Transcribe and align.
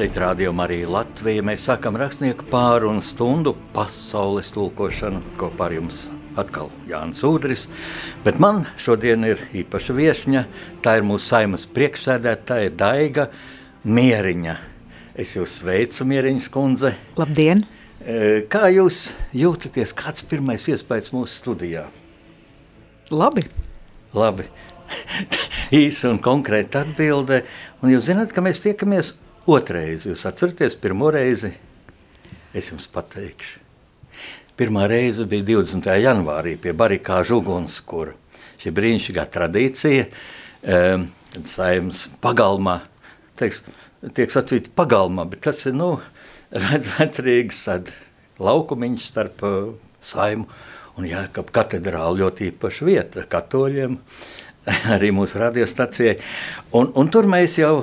Šeit 0.00 0.16
rādījumā 0.16 0.64
arī 0.64 0.76
Latvija. 0.88 1.42
Mēs 1.44 1.66
sākam 1.68 1.98
rakstnieku 2.00 2.46
pārunu 2.48 3.02
stundu 3.04 3.50
pasaules 3.74 4.48
tulkošanu 4.54 5.34
kopā 5.36 5.66
ar 5.66 5.74
jums. 5.76 5.98
Atkal 6.40 6.70
Jānis 6.88 7.20
Udris, 7.28 7.66
bet 8.24 8.40
man 8.40 8.62
šodien 8.80 9.28
ir 9.28 9.44
īpaša 9.60 9.98
viesņa. 9.98 10.46
Tā 10.80 10.96
ir 10.96 11.04
mūsu 11.04 11.34
saimas 11.34 11.68
priekšsēdētāja 11.76 12.72
Daiga 12.80 13.28
Mieriņa. 13.84 14.56
Es 15.20 15.36
jūs 15.36 15.60
sveicu, 15.60 16.08
Mieriņas 16.08 16.48
kundze. 16.56 16.96
Labdien! 17.20 17.66
E, 18.00 18.48
kā 18.48 18.72
jūs 18.72 19.10
jūtaties? 19.36 19.92
Kāds 20.00 20.24
ir 20.24 20.32
pirmais 20.32 20.64
iespējas 20.64 21.12
mūsu 21.12 21.42
studijā? 21.44 21.90
Labi. 23.12 23.50
Labi. 24.16 24.48
Īsa 25.84 26.08
un 26.08 26.24
konkrēta 26.24 26.86
atbilde. 26.88 27.44
Un 27.84 27.92
jūs 27.92 28.08
zināt, 28.08 28.32
ka 28.32 28.40
mēs 28.40 28.64
tiekamies 28.64 29.18
Otrais, 29.50 30.04
jūs 30.06 30.20
atceraties, 30.28 30.76
pirmo 30.78 31.08
reizi 31.10 31.48
es 32.54 32.68
jums 32.70 32.84
pateikšu. 32.92 33.58
Pirmā 34.60 34.84
reize 34.90 35.24
bija 35.26 35.42
20. 35.48 35.88
janvārī 35.98 36.52
pie 36.60 36.70
barikāžu 36.76 37.40
ugunskura. 37.40 38.12
Šī 38.60 38.70
brīnišķīgā 38.76 39.24
tradīcija, 39.34 40.04
um, 40.76 41.08
saimnes 41.48 42.04
pagalmā, 42.22 42.76
teiks, 43.40 43.64
tiek 44.14 44.30
sacīta 44.30 44.70
pagalmā, 44.76 45.26
bet 45.32 45.42
tas 45.48 45.66
ir, 45.66 45.74
nu, 45.80 45.96
vecrīgas 47.00 47.90
laukumiņš 48.38 49.10
starp 49.10 49.46
uh, 49.48 49.60
saimu 49.98 50.46
un 51.00 51.10
Jākab 51.10 51.50
katedrāli 51.56 52.22
ļoti 52.22 52.52
īpaša 52.52 52.86
vieta 52.86 53.26
katoļiem, 53.34 53.98
arī 54.94 55.10
mūsu 55.16 55.42
radiostacijai. 55.42 56.20
Un, 56.76 56.92
un 56.94 57.10
tur 57.10 57.26
mēs 57.26 57.58
jau 57.58 57.80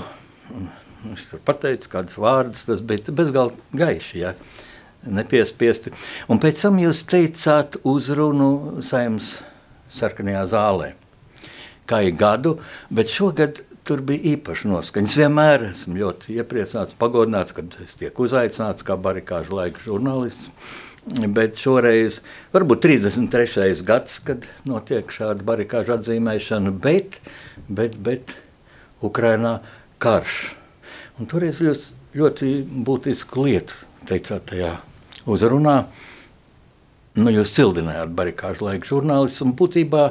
Viņš 1.08 1.27
tur 1.31 1.44
pateica 1.47 1.94
kādus 1.97 2.17
vārdus, 2.22 2.66
tas 2.67 2.83
bija 2.83 3.16
bezgalīgi 3.16 3.81
gaiši. 3.81 4.23
Ja? 4.23 4.33
Nepiespiesti. 5.08 5.94
Un 6.27 6.41
pēc 6.44 6.66
tam 6.66 6.80
jūs 6.81 7.05
teicāt 7.08 7.80
uzrunu 7.88 8.83
saimnes 8.83 9.38
sarkanajā 9.94 10.44
zālē. 10.52 10.91
Kā 11.88 12.02
ir 12.03 12.17
gadu, 12.19 12.58
bet 12.91 13.14
šogad 13.14 13.61
tur 13.88 14.03
bija 14.03 14.33
īpaši 14.33 14.67
noskaņas. 14.67 15.16
Vienmēr 15.22 15.69
esmu 15.69 15.95
ļoti 16.02 16.36
iepriecināts, 16.41 16.97
pagodināts, 16.99 17.55
kad 17.55 17.77
es 17.83 17.95
tiek 17.99 18.19
uzaicināts 18.19 18.83
kā 18.88 18.97
barikāžu 18.99 19.55
laika 19.61 19.83
žurnālists. 19.86 20.52
Bet 21.08 21.55
šoreiz 21.55 22.19
varbūt 22.52 22.83
33. 22.83 23.69
gads, 23.88 24.17
kad 24.27 24.44
notiek 24.67 25.08
šāda 25.16 25.45
barikāžu 25.47 25.95
atzīmēšana, 25.95 26.73
bet, 26.83 27.21
bet, 27.71 27.95
bet 28.03 28.36
Ukrainā 28.99 29.61
karš. 30.03 30.49
Un 31.18 31.26
toreiz 31.26 31.64
ļoti, 31.66 31.96
ļoti 32.18 32.52
būtisku 32.86 33.48
lietu 33.48 33.73
teicāt 34.06 34.52
tajā 34.52 34.76
uzrunā. 35.26 35.80
Nu, 37.18 37.32
jūs 37.34 37.56
cildinājāt 37.56 38.12
barikāžu 38.14 38.68
laiku 38.68 38.92
žurnālistus, 38.92 39.42
un 39.42 39.56
būtībā 39.58 40.04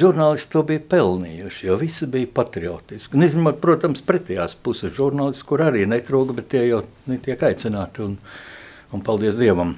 žurnālisti 0.00 0.54
to 0.54 0.62
bija 0.64 0.80
pelnījuši, 0.94 1.66
jo 1.68 1.76
visi 1.76 2.08
bija 2.08 2.30
patriotiski. 2.38 3.20
Nezinu, 3.20 3.52
protams, 3.60 4.00
pretējās 4.08 4.56
puses 4.64 4.94
žurnālisti, 4.96 5.44
kur 5.44 5.60
arī 5.66 5.84
netrūka, 5.90 6.38
bet 6.38 6.48
tie 6.54 6.64
jau 6.70 6.80
netiek 7.10 7.44
aicināti, 7.50 8.08
un, 8.08 8.16
un 8.96 9.04
paldies 9.04 9.36
Dievam. 9.36 9.76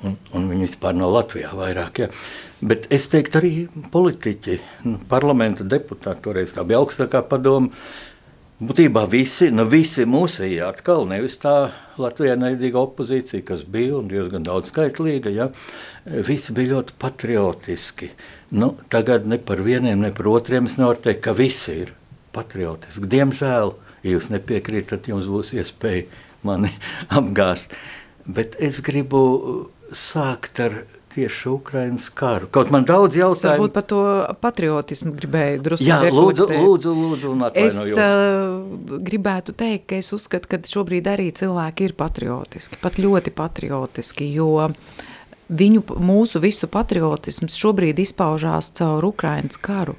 Un, 0.00 0.14
un 0.32 0.46
viņi 0.48 0.64
vispār 0.64 0.96
no 0.96 1.10
Latvijā 1.12 1.52
vairāk. 1.52 2.00
Ja. 2.00 2.08
Bet 2.64 2.86
es 2.88 3.10
teiktu, 3.12 3.36
arī 3.36 3.50
politiķi, 3.92 4.56
nu, 4.88 4.96
parlamenta 5.10 5.66
deputāti, 5.68 6.24
toreiz 6.24 6.56
tā 6.56 6.64
bija 6.64 6.80
augstākā 6.80 7.20
padoma, 7.28 7.68
Būtībā 8.60 9.06
visi, 9.08 9.46
nu 9.48 9.64
visi 9.64 10.04
mūsēji 10.04 10.58
atkal, 10.60 11.06
nevis 11.08 11.38
tā 11.40 11.70
Latvijā 11.96 12.34
neidīga 12.36 12.82
opozīcija, 12.82 13.40
kas 13.48 13.62
bija 13.64 13.94
un 13.96 14.10
diezgan 14.10 14.44
daudz 14.44 14.68
skaitlīga, 14.68 15.32
ja, 15.32 15.46
visi 16.28 16.52
bija 16.52 16.74
ļoti 16.74 16.98
patriotiski. 17.00 18.10
Nu, 18.52 18.74
tagad 18.92 19.24
ne 19.32 19.38
par 19.40 19.62
vieniem, 19.64 20.04
ne 20.04 20.12
par 20.12 20.28
otriem 20.28 20.68
es 20.68 20.76
nevaru 20.76 21.00
teikt, 21.06 21.22
ka 21.24 21.32
visi 21.38 21.78
ir 21.86 21.94
patriotiski. 22.36 23.08
Diemžēl, 23.16 23.72
ja 24.04 24.12
jūs 24.12 24.28
nepiekrītat, 24.34 25.08
jums 25.08 25.30
būs 25.32 25.54
iespēja 25.56 26.04
mani 26.44 26.74
apgāst. 27.22 27.72
Bet 28.28 28.60
es 28.60 28.84
gribu 28.84 29.22
sākt 29.96 30.60
ar 30.60 30.82
tieši 31.14 31.48
Ukraiņas 31.50 32.08
karu. 32.16 32.48
Kaut 32.54 32.70
man 32.74 32.86
daudz 32.88 33.18
jautājumu. 33.18 33.66
Varbūt 33.66 33.74
par 33.74 33.86
to 33.90 34.00
patriotismu 34.42 35.12
gribēju 35.16 35.62
drusku 35.66 35.88
Jā, 35.88 36.00
lūdzu, 36.14 36.46
lūdzu, 36.50 36.94
lūdzu, 36.96 37.32
un 37.34 37.46
Es 37.60 37.78
uh, 37.92 38.60
gribētu 39.10 39.54
teikt, 39.56 39.88
ka 39.90 40.00
es 40.00 40.12
uzskatu, 40.16 40.50
ka 40.50 40.60
šobrīd 40.70 41.10
arī 41.10 41.30
cilvēki 41.36 41.90
ir 41.90 41.96
patriotiski, 41.98 42.78
pat 42.82 43.00
ļoti 43.02 43.34
patriotiski, 43.34 44.28
jo 44.34 44.70
viņu, 45.50 45.84
mūsu 45.98 46.42
visu 46.42 46.70
patriotisms 46.70 47.58
šobrīd 47.58 48.02
izpaužās 48.02 48.70
caur 48.78 49.10
Ukraiņas 49.10 49.60
karu. 49.62 49.98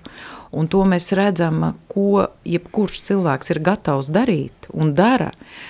Un 0.51 0.67
to 0.67 0.83
mēs 0.83 1.13
redzam, 1.15 1.77
ko 1.91 2.27
jebkurš 2.43 3.05
cilvēks 3.07 3.53
ir 3.53 3.61
gatavs 3.63 4.11
darīt 4.11 4.67
un 4.75 4.95
dara. 4.95 5.31
Uh, 5.31 5.69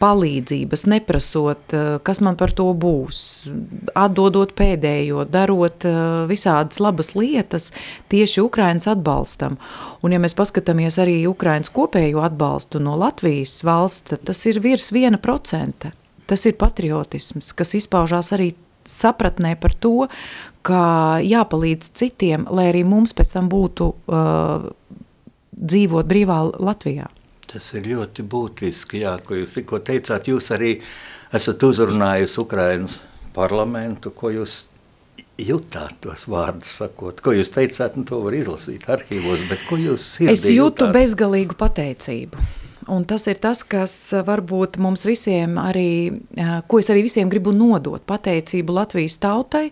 palīdzības, 0.00 0.86
neprasot, 0.88 1.74
kas 2.06 2.20
man 2.24 2.38
par 2.40 2.54
to 2.56 2.70
būs, 2.72 3.50
atdodot 3.98 4.54
pēdējo, 4.56 5.26
darot 5.28 5.84
visādas 6.30 6.80
labas 6.80 7.12
lietas 7.12 7.68
tieši 8.12 8.40
Ukrainas 8.40 8.88
atbalstam. 8.88 9.58
Un 10.00 10.16
ja 10.16 10.22
mēs 10.22 10.36
paskatāmies 10.38 10.96
arī 11.02 11.18
Ukrainas 11.28 11.72
kopējo 11.76 12.24
atbalstu 12.24 12.80
no 12.80 12.96
Latvijas 13.00 13.58
valsts, 13.66 14.16
tas 14.24 14.42
ir 14.48 14.62
virs 14.64 14.90
viena 14.96 15.20
procenta. 15.20 15.92
Tas 16.30 16.46
ir 16.46 16.56
patriotisms, 16.56 17.52
kas 17.58 17.74
izpaužās 17.76 18.32
arī 18.32 18.52
sapratnē 18.88 19.56
par 19.60 19.74
to, 19.76 20.08
ka 20.64 21.20
jāpalīdz 21.24 21.92
citiem, 21.96 22.46
lai 22.48 22.70
arī 22.72 22.84
mums 22.86 23.12
pēc 23.16 23.34
tam 23.36 23.48
būtu 23.52 23.88
uh, 23.92 24.68
dzīvot 25.52 26.08
brīvā 26.08 26.42
Latvijā. 26.56 27.10
Tas 27.50 27.72
ir 27.74 27.88
ļoti 27.90 28.22
būtiski, 28.30 29.00
jā, 29.04 29.16
ko 29.26 29.34
jūs 29.40 29.56
tikko 29.58 29.80
teicāt. 29.86 30.28
Jūs 30.30 30.52
arī 30.54 30.76
esat 31.34 31.62
uzrunājusi 31.66 32.38
Ukrainas 32.42 33.00
parlamentu, 33.34 34.12
ko 34.14 34.30
jūs 34.34 34.64
jutāt 35.40 35.96
tos 36.04 36.26
vārdus, 36.30 36.76
sakot, 36.82 37.20
ko 37.24 37.32
jūs 37.34 37.50
teicāt, 37.54 37.96
nu 37.96 38.04
to 38.08 38.20
var 38.22 38.36
izlasīt 38.36 38.86
arhīvos, 38.92 39.46
bet 39.50 39.62
ko 39.68 39.78
jūs 39.80 40.06
sirdī 40.18 40.34
Es 40.36 40.44
jūtu 40.46 40.84
jutāt? 40.86 40.94
bezgalīgu 40.98 41.56
pateicību. 41.58 42.46
Un 42.90 43.04
tas 43.06 43.26
ir 43.30 43.38
tas, 43.38 43.60
kas 43.62 43.92
varbūt 44.26 44.78
mums 44.82 45.04
visiem 45.06 45.58
arī, 45.60 46.20
ko 46.66 46.80
es 46.80 46.88
arī 46.90 47.04
visiem 47.06 47.28
gribu 47.30 47.52
nodot, 47.54 48.02
pateicību 48.08 48.74
Latvijas 48.74 49.18
tautai 49.22 49.68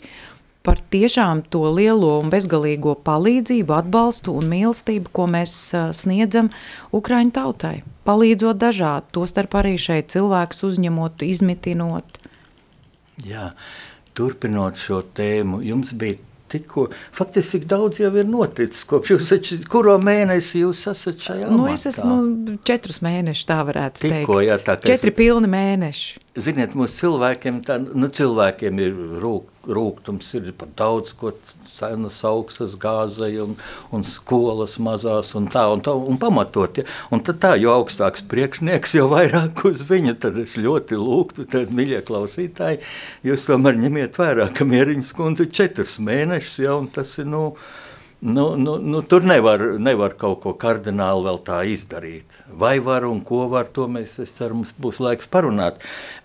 par 0.68 0.82
tiešām 0.92 1.40
to 1.48 1.62
lielo 1.72 2.18
un 2.20 2.28
bezgalīgo 2.28 2.92
palīdzību, 3.06 3.72
atbalstu 3.72 4.34
un 4.36 4.50
mīlestību, 4.50 5.08
ko 5.16 5.24
mēs 5.32 5.54
sniedzam 5.96 6.50
Ukraiņu 6.92 7.32
tautai. 7.38 7.78
Palīdzot 8.04 8.60
dažādi, 8.60 9.08
tostarp 9.16 9.56
arī 9.62 9.78
šeit 9.80 10.12
cilvēkus 10.12 10.66
uzņemot, 10.68 11.24
izmitinot. 11.24 12.20
Jā, 13.24 13.54
turpinot 14.12 14.76
šo 14.76 15.00
tēmu, 15.16 15.62
jums 15.64 15.96
bija 15.96 16.20
tikko, 16.52 16.90
faktiski 17.16 17.64
daudz 17.68 18.02
jau 18.02 18.12
ir 18.16 18.28
noticis, 18.28 18.84
kopš 18.88 19.14
jūs 19.14 19.26
esat, 19.26 19.66
kuro 19.72 19.96
mēnesi 20.04 20.62
jūs 20.62 20.84
esat 20.92 21.24
šajā 21.24 21.48
Nu, 21.52 21.64
es 21.72 21.88
esmu 21.88 22.20
četrus 22.68 23.00
mēnešus, 23.04 23.48
tā 23.48 23.58
varētu 23.68 24.04
tikko, 24.04 24.38
teikt. 24.38 24.48
Jā, 24.48 24.60
tā, 24.68 24.76
Četri 24.84 25.12
es... 25.12 25.18
pilni 25.18 25.48
mēneši. 25.52 26.27
Ziniet, 26.38 26.74
mūsu 26.78 26.94
cilvēkiem, 27.00 27.60
tā, 27.66 27.78
nu, 27.80 28.08
cilvēkiem 28.14 28.78
ir 28.82 28.98
rūk, 29.22 29.48
rūgtums, 29.74 30.28
ir 30.38 30.52
pat 30.58 30.70
daudz, 30.78 31.10
ko 31.18 31.32
cenas 31.72 32.18
augstas 32.26 32.76
gāzei 32.78 33.40
un, 33.42 33.56
un 33.94 34.04
skolas 34.06 34.76
mazās 34.82 35.32
un 35.38 35.48
tā, 35.50 35.64
un 35.72 35.82
tā, 35.84 35.94
un 35.94 36.20
pamatot. 36.20 36.78
Ja? 36.78 36.86
Un 37.14 37.24
tad 37.26 37.40
tā, 37.42 37.52
jo 37.58 37.72
augstāks 37.74 38.22
priekšnieks, 38.30 38.94
jo 38.98 39.08
vairāk 39.10 39.64
uz 39.68 39.82
viņa, 39.88 40.14
tad 40.22 40.38
es 40.42 40.54
ļoti 40.60 41.00
lūgtu, 41.00 41.48
tad, 41.50 41.74
miļie 41.74 42.04
klausītāji, 42.06 42.82
jūs 43.26 43.48
tomēr 43.50 43.80
ņemiet 43.82 44.20
vērā, 44.20 44.50
ka 44.54 44.68
mieriņas 44.68 45.12
kundze 45.18 45.48
četrus 45.50 45.98
mēnešus, 46.04 46.58
ja, 46.64 46.78
un 46.78 46.90
tas 46.92 47.16
ir, 47.18 47.28
nu, 47.32 47.48
Nu, 48.20 48.56
nu, 48.56 48.76
nu, 48.76 49.02
tur 49.02 49.22
nevar, 49.22 49.60
nevar 49.78 50.16
kaut 50.18 50.40
ko 50.42 50.50
kardināli 50.58 51.22
vēl 51.22 51.36
tā 51.46 51.60
izdarīt. 51.70 52.32
Vai 52.50 52.80
var 52.82 53.04
un 53.06 53.20
ko 53.22 53.44
var, 53.46 53.68
to 53.70 53.84
mēs, 53.86 54.16
ceru, 54.34 54.56
mums 54.58 54.72
būs 54.74 54.96
laiks 54.98 55.28
parunāt. 55.30 55.76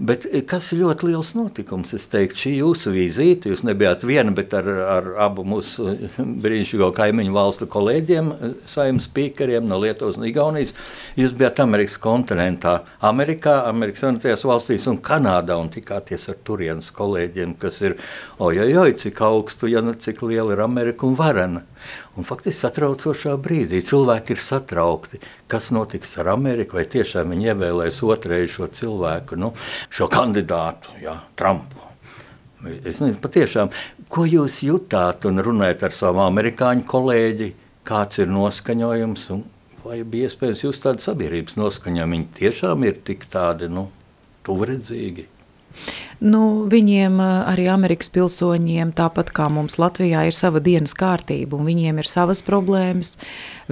Bet 0.01 0.25
eh, 0.25 0.41
kas 0.41 0.71
ir 0.73 0.79
ļoti 0.79 1.11
liels 1.11 1.35
notikums, 1.37 1.93
es 1.93 2.07
teiktu, 2.09 2.39
šī 2.41 2.53
jūsu 2.55 2.95
vizīte, 2.95 3.51
jūs 3.53 3.61
nebijāt 3.67 4.07
viena, 4.09 4.33
bet 4.33 4.55
ar, 4.57 4.71
ar 4.95 5.11
abu 5.27 5.45
mūsu 5.45 5.85
brīnišķīgo 6.45 6.87
kaimiņu 6.97 7.35
valstu 7.35 7.67
kolēģiem, 7.69 8.33
saimnes 8.73 9.05
spīkeriem 9.11 9.69
no 9.69 9.77
Lietuvas 9.83 10.17
un 10.17 10.25
Igaunijas, 10.31 10.73
jūs 11.13 11.37
bijāt 11.37 11.61
Amerikas 11.61 11.99
kontinentā, 12.01 12.79
Amerikā, 13.05 13.59
Amerikas 13.69 14.01
Savienotajās 14.07 14.47
valstīs 14.49 14.89
un 14.89 14.97
Kanādā 14.97 15.59
un 15.61 15.69
tikāties 15.69 16.25
ar 16.33 16.41
turienes 16.41 16.89
kolēģiem, 16.97 17.53
kas 17.61 17.83
ir, 17.85 17.99
ojojoj, 18.41 18.97
cik 19.05 19.23
augstu, 19.29 19.69
ja 19.69 19.85
ne 19.85 19.93
cik 19.93 20.25
liela 20.25 20.57
ir 20.57 20.65
Amerika 20.65 21.05
un 21.05 21.21
varena. 21.21 21.61
Un 22.17 22.27
faktiski 22.27 22.59
satraucošā 22.59 23.35
brīdī 23.41 23.81
cilvēki 23.85 24.35
ir 24.35 24.43
satraukti, 24.43 25.21
kas 25.51 25.71
notiks 25.75 26.17
ar 26.21 26.33
Ameriku, 26.33 26.79
vai 26.79 26.85
tiešām 26.89 27.33
viņi 27.33 27.49
ievēlēs 27.53 28.03
otrēju 28.05 28.51
šo 28.57 28.69
cilvēku, 28.79 29.39
nu, 29.39 29.53
šo 29.93 30.09
kandidātu, 30.13 30.93
jā, 31.03 31.17
Trumpu. 31.39 31.81
Es 32.63 33.01
nezinu, 33.03 33.19
patiešām, 33.19 33.73
ko 34.13 34.23
jūs 34.29 34.61
jutāt 34.63 35.25
un 35.27 35.43
runājat 35.43 35.89
ar 35.89 35.95
savu 35.95 36.23
amerikāņu 36.23 36.85
kolēģi, 36.87 37.49
kāds 37.83 38.21
ir 38.23 38.31
noskaņojums 38.31 39.25
un 39.35 39.43
vai 39.83 39.99
bija 40.07 40.29
iespējams 40.29 40.63
jūs 40.63 40.79
tādu 40.83 41.03
sabiedrības 41.03 41.57
noskaņojumu? 41.59 42.15
Viņi 42.15 42.29
tiešām 42.39 42.87
ir 42.87 43.01
tik 43.03 43.27
tādi, 43.33 43.67
nu, 43.71 43.89
tuvredzīgi. 44.47 45.27
Nu, 46.23 46.63
viņiem, 46.71 47.17
arī 47.19 47.65
Amerikas 47.67 48.07
pilsoņiem, 48.15 48.93
tāpat 48.95 49.33
kā 49.35 49.49
mums 49.51 49.75
Latvijā, 49.81 50.21
ir 50.29 50.35
sava 50.37 50.61
dienas 50.63 50.95
kārtība, 50.95 51.57
un 51.57 51.67
viņiem 51.67 51.99
ir 51.99 52.07
savas 52.07 52.39
problēmas. 52.47 53.17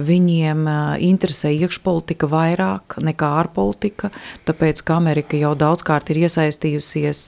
Viņiem 0.00 0.64
interesē 1.04 1.52
iekšpolitika 1.52 2.28
vairāk 2.30 2.96
nekā 3.04 3.28
ārpolitika, 3.42 4.12
tāpēc, 4.48 4.80
ka 4.86 4.96
Amerika 4.96 5.36
jau 5.36 5.52
daudzkārt 5.58 6.12
ir 6.12 6.22
iesaistījusies 6.24 7.20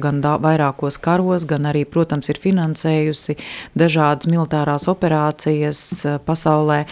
gan 0.00 0.22
da, 0.24 0.36
vairākos 0.40 0.96
karos, 1.02 1.44
gan 1.48 1.68
arī, 1.68 1.84
protams, 1.84 2.30
ir 2.32 2.40
finansējusi 2.40 3.36
dažādas 3.76 4.30
militārās 4.32 4.88
operācijas 4.88 5.82
pasaulē. 6.24 6.84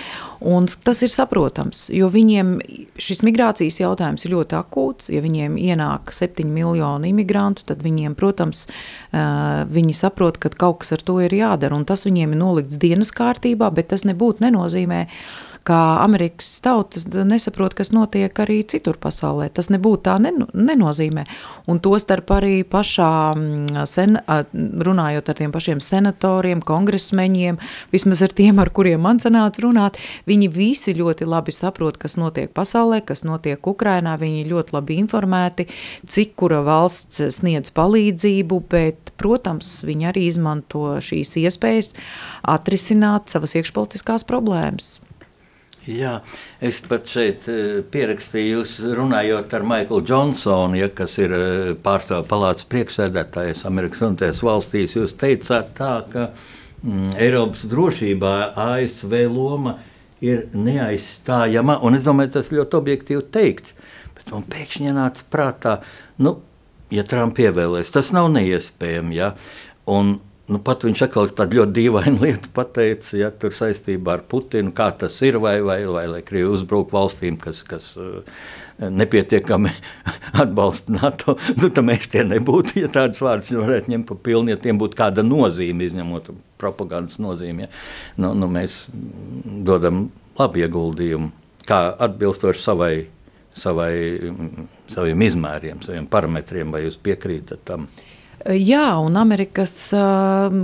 Un 0.44 0.68
tas 0.84 1.00
ir 1.00 1.12
saprotams, 1.12 1.86
jo 1.94 2.10
viņiem 2.12 2.58
šis 3.00 3.22
migrācijas 3.24 3.80
jautājums 3.80 4.26
ir 4.26 4.34
ļoti 4.34 4.58
akūts. 4.58 5.08
Ja 5.14 5.22
viņiem 5.24 5.56
ienāk 5.60 6.12
septiņi 6.12 6.52
miljoni 6.52 7.14
imigrantu, 7.14 7.64
tad 7.70 7.80
viņiem, 7.84 8.12
protams, 8.18 8.66
viņi 9.14 9.96
saprot, 9.96 10.36
ka 10.42 10.52
kaut 10.52 10.82
kas 10.82 10.92
ar 10.98 11.04
to 11.06 11.16
ir 11.24 11.32
jādara. 11.32 11.76
Un 11.78 11.88
tas 11.88 12.04
viņiem 12.04 12.36
ir 12.36 12.40
nolikts 12.40 12.80
dienas 12.80 13.14
kārtībā, 13.14 13.70
bet 13.74 13.88
tas 13.94 14.04
nebūtu 14.04 14.44
nenozīmē, 14.44 15.04
ka 15.64 15.98
Amerikas 16.04 16.60
tautas 16.60 17.06
nesaprot, 17.08 17.72
kas 17.74 17.88
notiek 17.92 18.36
arī 18.44 18.58
citur 18.68 18.98
pasaulē. 19.00 19.48
Tas 19.48 19.70
nebūtu 19.72 20.02
tā 20.04 20.18
nenozīmē. 20.20 21.24
Un 21.72 21.80
to 21.80 21.96
starp 22.00 22.28
arī 22.36 22.58
pašā, 22.68 23.10
mm, 23.32 23.86
sen, 23.88 24.18
runājot 24.88 25.30
ar 25.32 25.38
tiem 25.38 25.54
pašiem 25.54 25.80
senatoriem, 25.80 26.60
kongresmeņiem, 26.60 27.58
vismaz 27.92 28.22
ar 28.22 28.34
tiem, 28.36 28.60
ar 28.60 28.68
kuriem 28.70 29.00
man 29.00 29.18
sanāca 29.24 29.64
runāt, 29.64 29.96
viņi 30.28 30.50
visi 30.52 30.94
ļoti 30.94 31.24
labi 31.24 31.52
saprot, 31.52 31.96
kas 31.96 32.18
notiek 32.20 32.52
pasaulē, 32.52 33.00
kas 33.00 33.24
notiek 33.24 33.58
Ukrainā, 33.64 34.18
viņi 34.20 34.44
ļoti 34.44 34.76
labi 34.76 35.00
informēti, 35.00 35.68
cik 36.06 36.36
kura 36.36 36.60
valsts 36.60 37.22
sniedz 37.40 37.72
palīdzību, 37.72 38.60
bet, 38.68 39.16
protams, 39.16 39.80
viņi 39.88 40.12
arī 40.12 40.28
izmanto 40.28 41.00
šīs 41.00 41.38
iespējas 41.40 41.94
atrisināt 42.42 43.32
savas 43.32 43.56
iekšpolitiskās 43.56 44.28
problēmas. 44.28 45.03
Jā, 45.84 46.14
es 46.64 46.78
pat 46.88 47.10
šeit 47.12 47.44
eh, 47.52 47.82
pierakstīju, 47.92 48.62
runājot 48.96 49.52
ar 49.52 49.64
Maiklu 49.68 49.98
Džonsonu, 50.00 50.78
ja, 50.80 50.88
kas 50.88 51.18
ir 51.20 51.34
eh, 51.36 51.72
pārstāvju 51.84 52.24
palātas 52.30 52.64
priekšsēdētājs 52.72 53.66
Amerikas 53.68 54.00
Unitēs 54.06 54.40
valstīs. 54.46 54.96
Jūs 54.96 55.12
teicāt 55.20 55.74
tā, 55.76 55.92
ka 56.08 56.30
mm, 56.80 57.18
Eiropas 57.20 57.66
drošībā 57.68 58.32
ASV 58.64 59.12
loma 59.28 59.76
ir 60.24 60.46
neaizstājama, 60.56 61.76
un 61.84 61.98
es 61.98 62.08
domāju, 62.08 62.32
tas 62.38 62.52
ļoti 62.54 62.80
objektīvi 62.80 63.28
teikt, 63.34 63.74
bet 64.16 64.32
man 64.32 64.48
pēkšņi 64.54 64.96
nāca 64.96 65.28
prātā, 65.28 65.78
nu, 66.16 66.38
ja 66.94 67.04
Trump 67.04 67.36
ievēlēs, 67.44 67.92
tas 67.92 68.08
nav 68.16 68.30
neiespējami, 68.32 69.20
ja, 69.20 69.34
un 69.84 70.16
Nu, 70.44 70.58
pat 70.60 70.82
viņš 70.84 71.00
atkal 71.06 71.30
tādu 71.32 71.56
ļoti 71.56 71.72
dīvainu 71.78 72.20
lietu 72.26 72.50
pateica, 72.52 73.14
ja 73.16 73.30
tur 73.32 73.54
saistībā 73.56 74.18
ar 74.18 74.24
Putinu, 74.28 74.74
kā 74.76 74.90
tas 75.00 75.16
ir, 75.24 75.38
vai, 75.40 75.56
vai, 75.64 75.78
vai 75.88 76.04
lai 76.10 76.20
Krievija 76.26 76.52
uzbruk 76.52 76.92
valstīm, 76.92 77.38
kas, 77.40 77.62
kas 77.64 77.86
uh, 77.96 78.42
nepietiekami 78.76 79.72
atbalsta 80.44 80.92
NATO. 80.98 81.38
Nu, 81.60 81.70
tad 81.70 81.88
mēs 81.88 82.10
tie 82.12 82.26
nebūtu, 82.28 82.76
ja 82.82 82.92
tādus 82.92 83.24
vārdus 83.24 83.54
varētu 83.56 83.94
ņemt 83.94 84.08
pa 84.10 84.18
pilnu, 84.28 84.52
ja 84.52 84.60
tiem 84.60 84.76
būtu 84.80 85.00
kāda 85.00 85.24
nozīme, 85.24 85.88
izņemot 85.88 86.28
propagandas 86.60 87.16
nozīmi. 87.24 87.64
Ja. 87.64 87.72
Nu, 88.20 88.34
nu, 88.36 88.50
mēs 88.52 88.82
dodam 89.64 90.10
labu 90.36 90.60
ieguldījumu, 90.60 91.32
kā 91.64 91.86
atbilstoši 92.04 92.60
savai, 92.60 92.94
savai, 93.56 93.94
saviem 94.92 95.24
izmēriem, 95.24 95.80
saviem 95.86 96.10
parametriem, 96.10 96.74
vai 96.74 96.84
jūs 96.84 97.00
piekrītat 97.00 97.64
tam? 97.70 97.88
Uh, 97.88 98.10
Jā, 98.44 98.98
un 99.00 99.14
Amerikas 99.16 99.88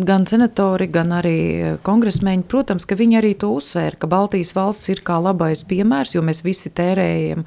gan 0.04 0.26
senatori, 0.28 0.84
gan 0.92 1.14
arī 1.16 1.78
kongresmeņi, 1.80 2.42
protams, 2.44 2.84
ka 2.84 2.96
viņi 2.98 3.16
arī 3.16 3.30
to 3.40 3.54
uzsvēra, 3.56 3.96
ka 3.96 4.08
Baltijas 4.10 4.50
valsts 4.52 4.90
ir 4.92 5.00
kā 5.00 5.16
labais 5.16 5.62
piemērs, 5.64 6.12
jo 6.12 6.20
mēs 6.20 6.42
visi 6.44 6.68
tērējam 6.76 7.46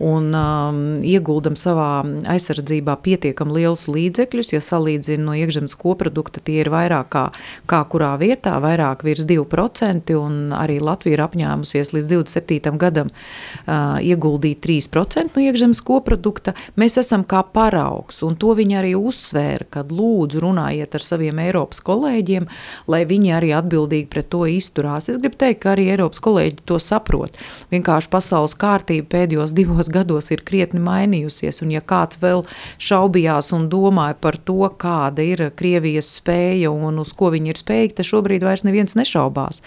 un 0.00 0.30
um, 0.32 0.78
ieguldam 1.04 1.52
savā 1.60 2.00
aizsardzībā 2.32 2.94
pietiekami 3.04 3.58
lielus 3.58 3.84
līdzekļus. 3.92 4.54
Ja 4.54 4.62
salīdzina 4.64 5.26
no 5.26 5.34
iekšzemes 5.36 5.76
koprodukta, 5.76 6.40
tie 6.40 6.62
ir 6.62 6.72
vairāk 6.72 7.12
kā, 7.12 7.26
kā 7.68 7.82
kurā 7.92 8.14
vietā, 8.16 8.54
vairāk 8.64 9.04
virs 9.04 9.28
2%, 9.28 10.16
un 10.16 10.56
arī 10.56 10.78
Latvija 10.80 11.18
ir 11.18 11.24
apņēmusies 11.26 11.92
līdz 11.92 12.08
27. 12.14 12.72
gadam 12.80 13.12
uh, 13.12 14.00
ieguldīt 14.00 14.64
3% 14.64 15.36
no 15.36 15.44
iekšzemes 15.44 15.84
koprodukta. 15.84 16.56
Mēs 16.80 16.96
esam 17.04 17.28
kā 17.28 17.44
paraugs, 17.52 18.24
un 18.24 18.40
to 18.40 18.56
viņi 18.56 18.80
arī 18.80 18.96
uzsvēra 18.96 19.73
kad 19.74 19.92
lūdzu 19.94 20.42
runājiet 20.44 20.94
ar 20.94 21.04
saviem 21.04 21.40
Eiropas 21.42 21.82
kolēģiem, 21.84 22.48
lai 22.90 23.02
viņi 23.10 23.32
arī 23.36 23.52
atbildīgi 23.58 24.10
pret 24.12 24.30
to 24.32 24.44
izturās. 24.50 25.10
Es 25.10 25.18
gribu 25.20 25.38
teikt, 25.40 25.62
ka 25.64 25.74
arī 25.74 25.88
Eiropas 25.94 26.22
kolēģi 26.24 26.64
to 26.68 26.78
saprot. 26.82 27.38
Vienkārši 27.74 28.10
pasaules 28.12 28.56
kārtība 28.58 29.10
pēdējos 29.16 29.54
divos 29.56 29.90
gados 29.92 30.30
ir 30.34 30.44
krietni 30.46 30.82
mainījusies, 30.84 31.62
un 31.64 31.74
ja 31.74 31.82
kāds 31.84 32.20
vēl 32.22 32.44
šaubījās 32.82 33.52
un 33.56 33.68
domāja 33.72 34.18
par 34.20 34.38
to, 34.38 34.62
kāda 34.78 35.24
ir 35.24 35.48
Krievijas 35.58 36.10
spēja 36.18 36.72
un 36.72 37.02
uz 37.02 37.12
ko 37.16 37.30
viņi 37.34 37.54
ir 37.54 37.60
spējīgi, 37.60 37.98
tad 37.98 38.10
šobrīd 38.10 38.46
vairs 38.46 38.64
neviens 38.66 38.96
nešaubās. 38.98 39.62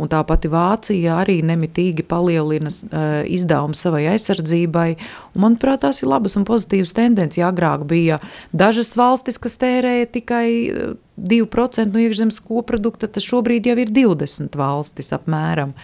Un 0.00 0.08
tā 0.08 0.22
pati 0.24 0.48
Vācija 0.48 1.18
arī 1.20 1.40
nemitīgi 1.44 2.06
palielina 2.08 2.70
uh, 2.72 3.08
izdevumu 3.28 3.76
savai 3.76 4.06
aizsardzībai, 4.14 4.88
un 5.34 5.44
manuprāt, 5.44 5.82
tās 5.84 6.00
ir 6.00 6.08
labas 6.08 6.38
un 6.40 6.46
pozitīvas 6.48 6.94
tendences. 6.96 7.42
Agrāk 7.44 7.84
bija 7.88 8.20
dažas 8.56 8.94
valstis, 8.96 9.36
kas 9.42 9.58
tērēja 9.60 10.08
tikai 10.16 10.46
2% 11.20 11.84
eh, 11.84 11.92
no 11.92 12.00
iekšzemes 12.00 12.40
koprodukta, 12.48 13.10
tad 13.12 13.24
šobrīd 13.24 13.68
jau 13.68 13.76
ir 13.82 13.92
20 13.92 14.56
valstis 14.56 15.12
apmēram, 15.16 15.76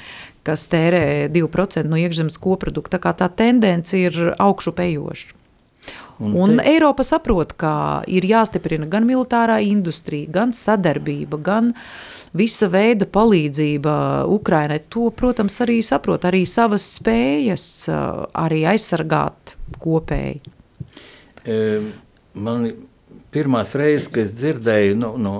kas 0.46 0.64
tērē 0.72 1.28
2% 1.34 1.84
no 1.90 2.00
iekšzemes 2.00 2.40
koprodukta. 2.40 3.02
Tā 3.02 3.12
tā 3.20 3.28
tendence 3.44 4.00
ir 4.00 4.16
augšupejoša. 4.32 5.36
Un, 6.18 6.32
un 6.32 6.56
te... 6.56 6.64
Eiropa 6.72 7.04
saprot, 7.04 7.52
ka 7.60 8.02
ir 8.08 8.24
jāstiprina 8.24 8.88
gan 8.88 9.04
militārā 9.08 9.58
industrija, 9.64 10.30
gan 10.32 10.54
sadarbība, 10.56 11.40
gan 11.44 11.74
visa 12.38 12.68
veida 12.72 13.08
palīdzība 13.10 13.94
Ukrainai. 14.32 14.80
To, 14.92 15.10
protams, 15.16 15.58
arī 15.64 15.80
saprot, 15.84 16.26
arī 16.28 16.44
savas 16.48 16.86
spējas 16.98 17.66
eh, 17.90 18.02
arī 18.46 18.64
aizsargāt 18.72 19.56
kopēji. 19.82 20.42
Man 22.36 22.64
pirmās 23.36 23.74
reizes, 23.78 24.08
kad 24.10 24.24
es 24.24 24.32
dzirdēju 24.36 24.96
no, 24.98 25.12
no, 25.20 25.34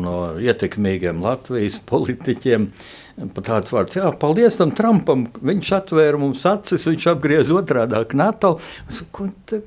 no 0.00 0.14
ietekmīgiem 0.42 1.22
Latvijas 1.24 1.80
politiķiem, 1.88 2.68
tāds 3.40 3.74
vārds, 3.74 3.98
jā, 3.98 4.10
paldies 4.20 4.58
tam 4.60 4.74
Trumpam, 4.76 5.26
viņš 5.40 5.72
atvēra 5.80 6.20
mums 6.20 6.44
acis, 6.48 6.86
viņš 6.90 7.08
apgriez 7.14 7.50
otrādi 7.54 8.04
NATO. 8.18 8.54
Ko 9.14 9.26
te 9.48 9.62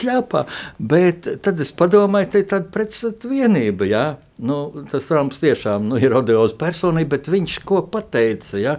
pļāpā? 0.00 0.44
Bet 0.78 1.28
tad 1.44 1.62
es 1.62 1.72
padomāju, 1.76 2.30
te 2.32 2.42
ir 2.42 2.50
tāda 2.52 2.70
pretstata 2.74 3.30
vienība, 3.30 3.88
jā. 3.90 4.04
Nu, 4.42 4.84
tas 4.90 5.06
Trumps 5.10 5.42
tiešām 5.42 5.88
nu, 5.92 6.00
ir 6.02 6.14
audios 6.18 6.56
personība, 6.58 7.16
bet 7.16 7.32
viņš 7.32 7.58
ko 7.68 7.84
pateica, 7.92 8.60
jā 8.62 8.78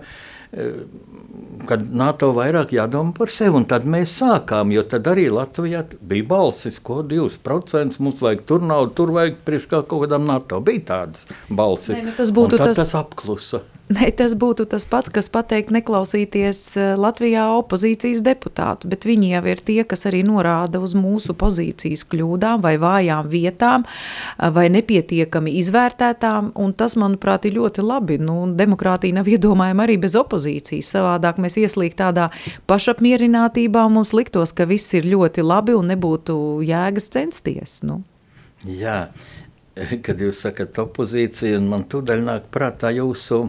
kad 1.68 1.86
NATO 1.96 2.30
vairāk 2.36 2.74
jādomā 2.76 3.14
par 3.18 3.32
sevi. 3.34 3.56
Un 3.58 3.66
tad 3.70 3.88
mēs 3.90 4.14
sākām, 4.20 4.74
jo 4.76 4.84
tad 4.90 5.08
arī 5.10 5.26
Latvijā 5.34 5.84
bija 6.02 6.28
balsis, 6.30 6.80
ko 6.84 7.02
2% 7.08 8.02
mums 8.04 8.22
vajag 8.24 8.44
tur 8.50 8.66
naudu, 8.66 8.94
tur 8.98 9.14
vajag 9.16 9.40
priekš 9.48 9.70
kā 9.72 9.82
kaut 9.82 10.06
kādam 10.06 10.28
NATO. 10.30 10.62
Bija 10.64 10.86
tādas 10.92 11.26
balsis. 11.50 11.98
Ne, 11.98 12.12
nu 12.12 12.18
tas 12.18 12.34
būtu 12.36 12.60
tas, 12.62 12.76
tas 12.78 12.94
apklusa. 13.00 13.64
Ne, 14.04 14.10
tas 14.16 14.34
būtu 14.40 14.66
tas 14.70 14.86
pats, 14.90 15.12
kas 15.14 15.28
pateikt, 15.34 15.72
neklausīties 15.74 16.60
eh, 16.80 16.94
Latvijā 17.00 17.46
opozīcijas 17.58 18.22
deputātu, 18.26 18.90
bet 18.90 19.06
viņi 19.06 19.34
jau 19.34 19.42
ir 19.52 19.62
tie, 19.66 19.80
kas 19.88 20.06
arī 20.10 20.24
norāda 20.26 20.82
uz 20.84 20.96
mūsu 20.98 21.36
pozīcijas 21.38 22.06
kļūdām 22.10 22.64
vai 22.64 22.76
vājām 22.82 23.28
vietām 23.30 23.86
eh, 23.86 24.50
vai 24.56 24.66
nepietiekami 24.74 25.54
izvērtētām, 25.62 26.54
un 26.60 26.74
tas, 26.78 26.98
manuprāt, 27.00 27.48
ir 27.50 27.58
ļoti 27.60 27.86
labi. 27.86 28.18
Nu, 28.24 28.40
demokrātija 28.58 29.20
nav 29.20 29.30
iedomājama 29.30 29.86
arī 29.88 30.00
bez 30.02 30.18
opozīcijas. 30.20 30.94
Savādāk 30.96 31.42
mēs 31.44 31.60
ieslīgt 31.62 32.00
tādā 32.02 32.30
pašapmierinātībā 32.70 33.86
mums 33.94 34.14
liktos, 34.18 34.56
ka 34.56 34.68
viss 34.70 34.96
ir 34.98 35.10
ļoti 35.10 35.46
labi 35.46 35.78
un 35.78 35.92
nebūtu 35.94 36.38
jēgas 36.66 37.12
censties. 37.14 37.82
Nu. 37.86 38.02
Jā, 38.64 39.10
kad 40.06 40.24
jūs 40.24 40.46
sakat 40.48 40.80
opozīcija, 40.82 41.60
un 41.60 41.70
man 41.76 41.86
tūdaļ 41.92 42.26
nāk 42.32 42.50
prātā 42.54 42.94
jūsu 42.96 43.44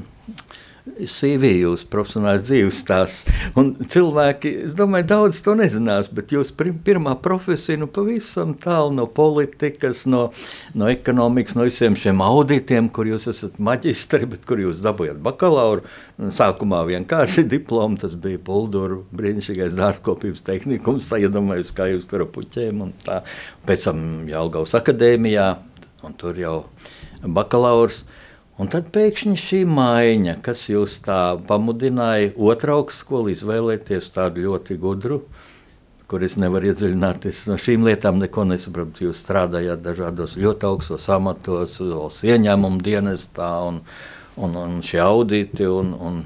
CV, 0.84 1.48
jūsu 1.62 1.86
profesionālais 1.88 2.42
dzīves 2.44 2.76
stāsts. 2.82 3.22
Un 3.56 3.70
cilvēki, 3.88 4.50
es 4.66 4.74
domāju, 4.76 5.06
daudz 5.08 5.38
to 5.40 5.54
nezinās, 5.56 6.10
bet 6.12 6.34
jūsu 6.34 6.52
pirmā 6.84 7.14
profesija 7.24 7.80
nu 7.80 7.88
pavisam 7.88 8.52
tālu 8.60 8.92
no 8.92 9.06
politikas, 9.08 10.02
no, 10.04 10.26
no 10.76 10.90
ekonomikas, 10.92 11.56
no 11.56 11.64
visiem 11.64 11.96
šiem 11.96 12.20
auditiem, 12.20 12.90
kur 12.92 13.08
jūs 13.08 13.30
esat 13.32 13.56
maģistri, 13.56 14.28
bet 14.34 14.44
kur 14.44 14.60
jūs 14.60 14.82
dabūjat 14.84 15.22
bakalauru. 15.24 15.86
Sākumā 16.36 16.82
vienkārši 16.90 17.46
diplomu, 17.54 17.96
tas 18.02 18.12
bija 18.20 18.42
Pulduru 18.44 19.06
brīnišķīgais 19.16 19.72
dārzkopības 19.80 20.44
tehnikums, 20.44 21.08
iedomājos, 21.16 21.72
kā 21.72 21.88
jūs 21.94 22.04
tur 22.10 22.26
puķēm 22.28 22.84
un 22.84 22.92
tā. 23.06 23.22
Pēc 23.64 23.88
tam 23.88 24.04
Jālgaus 24.28 24.76
akadēmijā, 24.76 25.48
un 26.04 26.20
tur 26.20 26.36
jau 26.36 26.58
bakalaurs. 27.24 28.04
Un 28.54 28.68
tad 28.70 28.92
pēkšņi 28.94 29.34
šī 29.40 29.60
maiņa, 29.66 30.36
kas 30.46 30.68
jūs 30.70 31.00
tā 31.02 31.34
pamudināja 31.48 32.30
otrā 32.38 32.76
augstskola 32.78 33.32
izvēlēties 33.32 34.12
tādu 34.14 34.44
ļoti 34.44 34.76
gudru, 34.78 35.24
kur 36.06 36.22
es 36.22 36.36
nevaru 36.38 36.70
iedziļināties. 36.70 37.48
No 37.50 37.56
šīm 37.58 37.86
lietām 37.88 38.20
neko 38.22 38.44
nesaprotu. 38.46 39.08
Jūs 39.08 39.24
strādājāt 39.24 39.82
dažādos 39.82 40.36
ļoti 40.38 40.68
augstos 40.70 41.08
amatos, 41.10 41.80
ieņēmumu 42.22 42.78
dienestā 42.86 43.50
un, 43.66 43.82
un, 44.38 44.54
un 44.60 44.78
šie 44.86 45.02
auditi 45.02 45.66
un, 45.66 45.90
un 45.98 46.22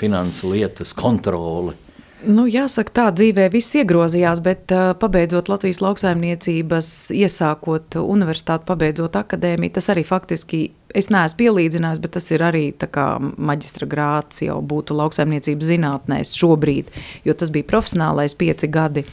finansu 0.00 0.50
lietas 0.50 0.90
kontroli. 0.96 1.76
Nu, 2.20 2.44
jāsaka, 2.44 2.92
tā 2.92 3.04
dzīvē 3.16 3.46
viss 3.52 3.72
iegrozījās, 3.80 4.42
bet 4.44 4.72
uh, 4.76 4.90
pabeidzot 5.00 5.48
Latvijas 5.48 5.80
lauksaimniecības, 5.80 6.90
iesākot 7.16 7.96
universitāti, 8.02 8.66
pabeidzot 8.68 9.16
akadēmiju, 9.16 9.72
tas 9.78 9.88
arī 9.92 10.04
faktiski, 10.04 10.66
es 10.92 11.08
neesmu 11.12 11.40
pielīdzinājis, 11.40 12.02
bet 12.04 12.14
tas 12.18 12.28
ir 12.34 12.44
arī 12.44 12.64
maģistra 12.76 13.88
grāts 13.88 14.44
jau 14.44 14.58
būtu 14.60 14.98
lauksaimniecības 15.00 15.72
zinātnēs 15.72 16.34
šobrīd, 16.36 16.92
jo 17.24 17.36
tas 17.40 17.54
bija 17.54 17.70
profesionālais 17.72 18.36
pieci 18.36 18.68
gadi. 18.68 19.06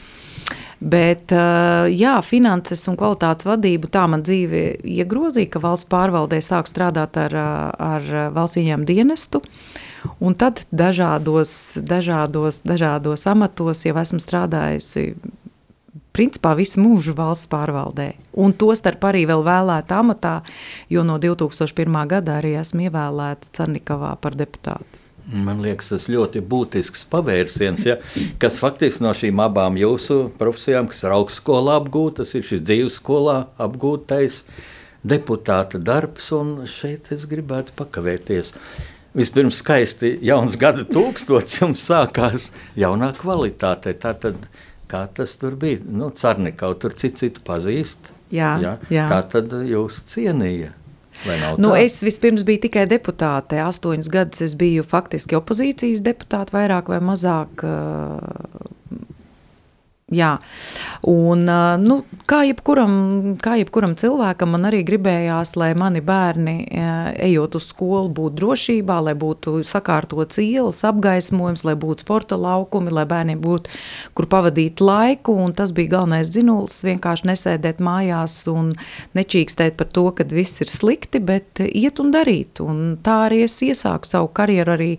Bet, 0.78 1.32
uh, 1.32 1.88
jā, 1.88 2.18
finanses 2.22 2.84
un 2.92 3.00
kvalitātes 3.00 3.48
vadību 3.48 3.88
tā 3.88 4.04
man 4.10 4.20
dzīve 4.26 4.82
iegrozīja, 4.84 5.54
ka 5.56 5.64
valsts 5.64 5.88
pārvaldē 5.88 6.42
sāk 6.44 6.68
strādāt 6.68 7.16
ar, 7.24 7.40
ar 7.80 8.16
valsts 8.36 8.60
ieņēmumu 8.60 8.92
dienestu. 8.92 9.40
Uh, 9.40 9.87
Un 10.20 10.36
tad 10.38 10.62
dažādos, 10.70 11.78
dažādos, 11.80 12.62
dažādos 12.66 13.26
amatos 13.30 13.84
jau 13.86 13.96
esmu 13.98 14.20
strādājusi 14.22 15.12
principā 16.18 16.54
visu 16.58 16.82
mūžu 16.82 17.14
valsts 17.18 17.48
pārvaldē. 17.50 18.12
Un 18.38 18.54
to 18.58 18.72
starp 18.78 19.04
arī 19.10 19.24
vēl 19.28 19.44
vēlēta 19.46 20.00
amatā, 20.02 20.38
jo 20.90 21.04
no 21.06 21.18
2001. 21.22 21.98
gada 22.10 22.38
arī 22.40 22.56
esmu 22.58 22.88
ievēlēta 22.88 23.52
Cernikavā 23.54 24.16
par 24.22 24.38
deputāti. 24.38 24.98
Man 25.28 25.60
liekas, 25.60 25.90
tas 25.92 26.06
ļoti 26.08 26.40
būtisks 26.40 27.04
pavērsiens, 27.12 27.84
ja, 27.84 27.98
kas 28.40 28.56
faktiski 28.62 29.04
no 29.04 29.12
šīm 29.12 29.42
abām 29.44 29.76
jūsu 29.76 30.30
profesijām, 30.40 30.88
kas 30.88 31.04
ir 31.04 31.12
augstskolā 31.18 31.76
apgūtas, 31.82 32.32
ir 32.38 32.46
šis 32.48 32.62
dzīves 32.64 32.96
skolā 32.96 33.42
apgūtais 33.60 34.40
deputāta 35.04 35.76
darbs, 35.78 36.30
un 36.32 36.62
šeit 36.64 37.12
es 37.12 37.28
gribētu 37.28 37.76
pakavēties. 37.76 38.54
Vispirms 39.16 39.62
skaisti 39.62 40.16
jauns 40.22 40.58
gada 40.60 40.84
tūkstots 40.88 41.60
jums 41.62 41.84
sākās 41.88 42.50
jaunā 42.78 43.12
kvalitātē. 43.16 43.94
Tātad, 43.98 44.48
kā 44.90 45.06
tas 45.14 45.36
tur 45.40 45.56
bija? 45.58 45.80
Nu, 45.84 46.10
Carnikau 46.10 46.74
tur 46.80 46.96
citu 46.98 47.24
citu 47.24 47.44
pazīst. 47.46 48.12
Jā, 48.34 48.56
jā. 48.60 48.74
jā. 48.92 49.06
Tā 49.08 49.22
tad 49.32 49.54
jūs 49.64 50.02
cienīja. 50.12 50.74
Nu, 51.58 51.72
es 51.74 51.96
vispirms 52.06 52.44
biju 52.46 52.62
tikai 52.68 52.84
deputāte. 52.90 53.58
Astoņus 53.64 54.10
gadus 54.12 54.44
es 54.44 54.54
biju 54.58 54.84
faktiski 54.86 55.38
opozīcijas 55.38 56.04
deputāte, 56.06 56.54
vairāk 56.54 56.92
vai 56.92 57.00
mazāk 57.02 57.64
Jā, 60.08 60.38
un 61.04 61.42
nu, 61.82 61.98
kā, 62.24 62.38
jebkuram, 62.48 62.92
kā 63.44 63.58
jebkuram 63.60 63.92
cilvēkam, 64.00 64.54
man 64.54 64.64
arī 64.70 64.78
gribējās, 64.88 65.50
lai 65.60 65.74
mani 65.76 66.00
bērni, 66.00 66.54
ejot 67.26 67.58
uz 67.58 67.66
skolu, 67.68 68.08
būtu 68.16 68.38
drošībā, 68.38 68.96
lai 69.04 69.12
būtu 69.20 69.58
sakārtots 69.68 70.40
ielas, 70.40 70.80
apgaismojums, 70.88 71.66
lai 71.68 71.74
būtu 71.76 72.06
sporta 72.06 72.38
laukumi, 72.40 72.94
lai 72.96 73.04
bērniem 73.10 73.42
būtu, 73.42 73.74
kur 74.16 74.30
pavadīt 74.32 74.80
laiku. 74.80 75.34
Tas 75.52 75.74
bija 75.76 75.98
galvenais 75.98 76.32
dzinulis, 76.32 76.78
vienkārši 76.88 77.28
nesēdēt 77.28 77.84
mājās 77.84 78.38
un 78.48 78.72
nečīkstēt 79.18 79.76
par 79.76 79.92
to, 79.92 80.06
ka 80.16 80.24
viss 80.32 80.64
ir 80.64 80.72
slikti, 80.72 81.20
bet 81.20 81.60
iet 81.68 82.00
un 82.00 82.14
darīt. 82.16 82.64
Un 82.64 82.96
tā 83.04 83.18
arī 83.26 83.42
es 83.44 83.58
iesāku 83.60 84.08
savu 84.08 84.32
karjeru 84.32 84.72
arī 84.78 84.90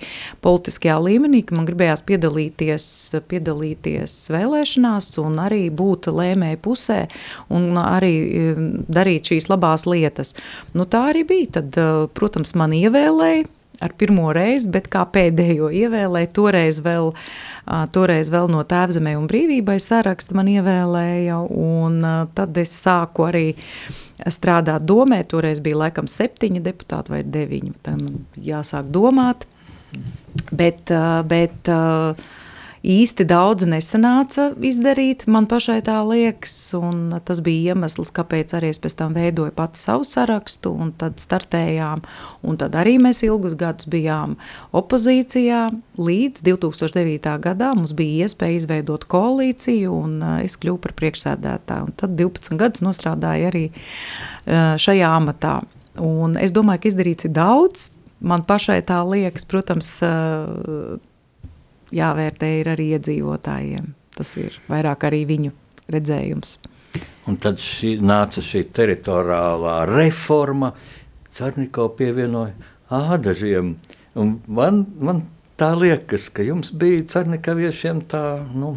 politiskajā 0.46 1.02
līmenī, 1.02 1.42
ka 1.50 1.58
man 1.58 1.66
gribējās 1.66 2.06
piedalīties, 2.06 2.88
piedalīties 3.26 4.20
vēlēšanās 4.38 4.99
runās 5.00 5.18
un 5.18 5.40
arī 5.40 5.70
būt 5.70 6.10
lēmēji 6.12 6.60
pusē 6.62 7.08
un 7.50 7.78
arī 7.78 8.14
e, 8.14 8.54
darīt 8.88 9.32
šīs 9.32 9.50
labās 9.50 9.86
lietas. 9.86 10.36
Nu, 10.74 10.86
tā 10.86 11.10
arī 11.12 11.26
bija. 11.26 11.60
Tad, 11.60 11.78
e, 11.78 12.08
protams, 12.14 12.56
man 12.56 12.72
ievēlēja 12.72 13.48
ar 13.82 13.94
pirmo 13.98 14.34
reizi, 14.34 14.70
bet 14.70 14.90
kā 14.92 15.06
pēdējo 15.08 15.70
ievēlēju, 15.72 16.30
toreiz 16.36 16.82
vēl, 16.84 17.14
toreiz 17.94 18.30
vēl 18.30 18.50
no 18.52 18.64
tēvzemē 18.68 19.16
un 19.16 19.28
brīvībai 19.30 19.78
saraksta 19.80 20.36
man 20.36 20.50
ievēlēja, 20.52 21.38
un 21.48 22.04
tad 22.36 22.58
es 22.60 22.74
sāku 22.76 23.24
arī 23.30 23.46
strādāt 24.28 24.84
domē, 24.84 25.22
toreiz 25.24 25.62
bija 25.64 25.80
laikam 25.86 26.12
septiņi 26.12 26.60
deputāti 26.60 27.14
vai 27.14 27.22
deviņi, 27.24 27.72
tad 27.82 28.04
man 28.04 28.20
jāsāk 28.36 28.92
domāt, 28.92 29.48
bet, 30.52 30.92
bet 31.32 31.72
īsti 32.86 33.26
daudz 33.28 33.68
nesanāca 33.70 34.50
izdarīt. 34.66 35.26
Man 35.32 35.48
pašai 35.50 35.80
tā 35.86 35.98
liekas, 36.08 36.54
tas 37.28 37.42
bija 37.44 37.74
iemesls, 37.74 38.12
kāpēc 38.16 38.56
arī 38.58 38.72
es 38.74 38.80
pēc 38.82 38.96
tam 39.02 39.16
veidoju 39.18 39.54
pati 39.56 39.82
savu 39.82 40.08
sarakstu, 40.08 40.72
un 40.72 40.94
tad 41.00 41.20
startējām. 41.22 42.04
Un 42.48 42.60
tad 42.62 42.78
arī 42.80 42.98
mēs 43.02 43.24
ilgus 43.28 43.58
gadus 43.60 43.90
bijām 43.92 44.38
opozīcijā. 44.76 45.66
Līdz 46.00 46.46
2009. 46.48 47.34
gadā 47.44 47.74
mums 47.76 47.94
bija 47.98 48.28
iespēja 48.28 48.62
izveidot 48.62 49.06
koalīciju, 49.12 49.92
un 50.06 50.20
uh, 50.24 50.38
es 50.46 50.56
kļuvu 50.60 50.80
par 50.86 50.96
priekšsēdētāju. 51.00 51.94
Tad 52.00 52.16
12 52.20 52.60
gadus 52.60 52.86
nostrādāju 52.86 53.52
arī 53.52 53.66
uh, 53.70 54.76
šajā 54.80 55.12
amatā. 55.20 55.60
Un 56.00 56.38
es 56.40 56.54
domāju, 56.56 56.86
ka 56.86 56.94
izdarīts 56.94 57.28
ir 57.28 57.36
daudz. 57.36 57.90
Man 58.20 58.44
pašai 58.48 58.82
tā 58.88 59.00
liekas, 59.08 59.46
protams, 59.48 59.92
uh, 60.04 61.00
jāvērtē 61.96 62.50
ir 62.60 62.72
arī 62.74 62.90
iedzīvotājiem. 62.98 63.94
Tas 64.16 64.36
ir 64.42 64.56
vairāk 64.70 65.06
arī 65.10 65.24
viņu 65.30 65.54
redzējums. 65.92 66.58
Un 67.30 67.38
tad 67.42 67.62
šī, 67.62 67.98
nāca 68.02 68.42
šī 68.44 68.66
teritoriālā 68.74 69.84
reforma, 69.90 70.74
Cernikau 71.30 71.92
pievienoja 71.94 72.56
ādažiem. 72.90 73.76
Un 74.18 74.32
man, 74.50 74.82
man 74.98 75.22
tā 75.60 75.76
liekas, 75.78 76.26
ka 76.34 76.44
jums 76.44 76.72
bija 76.74 77.06
Cernikaviešiem 77.14 78.02
tā, 78.10 78.24
nu, 78.58 78.74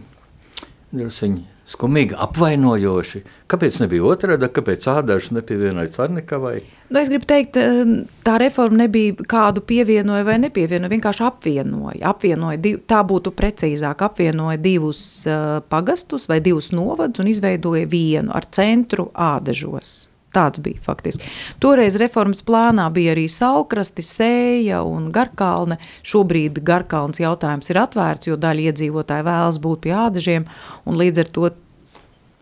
drusiņi 0.92 1.46
skumīgi, 1.72 2.16
apvainojoši. 2.20 3.22
Kāpēc 3.50 3.80
nebija 3.82 4.04
otrādi, 4.12 4.48
kāpēc 4.52 4.86
ādažs 4.92 5.30
nepievienoja 5.34 5.90
Carnikavai? 5.94 6.60
Nu, 6.92 7.00
es 7.00 7.08
gribu 7.08 7.26
teikt, 7.28 7.56
eh, 7.56 7.82
tā 8.24 8.36
reforma 8.40 8.84
nebija 8.84 9.16
kādu 9.28 9.64
pievienoja 9.64 10.24
vai 10.28 10.38
nepievienoja, 10.42 10.92
vienkārši 10.92 11.26
apvienoja. 11.26 12.00
apvienoja 12.12 12.60
div, 12.60 12.80
tā 12.86 13.02
būtu 13.06 13.32
precīzāk, 13.32 14.04
apvienoja 14.04 14.56
divus 14.60 15.26
uh, 15.26 15.60
pagastus 15.68 16.28
vai 16.28 16.40
divus 16.40 16.72
novadus 16.72 17.20
un 17.20 17.26
izveidoja 17.26 17.86
vienu 17.86 18.32
ar 18.34 18.46
centru 18.50 19.10
ādažos. 19.14 20.11
Tāds 20.32 20.62
bija 20.64 20.80
faktiski. 20.80 21.28
Toreiz 21.60 21.98
reformas 22.00 22.40
plānā 22.46 22.86
bija 22.94 23.12
arī 23.12 23.26
Saukrasti, 23.28 24.04
Sēja 24.06 24.80
un 24.88 25.10
Garkalne. 25.12 25.76
Šobrīd 26.08 26.62
Garkalnes 26.64 27.20
jautājums 27.20 27.68
ir 27.68 27.82
atvērts, 27.82 28.30
jo 28.30 28.38
daļa 28.40 28.70
iedzīvotāji 28.70 29.28
vēlas 29.28 29.60
būt 29.60 29.84
pie 29.84 29.92
ādažiem, 30.06 30.48
un 30.88 30.98
līdz 30.98 31.24
ar 31.24 31.30
to 31.36 31.52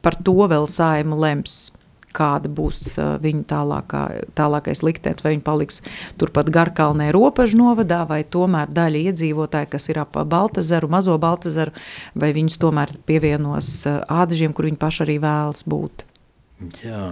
par 0.01 0.17
to 0.25 0.39
vēl 0.49 0.71
saima 0.71 1.19
lems 1.19 1.59
kāda 2.17 2.51
būs 2.51 2.97
viņa 3.23 3.45
tālākā, 3.53 4.03
tālākais 4.39 4.83
liktenis, 4.83 5.23
vai 5.23 5.35
viņi 5.37 5.45
paliks 5.47 5.81
turpat 6.19 6.51
Garkalnē 6.53 7.11
robežu 7.15 7.61
novadā, 7.61 8.03
vai 8.09 8.23
tomēr 8.27 8.73
daļa 8.75 9.05
iedzīvotāji, 9.11 9.71
kas 9.71 9.89
ir 9.93 10.03
ap 10.03 10.19
Baltazaru, 10.19 10.91
mazo 10.91 11.17
Baltazaru, 11.23 11.75
vai 12.19 12.33
viņus 12.37 12.59
tomēr 12.63 12.97
pievienos 13.07 13.71
ādažiem, 13.87 14.55
kur 14.57 14.67
viņi 14.67 14.81
paši 14.81 15.05
arī 15.07 15.19
vēlas 15.23 15.63
būt. 15.71 16.07
Jā. 16.83 17.05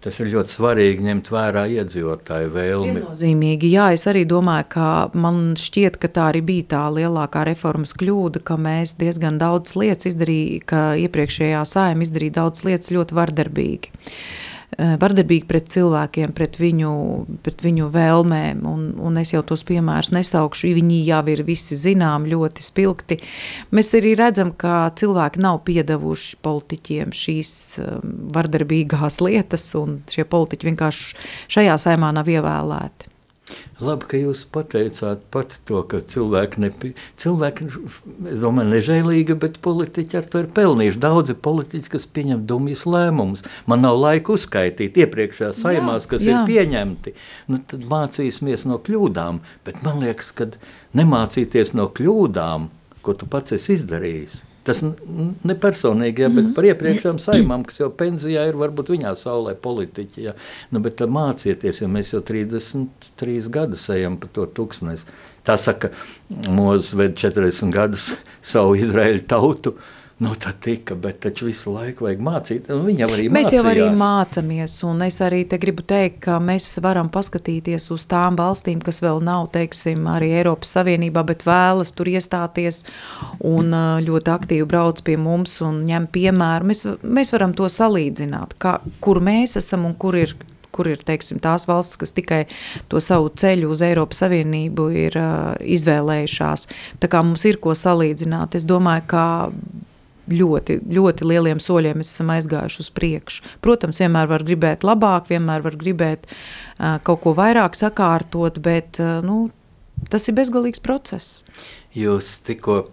Tas 0.00 0.16
ir 0.16 0.30
ļoti 0.32 0.54
svarīgi 0.54 1.04
ņemt 1.04 1.26
vērā 1.28 1.66
iedzīvotāju 1.74 2.52
vēlmi. 2.54 2.94
Viennozīmīgi, 2.96 3.68
jā, 3.74 3.90
es 3.92 4.06
arī 4.08 4.22
domāju, 4.28 4.64
ka 4.72 4.86
man 5.12 5.42
šķiet, 5.60 5.98
ka 6.00 6.08
tā 6.08 6.30
arī 6.30 6.40
bija 6.48 6.68
tā 6.72 6.84
lielākā 6.96 7.42
reformas 7.50 7.92
kļūda, 8.00 8.40
ka 8.48 8.56
mēs 8.56 8.94
diezgan 9.00 9.36
daudz 9.42 9.76
lietas 9.76 10.08
izdarījām, 10.14 10.64
ka 10.72 10.84
iepriekšējā 11.04 11.60
sājuma 11.68 12.06
izdarīja 12.06 12.38
daudz 12.40 12.64
lietas 12.64 12.94
ļoti 12.96 13.18
vardarbīgi. 13.20 13.92
Vardarbīgi 14.78 15.48
pret 15.50 15.68
cilvēkiem, 15.74 16.32
pret 16.36 16.56
viņu, 16.60 16.92
pret 17.44 17.64
viņu 17.64 17.88
vēlmēm, 17.90 18.62
un, 18.70 18.84
un 19.02 19.18
es 19.20 19.34
jau 19.34 19.42
tos 19.46 19.64
piemērus 19.66 20.12
nesaukšu, 20.14 20.70
viņi 20.78 21.02
jau 21.08 21.20
ir 21.32 21.42
visi 21.46 21.78
zinām, 21.78 22.28
ļoti 22.30 22.64
spilgti. 22.64 23.18
Mēs 23.74 23.92
arī 23.98 24.14
redzam, 24.18 24.54
ka 24.54 24.92
cilvēki 24.96 25.42
nav 25.42 25.62
piedevuši 25.66 26.40
politiķiem 26.44 27.14
šīs 27.16 27.52
vardarbīgās 28.36 29.20
lietas, 29.24 29.66
un 29.80 30.00
šie 30.10 30.26
politiķi 30.30 30.70
vienkārši 30.70 31.30
šajā 31.58 31.78
saimā 31.88 32.14
nav 32.14 32.30
ievēlēti. 32.30 33.09
Labi, 33.80 34.06
ka 34.10 34.18
jūs 34.20 34.42
pateicāt 34.52 35.22
pat 35.32 35.56
to, 35.68 35.82
ka 35.88 36.02
cilvēki, 36.12 36.60
nepi... 36.64 36.90
cilvēki 37.20 37.68
es 38.32 38.42
domāju, 38.42 38.72
nežēlīgi, 38.74 39.36
bet 39.40 39.60
politiķi 39.64 40.20
ar 40.20 40.28
to 40.32 40.42
ir 40.44 40.50
pelnījuši. 40.56 41.00
Daudzi 41.00 41.38
politiķi, 41.48 41.92
kas 41.94 42.08
pieņem 42.18 42.44
dumjas 42.50 42.84
lēmumus. 42.88 43.46
Man 43.70 43.84
nav 43.86 43.96
laika 44.00 44.36
uzskaitīt 44.36 45.00
iepriekšējās 45.00 45.62
saimās, 45.64 46.10
kas 46.10 46.26
jā. 46.26 46.42
ir 46.42 46.50
pieņemti. 46.50 47.16
Nu, 47.52 47.62
tad 47.72 47.88
mācīsimies 47.88 48.66
no 48.68 48.80
kļūdām, 48.84 49.40
bet 49.66 49.80
man 49.86 50.04
liekas, 50.04 50.34
ka 50.36 50.52
nemācīties 50.98 51.74
no 51.78 51.88
kļūdām, 51.96 52.70
ko 53.00 53.16
tu 53.16 53.28
pats 53.30 53.56
esi 53.56 53.78
izdarījis 53.78 54.40
Tas 54.70 54.82
ne 54.84 55.56
personīgi, 55.58 56.24
ja, 56.24 56.30
bet 56.30 56.44
mhm. 56.44 56.54
par 56.56 56.68
iepriekšējām 56.70 57.20
saimām, 57.22 57.66
kas 57.66 57.80
jau 57.82 57.90
pensijā 57.90 58.46
ir, 58.46 58.58
varbūt 58.60 58.94
viņā 58.94 59.14
saulē 59.18 59.56
politiķi. 59.58 60.26
Ja. 60.28 60.36
Nu, 60.70 60.82
bet 60.84 61.02
mācieties, 61.02 61.82
ja 61.82 61.90
mēs 61.90 62.14
jau 62.14 62.22
33 62.26 63.50
gadus 63.52 63.88
ejam 63.92 64.20
pa 64.20 64.30
to 64.34 64.46
tūkstnesi. 64.58 65.08
Tā 65.46 65.56
saka, 65.58 65.90
Mūzes 66.30 66.92
ved 66.94 67.16
40 67.18 67.72
gadus 67.74 68.12
savu 68.52 68.76
Izraēļu 68.78 69.26
tautu. 69.30 69.74
Uh, 69.74 69.96
Nu, 70.20 70.34
tā 70.36 70.50
tika, 70.52 70.92
bet 71.00 71.22
taču 71.24 71.46
visu 71.48 71.72
laiku 71.72 72.04
vajag 72.04 72.18
mācīt. 72.20 72.66
Viņa 72.68 73.06
arī 73.06 73.30
mēs 73.32 73.46
mācījās. 73.46 73.54
jau 73.56 73.70
arī 73.70 73.86
mācāmies, 73.96 74.74
un 74.84 75.00
es 75.06 75.16
arī 75.24 75.38
te 75.48 75.56
gribu 75.62 75.80
teikt, 75.80 76.18
ka 76.26 76.36
mēs 76.44 76.66
varam 76.84 77.08
paskatīties 77.08 77.88
uz 77.94 78.04
tām 78.10 78.36
valstīm, 78.36 78.82
kas 78.84 79.00
vēl 79.00 79.22
nav, 79.24 79.48
teiksim, 79.54 80.04
arī 80.12 80.28
Eiropas 80.42 80.74
Savienībā, 80.76 81.24
bet 81.24 81.46
vēlas 81.48 81.94
tur 81.96 82.12
iestāties 82.12 82.82
un 83.40 83.72
ļoti 84.04 84.34
aktīvi 84.34 84.68
brauc 84.68 85.00
pie 85.08 85.16
mums 85.16 85.56
un 85.64 85.80
ņem 85.88 86.12
piemēru. 86.12 86.68
Mēs, 86.68 86.84
mēs 87.00 87.32
varam 87.32 87.56
to 87.56 87.72
salīdzināt, 87.72 88.58
kā, 88.60 88.76
kur 89.00 89.24
mēs 89.24 89.56
esam 89.56 89.88
un 89.88 89.96
kur 89.96 90.20
ir 90.20 90.36
kur 90.70 90.86
ir 90.86 91.00
teiksim, 91.02 91.40
tās 91.42 91.64
valstis, 91.66 91.98
kas 91.98 92.12
tikai 92.14 92.44
to 92.92 93.00
savu 93.02 93.32
ceļu 93.40 93.72
uz 93.74 93.80
Eiropas 93.82 94.20
Savienību 94.22 94.86
ir 94.94 95.16
uh, 95.18 95.56
izvēlējušās. 95.60 96.68
Tā 97.02 97.10
kā 97.10 97.24
mums 97.26 97.44
ir 97.48 97.58
ko 97.62 97.74
salīdzināt, 97.74 98.54
es 98.54 98.68
domāju, 98.68 99.08
ka 99.10 99.24
ļoti, 100.30 100.80
ļoti 100.90 101.26
lieliem 101.26 101.60
soļiem 101.62 102.02
esam 102.04 102.32
aizgājuši 102.34 102.82
uz 102.84 102.90
priekšu. 102.96 103.44
Protams, 103.64 104.00
vienmēr 104.02 104.30
var 104.30 104.44
gribēt 104.46 104.86
labāk, 104.86 105.28
vienmēr 105.30 105.64
var 105.66 105.76
gribēt 105.80 106.30
kaut 107.06 107.22
ko 107.24 107.34
vairāk 107.38 107.78
sakārtot, 107.78 108.60
bet 108.64 109.00
nu, 109.26 109.48
tas 110.12 110.28
ir 110.30 110.38
bezgalīgs 110.38 110.82
process. 110.84 111.42
Jūs 111.96 112.38
tikko 112.46 112.84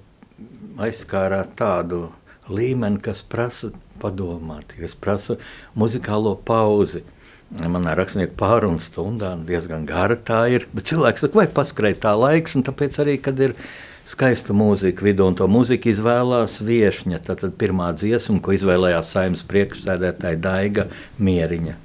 aizskārāt 0.82 1.56
tādu 1.60 2.08
līmeni, 2.50 3.02
kas 3.04 3.24
prasa 3.28 3.72
padomāt, 4.02 4.76
kas 4.78 4.96
prasa 4.98 5.38
muzikālo 5.78 6.36
pauzi. 6.46 7.04
Manā 7.48 7.94
rakstnieku 7.96 8.36
pārunu 8.36 8.82
stundā 8.84 9.32
diezgan 9.48 9.86
gara 9.88 10.18
tā 10.20 10.42
ir, 10.52 10.66
bet 10.76 10.90
cilvēks 10.90 11.24
saka, 11.24 11.40
vai 11.40 11.48
paskrēja 11.48 12.02
tā 12.04 12.12
laiks, 12.20 12.58
un 12.60 12.66
tāpēc 12.68 13.00
arī, 13.00 13.16
kad 13.24 13.40
ir 13.40 13.54
ielikās, 13.56 13.87
skaista 14.08 14.56
mūzika 14.56 15.04
vidū, 15.04 15.28
un 15.28 15.36
to 15.38 15.48
mūziku 15.52 15.92
izvēlās 15.92 16.62
viesņa. 16.64 17.20
Tad 17.28 17.44
pirmā 17.60 17.92
dziesma, 17.98 18.40
ko 18.44 18.56
izvēlējās 18.56 19.12
saimnes 19.12 19.44
priekšsēdētāja 19.50 20.40
Daiga 20.40 20.88
Mieriņa. 21.20 21.76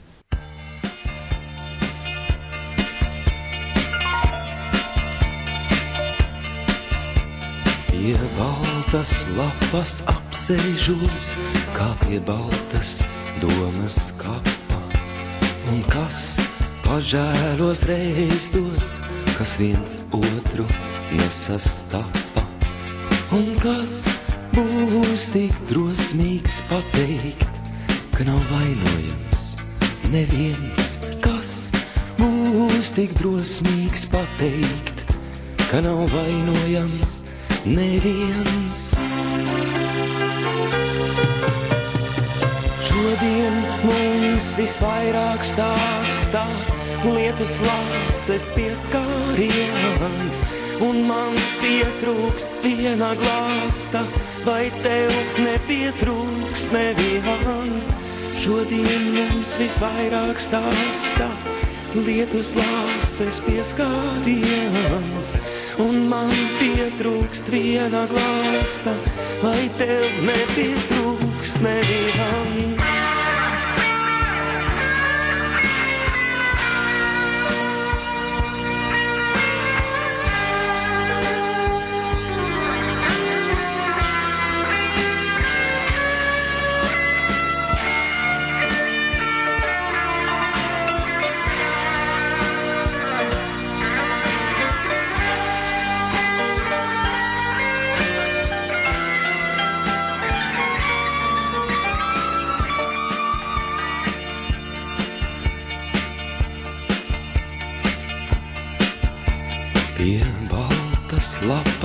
Pie 7.91 8.15
baltas 8.35 9.13
lapas 9.37 10.01
apsēžos, 10.11 11.29
kā 11.77 11.91
pie 12.03 12.19
baltas 12.27 12.97
domas 13.43 13.99
kapa, 14.19 14.81
un 15.71 15.85
kas 15.91 16.35
pažēlos 16.83 17.87
reizdos, 17.91 18.99
kas 19.37 19.55
viens 19.63 20.03
otru 20.19 20.67
nesastapa. 21.17 22.45
Un 23.33 23.55
kas 23.63 24.07
būs 24.53 25.31
tik 25.33 25.55
drosmīgs 25.71 26.61
pateikt, 26.71 27.49
ka 28.17 28.27
nav 28.29 28.41
vainojams 28.51 29.45
neviens? 30.13 30.97
Kas 31.25 31.73
būs 32.19 32.93
tik 32.97 33.15
drosmīgs 33.21 34.05
pateikt, 34.13 35.05
ka 35.71 35.81
nav 35.85 36.05
vainojams 36.13 37.23
neviens? 37.65 38.83
Šodien 42.89 43.57
mums 43.87 44.53
visvairāk 44.59 45.47
stāstā 45.47 46.45
lietus 47.03 47.57
lāses 47.65 48.51
pieskāriens 48.55 50.43
un 50.83 51.03
man 51.07 51.37
pietrūkst 51.61 52.63
viena 52.65 53.13
glāsta, 53.19 54.03
vai 54.47 54.67
tev 54.83 55.13
nepietrūkst 55.43 56.75
neviens. 56.75 57.93
Šodien 58.43 59.11
mums 59.15 59.55
visvairāk 59.61 60.41
stāsta, 60.43 61.29
lietus 61.95 62.55
lāses 62.59 63.39
pieskāriens, 63.47 65.37
un 65.85 66.07
man 66.11 66.33
pietrūkst 66.59 67.53
viena 67.55 68.07
glāsta, 68.11 68.97
vai 69.45 69.69
tev 69.79 70.09
nepietrūkst 70.27 71.63
neviens. 71.69 72.92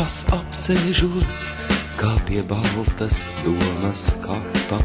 Lapas 0.07 0.23
apsēžos, 0.31 1.39
kā 1.99 2.13
pie 2.23 2.39
baltas 2.47 3.33
domas 3.43 4.15
kapa. 4.23 4.77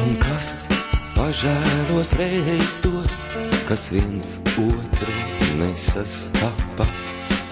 Un 0.00 0.14
kas 0.22 0.68
pažēlos 1.12 2.14
reizdos, 2.16 3.26
kas 3.68 3.90
viens 3.92 4.38
otru 4.56 5.12
nesastapa. 5.60 6.86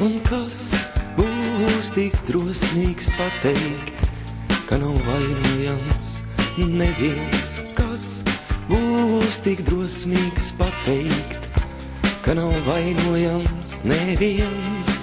Un 0.00 0.16
kas 0.24 0.72
būs 1.18 1.90
tik 1.92 2.16
drosmīgs 2.30 3.12
pateikt, 3.18 4.00
ka 4.64 4.80
nav 4.80 4.96
vainojams 5.04 6.22
neviens, 6.64 7.60
kas 7.76 8.24
būs 8.72 9.42
tik 9.44 9.66
drosmīgs 9.68 10.54
pateikt, 10.56 11.52
ka 12.24 12.38
nav 12.40 12.56
vainojams 12.64 13.82
neviens. 13.84 14.99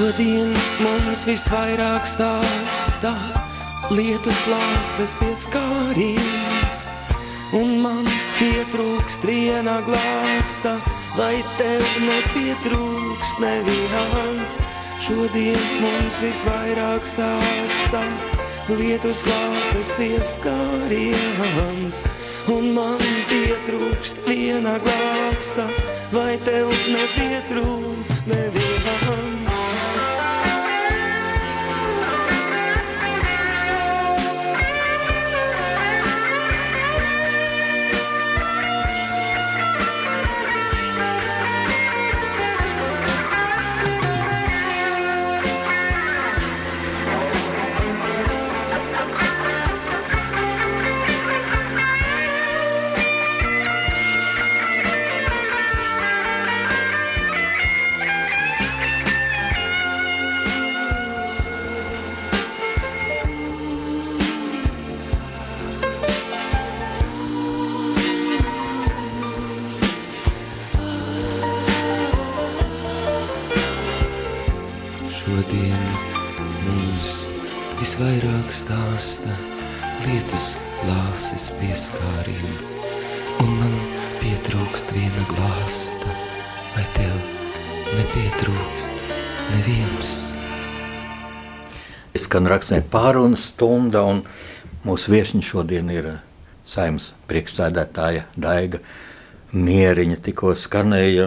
Šodien 0.00 0.54
mums 0.80 1.26
visvairāk 1.28 2.06
stāstā 2.08 3.10
lietus 3.92 4.38
lāses 4.48 5.12
pieskāriens, 5.20 6.78
un 7.58 7.74
man 7.82 8.08
pietrūkst 8.38 9.28
viena 9.28 9.74
glāsta, 9.84 10.72
vai 11.18 11.42
tev 11.58 11.84
nepietrūkst 12.06 13.44
neviens. 13.44 14.56
Šodien 15.04 15.68
mums 15.84 16.24
visvairāk 16.24 17.04
stāstā 17.04 18.04
lietus 18.72 19.26
lāses 19.28 19.92
pieskāriens, 20.00 22.06
un 22.56 22.72
man 22.72 23.04
pietrūkst 23.28 24.24
viena 24.24 24.78
glāsta, 24.80 25.68
vai 26.16 26.38
tev 26.48 26.72
nepietrūkst 26.88 28.32
neviens. 28.32 29.19
Es 92.30 92.32
skan 92.36 92.46
rakstnieku 92.46 92.86
pārunas 92.92 93.48
stunda, 93.50 94.04
un 94.06 94.20
mūsu 94.86 95.10
viešņi 95.10 95.40
šodien 95.42 95.88
ir 95.90 96.04
saimnes 96.62 97.08
priekšsēdētāja 97.26 98.28
Daiga 98.38 98.78
Mieriņa. 99.50 100.20
Tikko 100.28 100.52
skanēja 100.54 101.24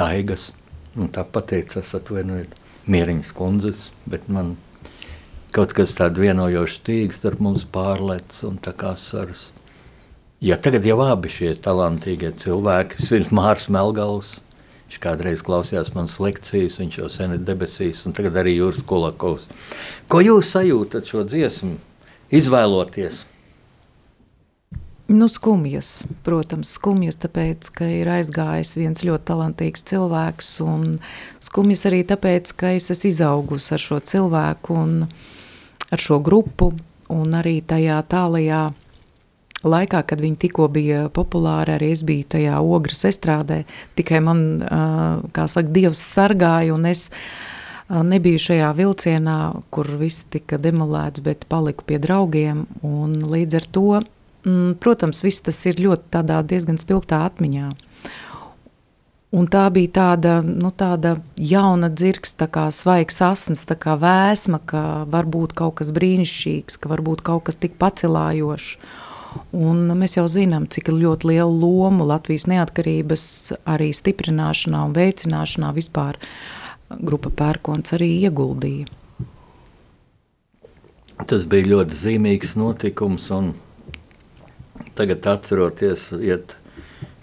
Daigas, 0.00 0.46
un 0.96 1.12
tā 1.12 1.26
pateicas 1.28 1.92
atvainojiet 2.00 2.56
Mieriņas 2.88 3.34
kundzes, 3.36 3.82
bet 4.08 4.24
man 4.32 4.54
kaut 5.52 5.76
kas 5.76 5.92
tāds 6.00 6.16
vienojošs 6.24 6.80
tīgs 6.88 7.20
starp 7.20 7.44
mums 7.44 7.68
pārlec 7.68 8.40
un 8.48 8.56
tā 8.56 8.72
kā 8.72 8.94
sars. 8.96 9.50
Ja 10.40 10.56
tagad 10.56 10.88
jau 10.88 10.96
abi 11.04 11.28
šie 11.36 11.52
talantīgie 11.60 12.32
cilvēki, 12.40 13.02
vispirms 13.04 13.36
Mārs 13.36 13.68
Melgals, 13.68 14.38
Viņš 14.86 14.98
kādreiz 15.02 15.42
klausījās 15.42 15.90
manas 15.96 16.20
lekcijas, 16.22 16.78
viņš 16.78 16.98
jau 17.00 17.08
sen 17.10 17.34
ir 17.34 17.46
debesīs, 17.46 18.04
un 18.06 18.14
tagad 18.14 18.38
arī 18.38 18.54
Jūras 18.56 18.84
Kulakovs. 18.86 19.48
Ko 20.06 20.20
jūs 20.22 20.52
sajūtat 20.54 21.10
šo 21.10 21.24
dziesmu, 21.26 21.74
izvēloties? 22.30 23.24
Nu, 25.06 25.28
skumjas, 25.30 26.02
protams, 26.26 26.72
skumjas, 26.78 27.18
tāpēc, 27.22 27.68
ka 27.74 27.86
ir 27.86 28.08
aizgājis 28.10 28.72
viens 28.74 29.04
ļoti 29.06 29.28
talantīgs 29.28 29.84
cilvēks, 29.86 30.48
un 30.66 30.96
skumjas 31.42 31.84
arī 31.86 32.00
tāpēc, 32.10 32.50
ka 32.58 32.72
es 32.74 32.90
esmu 32.90 33.12
izaugusi 33.12 33.74
ar 33.76 33.82
šo 33.82 34.00
cilvēku 34.02 34.74
un 34.74 34.96
ar 35.94 36.02
šo 36.02 36.18
grupu, 36.26 36.72
un 37.14 37.38
arī 37.38 37.60
tajā 37.62 38.00
tālajā 38.10 38.64
laikā, 39.64 40.02
kad 40.08 40.20
viņi 40.20 40.38
tikko 40.46 40.68
bija 40.72 41.06
populāri, 41.14 41.76
arī 41.76 41.90
es 41.94 42.04
biju 42.06 42.26
tajā 42.36 42.58
ogras 42.60 43.04
estrādē, 43.08 43.62
tikai 43.98 44.20
man, 44.24 44.42
kā 45.36 45.46
saka, 45.50 45.72
Dievs 45.72 46.02
sargāja, 46.02 46.74
un 46.74 46.88
es 46.90 47.08
nebiju 47.88 48.42
šajā 48.42 48.72
vilcienā, 48.76 49.38
kur 49.70 49.88
viss 50.00 50.26
tika 50.30 50.58
demolēts, 50.58 51.22
bet 51.24 51.46
paliku 51.48 51.86
pie 51.86 52.00
draugiem, 52.02 52.66
līdz 52.82 53.60
ar 53.60 53.66
to, 53.72 53.88
mm, 54.44 54.78
protams, 54.82 55.22
viss 55.22 55.40
tas 55.40 55.58
ir 55.66 55.80
ļoti 55.80 56.24
diezgan 56.46 56.78
spilgtā 56.82 57.24
atmiņā. 57.30 57.72
Un 59.36 59.48
tā 59.50 59.66
bija 59.74 59.90
tāda, 59.92 60.38
nu, 60.40 60.70
tāda 60.70 61.16
jauna 61.36 61.90
dzirks, 61.90 62.36
tā 62.38 62.46
kā 62.48 62.68
svaigs 62.72 63.18
asins, 63.20 63.66
tā 63.66 63.74
kā 63.74 63.96
vēsma, 63.98 64.60
ka 64.64 64.82
var 65.10 65.26
būt 65.26 65.52
kaut 65.52 65.74
kas 65.80 65.90
brīnišķīgs, 65.90 66.78
ka 66.78 66.88
var 66.88 67.02
būt 67.02 67.24
kaut 67.26 67.44
kas 67.48 67.58
tik 67.58 67.74
pacelājošs. 67.76 68.78
Un 69.56 69.86
mēs 69.98 70.16
jau 70.18 70.26
zinām, 70.30 70.68
cik 70.70 70.90
ļoti 70.92 71.30
lielu 71.32 71.52
lomu 71.60 72.06
Latvijas 72.08 72.46
neatkarības 72.50 73.26
arī 73.68 73.90
stiprināšanā 73.96 74.84
un 74.88 74.94
veicināšanā 74.96 75.72
vispār 75.76 76.20
grupa 76.90 77.32
Pērkons 77.34 77.96
arī 77.96 78.12
ieguldīja. 78.26 78.86
Tas 81.26 81.46
bija 81.48 81.70
ļoti 81.72 81.96
zīmīgs 81.96 82.54
notikums, 82.60 83.30
un 83.32 83.54
tagad 84.98 85.24
atceroties, 85.32 86.10
iet 86.20 86.52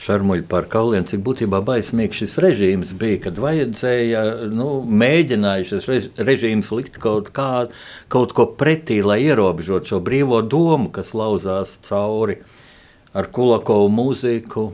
šarmuļi 0.04 0.46
par 0.52 0.68
kauliem, 0.72 1.06
cik 1.08 1.24
būtībā 1.26 1.62
baismīgs 1.66 2.24
šis 2.24 2.36
režīms 2.44 2.94
bija, 3.00 3.22
kad 3.28 3.40
vajadzēja, 3.42 4.24
nu, 4.52 4.82
mēģināja 4.84 5.70
šis 5.72 5.88
rež, 5.90 6.10
režīms 6.30 6.72
likt 6.76 7.00
kaut, 7.04 7.32
kā, 7.36 7.70
kaut 8.14 8.36
ko 8.36 8.50
pretī, 8.60 9.00
lai 9.06 9.22
ierobežot 9.24 9.88
šo 9.90 10.02
brīvo 10.04 10.44
domu, 10.44 10.92
kas 10.94 11.16
lauzās 11.18 11.78
cauri 11.88 12.42
ar 13.14 13.30
Kulakovu 13.30 13.90
mūziku. 13.94 14.68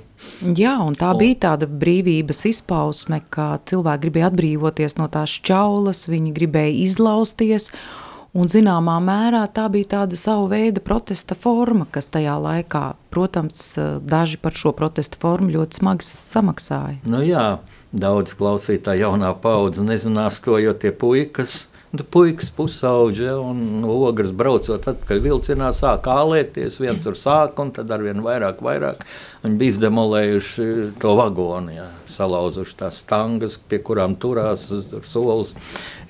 Jā, 0.56 0.78
un 0.84 0.96
tā 1.00 1.14
un, 1.14 1.22
bija 1.22 1.40
tāda 1.50 1.68
brīvības 1.70 2.46
izpausme, 2.50 3.22
ka 3.32 3.58
cilvēki 3.70 4.08
gribēja 4.08 4.30
atbrīvoties 4.32 4.96
no 5.00 5.10
tās 5.12 5.34
čaulas, 5.44 6.08
viņi 6.12 6.36
gribēja 6.36 6.78
izlausties, 6.88 7.70
Un 7.74 8.09
zināmā 8.34 9.00
mērā 9.02 9.42
tā 9.54 9.66
bija 9.74 9.96
tāda 9.96 10.18
sava 10.20 10.46
veida 10.52 10.82
protesta 10.86 11.34
forma, 11.38 11.88
kas 11.90 12.12
tajā 12.14 12.36
laikā, 12.38 12.84
protams, 13.10 13.74
daži 14.06 14.38
par 14.38 14.54
šo 14.54 14.74
protesta 14.78 15.18
formu 15.22 15.50
ļoti 15.56 15.80
smagi 15.82 16.06
samaksāja. 16.06 17.00
Nu 17.10 17.24
jā, 17.26 17.58
daudz 17.92 18.36
klausītāji 18.38 19.02
jaunā 19.02 19.34
paudze 19.42 19.86
nezinās 19.86 20.38
to, 20.46 20.60
jo 20.62 20.76
tie 20.78 20.92
puikas, 20.94 21.64
nu, 21.90 22.06
puikas 22.06 22.52
pusauģi 22.54 23.26
ja, 23.26 23.38
un 23.42 23.82
ogres 23.90 24.30
braucot 24.38 24.86
atpakaļ 24.92 25.24
vilcienā 25.24 25.72
sāk 25.74 26.06
ālēties, 26.14 26.78
viens 26.84 27.08
ar 27.10 27.18
sāku 27.18 27.66
un 27.66 27.72
tad 27.74 27.90
arvien 27.96 28.22
vairāk, 28.26 28.62
vairāk. 28.66 29.02
Viņi 29.42 29.58
bija 29.58 29.74
izdemolējuši 29.74 30.68
to 31.02 31.16
vagonu, 31.18 31.74
ja, 31.80 31.88
salauzuši 32.14 32.78
tās 32.84 33.02
stangas, 33.02 33.58
pie 33.58 33.82
kurām 33.82 34.20
turās, 34.22 34.68
solis 35.10 35.56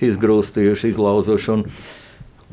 izgrūstījuši, 0.04 0.92
izlauzuši. 0.92 1.50
Un, 1.56 1.64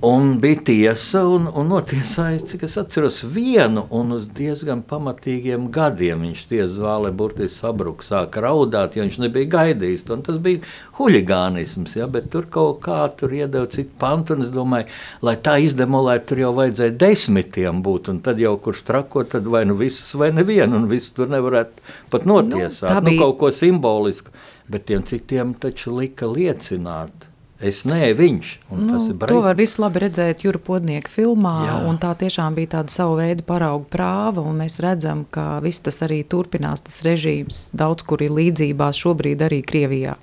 Un 0.02 0.36
bija 0.38 0.60
tiesa, 0.62 1.24
un, 1.26 1.48
un 1.58 1.72
notiesāja, 1.72 2.44
cik 2.46 2.68
es 2.68 2.76
atceros, 2.78 3.16
vienu 3.34 3.88
un 3.98 4.12
uz 4.14 4.28
diezgan 4.30 4.84
pamatīgiem 4.86 5.72
gadiem. 5.74 6.22
Viņš 6.22 6.44
tiesā 6.52 6.68
zālē 6.76 7.10
burtiski 7.18 7.58
sabruka, 7.64 8.06
sāka 8.06 8.44
raudāt, 8.46 8.94
jo 8.94 9.02
viņš 9.02 9.16
nebija 9.24 9.50
gaidījis. 9.56 10.04
To, 10.06 10.20
tas 10.28 10.38
bija 10.44 10.62
huligānisms, 11.00 11.96
ja, 11.98 12.06
bet 12.14 12.28
tur 12.30 12.46
kaut 12.54 12.84
kā 12.86 13.00
tur 13.18 13.34
iedeva 13.34 13.66
citu 13.74 13.96
pantu. 13.98 14.38
Es 14.46 14.52
domāju, 14.54 14.86
lai 15.26 15.34
tā 15.42 15.56
izdemolētu, 15.66 16.28
tur 16.30 16.44
jau 16.44 16.52
vajadzēja 16.60 16.94
desmitiem 17.02 17.80
būt. 17.88 18.12
Un 18.14 18.20
tad 18.28 18.38
jau 18.44 18.54
kurš 18.62 18.84
trako, 18.86 19.24
tad 19.32 19.50
vai 19.50 19.64
nu 19.66 19.80
visus, 19.82 20.12
vai 20.14 20.30
nevienu, 20.36 20.78
un 20.78 20.86
visus 20.92 21.16
tur 21.18 21.34
nevarētu 21.34 21.88
pat 22.14 22.30
notiesāt. 22.30 22.94
Nu, 23.02 23.02
nu, 23.10 23.16
kaut 23.24 23.42
ko 23.42 23.50
simbolisku, 23.50 24.30
bet 24.70 24.86
tiem 24.92 25.02
citiem 25.10 25.58
taču 25.58 25.98
lika 25.98 26.30
liecināt 26.30 27.26
Es 27.58 27.80
nē, 27.89 28.12
viņš. 28.13 28.50
Nu, 28.78 29.00
to 29.17 29.39
var 29.41 29.58
visu 29.58 29.82
labi 29.82 30.04
redzēt 30.04 30.43
Jūra 30.46 30.60
Podnieka 30.62 31.10
filmā, 31.10 31.56
tā 31.98 32.12
tiešām 32.20 32.54
bija 32.54 32.76
tāda 32.76 32.93
sava 32.93 33.15
veida 33.17 33.41
parauga 33.48 33.88
prāva, 33.89 34.43
mēs 34.54 34.78
redzam, 34.84 35.24
ka 35.34 35.58
viss 35.65 35.82
tas 35.82 35.98
arī 36.06 36.20
turpinās, 36.22 36.86
tas 36.86 37.02
režīms 37.08 37.72
daudz 37.74 38.06
kur 38.06 38.22
ir 38.22 38.36
līdzībās 38.38 39.02
šobrīd 39.02 39.41
arī 39.48 39.63
Krievijā. 39.65 40.13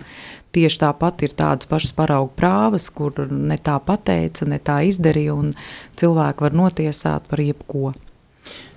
Tieši 0.55 0.79
tāpat 0.85 1.25
ir 1.27 1.35
tādas 1.35 1.67
pašas 1.67 1.91
parauga 1.99 2.31
prāvas, 2.39 2.87
kur 2.95 3.25
ne 3.27 3.59
tā 3.59 3.81
pateica, 3.83 4.47
ne 4.47 4.61
tā 4.63 4.85
izdarīja, 4.87 5.35
un 5.35 5.51
cilvēki 5.99 6.47
var 6.47 6.55
notiesāt 6.55 7.27
par 7.27 7.43
jebko. 7.43 7.97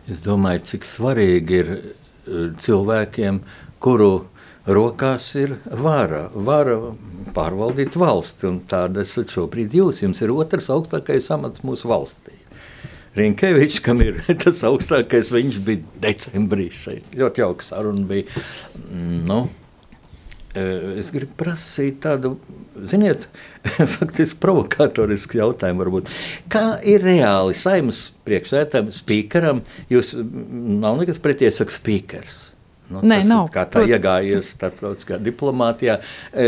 Es 0.10 0.24
domāju, 0.26 0.63
cik 0.65 0.89
svarīgi 0.89 1.62
ir 1.62 1.72
eh, 1.78 2.50
cilvēkiem, 2.58 3.43
kuru 3.84 4.26
rokās 4.67 5.30
ir 5.39 5.58
vara, 5.71 6.27
vara 6.34 6.77
pārvaldīt 7.36 7.95
valsti. 7.99 8.51
Tāda 8.69 9.03
esat 9.06 9.32
šobrīd 9.34 9.75
jūs. 9.77 10.03
Jums 10.03 10.23
ir 10.23 10.34
otrs 10.36 10.69
augstākais 10.73 11.30
amats 11.34 11.63
mūsu 11.67 11.89
valstī. 11.91 12.36
Rinkevičs, 13.17 13.80
kam 13.82 14.01
ir 14.06 14.19
tas 14.43 14.65
augstākais, 14.67 15.32
viņš 15.34 15.62
bija 15.65 16.01
decembrī 16.03 16.67
šeit. 16.73 17.08
Ļoti 17.17 17.43
jauks 17.43 17.71
saruna 17.71 18.06
bija. 18.10 18.43
Nu, 18.91 19.39
e, 20.53 20.65
es 21.01 21.10
gribu 21.15 21.34
prasīt 21.39 22.03
tādu, 22.06 22.36
ziniet, 22.91 23.25
faktiski 23.97 24.38
provokatorisku 24.43 25.39
jautājumu 25.41 25.86
varbūt. 25.86 26.13
Kā 26.53 26.67
ir 26.86 27.01
reāli 27.08 27.58
saimnes 27.58 28.12
priekšsētājiem, 28.27 28.93
spīkeram, 28.99 29.63
jūs 29.89 30.13
nav 30.19 31.01
nekas 31.01 31.23
pretī, 31.23 31.49
saka 31.56 31.73
spīkers. 31.73 32.47
Nu, 32.89 33.02
Nē, 33.04 33.19
nav. 33.28 33.50
Kā 33.52 33.65
tā 33.67 33.84
iegājies 33.88 34.54
starptautiskā 34.56 35.19
diplomātijā. 35.23 35.97
E, 36.32 36.47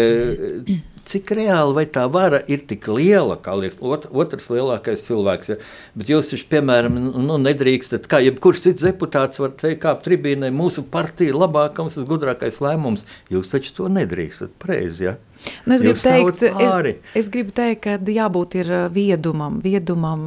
cik 1.09 1.33
reāli 1.37 1.75
vai 1.77 1.85
tā 1.89 2.05
vara 2.11 2.41
ir 2.51 2.63
tik 2.69 2.87
liela, 2.91 3.37
kā 3.41 3.55
ot, 3.57 4.07
otrs 4.09 4.49
lielākais 4.53 5.05
cilvēks. 5.07 5.53
Ja? 5.53 5.57
Bet 5.97 6.11
jūs 6.13 6.33
taču, 6.33 6.47
piemēram, 6.53 6.99
nu, 7.25 7.39
nedrīkstat, 7.41 8.09
kā 8.09 8.21
jebkurš 8.23 8.65
cits 8.67 8.85
deputāts 8.85 9.41
var 9.41 9.55
teikt, 9.59 9.81
kā 9.85 9.95
tribīnē, 10.03 10.51
mūsu 10.55 10.85
partija 10.91 11.37
labākais, 11.37 11.99
gudrākais 12.09 12.61
lēmums. 12.63 13.07
Jūs 13.33 13.51
taču 13.53 13.75
to 13.81 13.89
nedrīkstat. 13.91 14.55
Preizi, 14.59 15.09
ja? 15.09 15.17
Nu, 15.65 15.75
es, 15.75 15.81
gribu 15.81 15.99
teikt, 16.01 16.43
es, 16.43 17.13
es 17.15 17.29
gribu 17.31 17.53
teikt, 17.55 17.85
ka 17.85 17.95
jābūt 18.11 18.57
ir 18.59 18.71
viedumam, 18.93 19.59
viedumam 19.63 20.25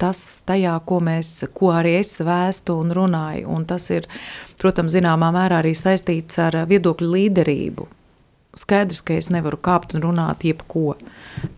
tas 0.00 0.20
tajā, 0.48 0.74
ko 0.84 1.00
mēs, 1.04 1.32
ko 1.56 1.72
arī 1.78 1.96
es 2.00 2.18
vēstu 2.24 2.76
un 2.82 2.92
runāju, 2.96 3.48
un 3.48 3.64
tas 3.68 3.88
ir, 3.94 4.08
protams, 4.60 4.92
zināmā 4.96 5.30
mērā 5.36 5.62
arī 5.62 5.72
saistīts 5.76 6.40
ar 6.44 6.58
viedokļu 6.68 7.08
līderību, 7.14 7.88
skaidrs, 8.58 9.00
ka 9.06 9.14
es 9.14 9.28
nevaru 9.30 9.58
kāpt 9.62 9.94
un 9.94 10.02
runāt 10.02 10.42
jebko. 10.46 10.96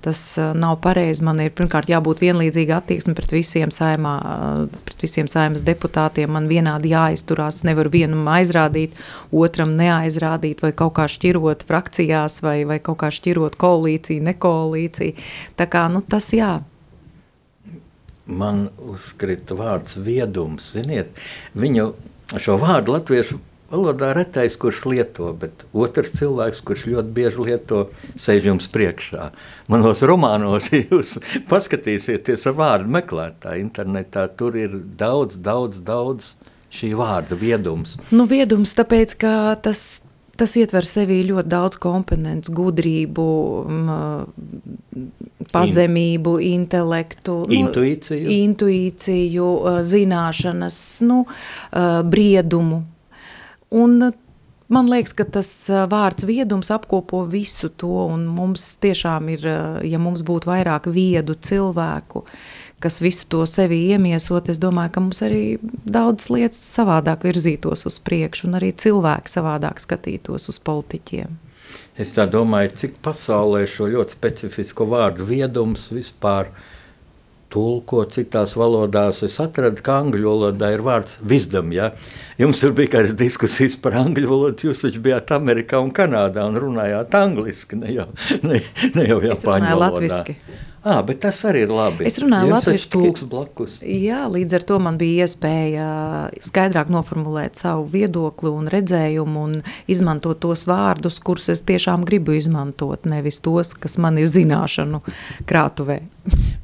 Tas 0.04 0.20
uh, 0.40 0.50
nav 0.56 0.78
pareizi. 0.84 1.24
Man 1.24 1.40
ir 1.40 1.52
pirmkārt 1.56 1.88
jābūt 1.88 2.20
vienlīdzīga 2.24 2.80
attieksme 2.82 3.14
pret 3.16 3.32
visiem 3.32 3.72
saimā, 3.72 4.14
uh, 4.20 4.80
pret 4.88 5.04
visiem 5.04 5.30
saimas 5.30 5.64
deputātiem. 5.64 6.32
Man 6.36 6.50
vienādi 6.50 6.92
jāizturās. 6.92 7.62
Nevaru 7.68 7.92
vienam 7.94 8.28
aizrādīt, 8.32 8.98
otram 9.32 9.72
neaizrādīt, 9.78 10.60
vai 10.64 10.74
kaut 10.76 10.96
kā 10.98 11.08
šķirot 11.10 11.64
frakcijās, 11.68 12.42
vai, 12.44 12.58
vai 12.68 12.78
kaut 12.84 13.00
kā 13.04 13.12
šķirot 13.14 13.56
koalīciju, 13.60 14.26
nekoalīciju. 14.28 15.16
Tā 15.56 15.68
kā 15.72 15.86
nu, 15.92 16.04
tas 16.04 16.28
jā. 16.36 16.58
man 18.26 18.66
uzkrita 18.92 19.56
vārds 19.58 19.96
viedums. 19.96 20.74
Ziniet, 20.76 21.16
viņu 21.56 21.92
šo 22.40 22.58
vārdu 22.60 22.94
latviešu 22.94 23.40
valodā 23.72 24.12
retais, 24.16 24.56
kurš 24.60 24.84
lieto, 24.90 25.32
bet 25.38 25.64
otrs 25.72 26.12
cilvēks, 26.18 26.60
kurš 26.66 26.86
ļoti 26.92 27.14
bieži 27.16 27.46
lieto, 27.48 27.82
sēž 28.20 28.50
jums 28.52 28.68
priekšā. 28.72 29.30
Manos 29.72 30.04
romānos 30.06 30.70
jūs 30.78 31.16
paskatīsieties 31.50 32.46
ar 32.50 32.58
vārdu 32.60 32.94
meklētāju 32.98 33.64
internetā. 33.64 34.28
Tur 34.36 34.60
ir 34.60 34.78
daudz, 35.00 35.40
daudz, 35.40 35.82
daudz 35.82 36.34
šī 36.72 36.94
vārda 36.96 37.36
viedums. 37.36 37.98
Nu, 38.14 38.28
viedums 38.30 38.76
tāpēc, 38.78 39.18
ka 39.20 39.34
tas 39.64 40.02
tas 40.42 40.54
ietver 40.58 40.86
sevī 40.88 41.20
ļoti 41.28 41.50
daudz 41.52 41.78
komponentu, 41.82 42.54
gudrību, 42.56 43.26
pazemību, 45.52 46.36
intelektu, 46.48 47.36
intuīciju, 47.52 48.24
nu, 48.24 48.38
intuīciju 48.46 49.50
zināšanas, 49.92 50.78
nu, 51.06 51.22
briedumu. 52.08 52.82
Un 53.72 54.12
man 54.72 54.88
liekas, 54.90 55.14
ka 55.16 55.24
tas 55.24 55.48
vārds 55.68 56.26
viedums 56.28 56.70
apkopo 56.74 57.22
visu 57.30 57.70
to, 57.72 57.92
un 58.12 58.26
mums 58.28 58.74
tiešām 58.82 59.30
ir, 59.32 59.46
ja 59.88 60.00
mums 60.02 60.24
būtu 60.26 60.50
vairāk 60.50 60.90
viedu 60.92 61.36
cilvēku, 61.36 62.24
kas 62.82 62.98
visu 63.00 63.28
to 63.32 63.44
sevi 63.46 63.78
iemiesot, 63.94 64.50
es 64.52 64.60
domāju, 64.60 64.92
ka 64.92 65.04
mums 65.04 65.22
arī 65.24 65.44
daudz 65.84 66.28
lietas 66.34 66.60
savādāk 66.74 67.24
virzītos 67.28 67.86
uz 67.88 67.96
priekšu, 68.02 68.48
un 68.50 68.58
arī 68.60 68.72
cilvēki 68.74 69.32
savādāk 69.32 69.80
skatītos 69.80 70.50
uz 70.52 70.60
politiķiem. 70.60 71.38
Es 72.00 72.12
domāju, 72.16 72.72
cik 72.80 73.00
pasaulē 73.04 73.66
šo 73.68 73.88
ļoti 73.92 74.16
specifisko 74.16 74.86
vārdu 74.88 75.26
viedums 75.28 75.90
vispār 75.92 76.48
tulko 77.52 78.04
citās 78.12 78.56
valodās. 78.58 79.22
Es 79.26 79.38
atradu, 79.42 79.84
ka 79.84 80.00
angļu 80.02 80.28
valodā 80.30 80.72
ir 80.74 80.84
vārds 80.86 81.18
wisdom. 81.28 81.72
Ja? 81.76 81.92
Jums 82.40 82.62
tur 82.62 82.74
bija 82.76 82.96
kādas 82.96 83.16
diskusijas 83.18 83.78
par 83.82 83.98
angļu 84.00 84.32
valodu, 84.32 84.68
jūs 84.70 84.82
taču 84.86 85.04
bijāt 85.04 85.32
Amerikā 85.36 85.80
un 85.82 85.92
Kanādā 85.94 86.48
un 86.48 86.58
runājāt 86.62 87.16
angliski, 87.18 87.78
ne 87.82 87.96
jau, 87.98 88.10
ne, 88.46 88.62
ne 88.96 89.08
jau 89.08 89.22
japāņu 89.28 89.72
valodā. 89.72 89.80
Latviski. 89.86 90.38
À, 90.82 90.96
bet 91.06 91.20
tas 91.22 91.36
arī 91.46 91.60
ir 91.62 91.70
labi. 91.70 92.06
Es 92.08 92.16
runāju 92.18 92.50
latviešu 92.50 93.28
blakus. 93.30 93.76
Jā, 93.86 94.24
līdz 94.26 94.56
ar 94.58 94.64
to 94.66 94.78
man 94.82 94.98
bija 94.98 95.28
iespēja 95.28 95.86
skaidrāk 96.42 96.90
noformulēt 96.90 97.60
savu 97.62 97.86
viedokli 97.92 98.50
un 98.50 98.66
redzējumu 98.72 99.44
un 99.46 99.54
izmantot 99.86 100.42
tos 100.42 100.66
vārdus, 100.66 101.20
kurus 101.22 101.52
es 101.54 101.62
tiešām 101.70 102.02
gribu 102.08 102.34
izmantot, 102.34 103.06
nevis 103.06 103.38
tos, 103.44 103.76
kas 103.78 103.94
man 104.02 104.18
ir 104.18 104.26
zināšanu 104.26 105.04
krātuvē. 105.46 106.00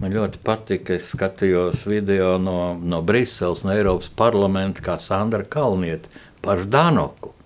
Man 0.02 0.14
ļoti 0.14 0.42
patika, 0.42 0.98
es 0.98 1.14
skatījos 1.14 1.86
video 1.86 2.34
no, 2.42 2.74
no 2.82 3.04
Briseles, 3.06 3.62
no 3.62 3.74
Eiropas 3.74 4.10
parlamenta, 4.18 4.82
kā 4.82 4.98
Sandra 5.02 5.46
Kalnieta 5.46 6.10
par 6.42 6.66
Danoku 6.66 7.37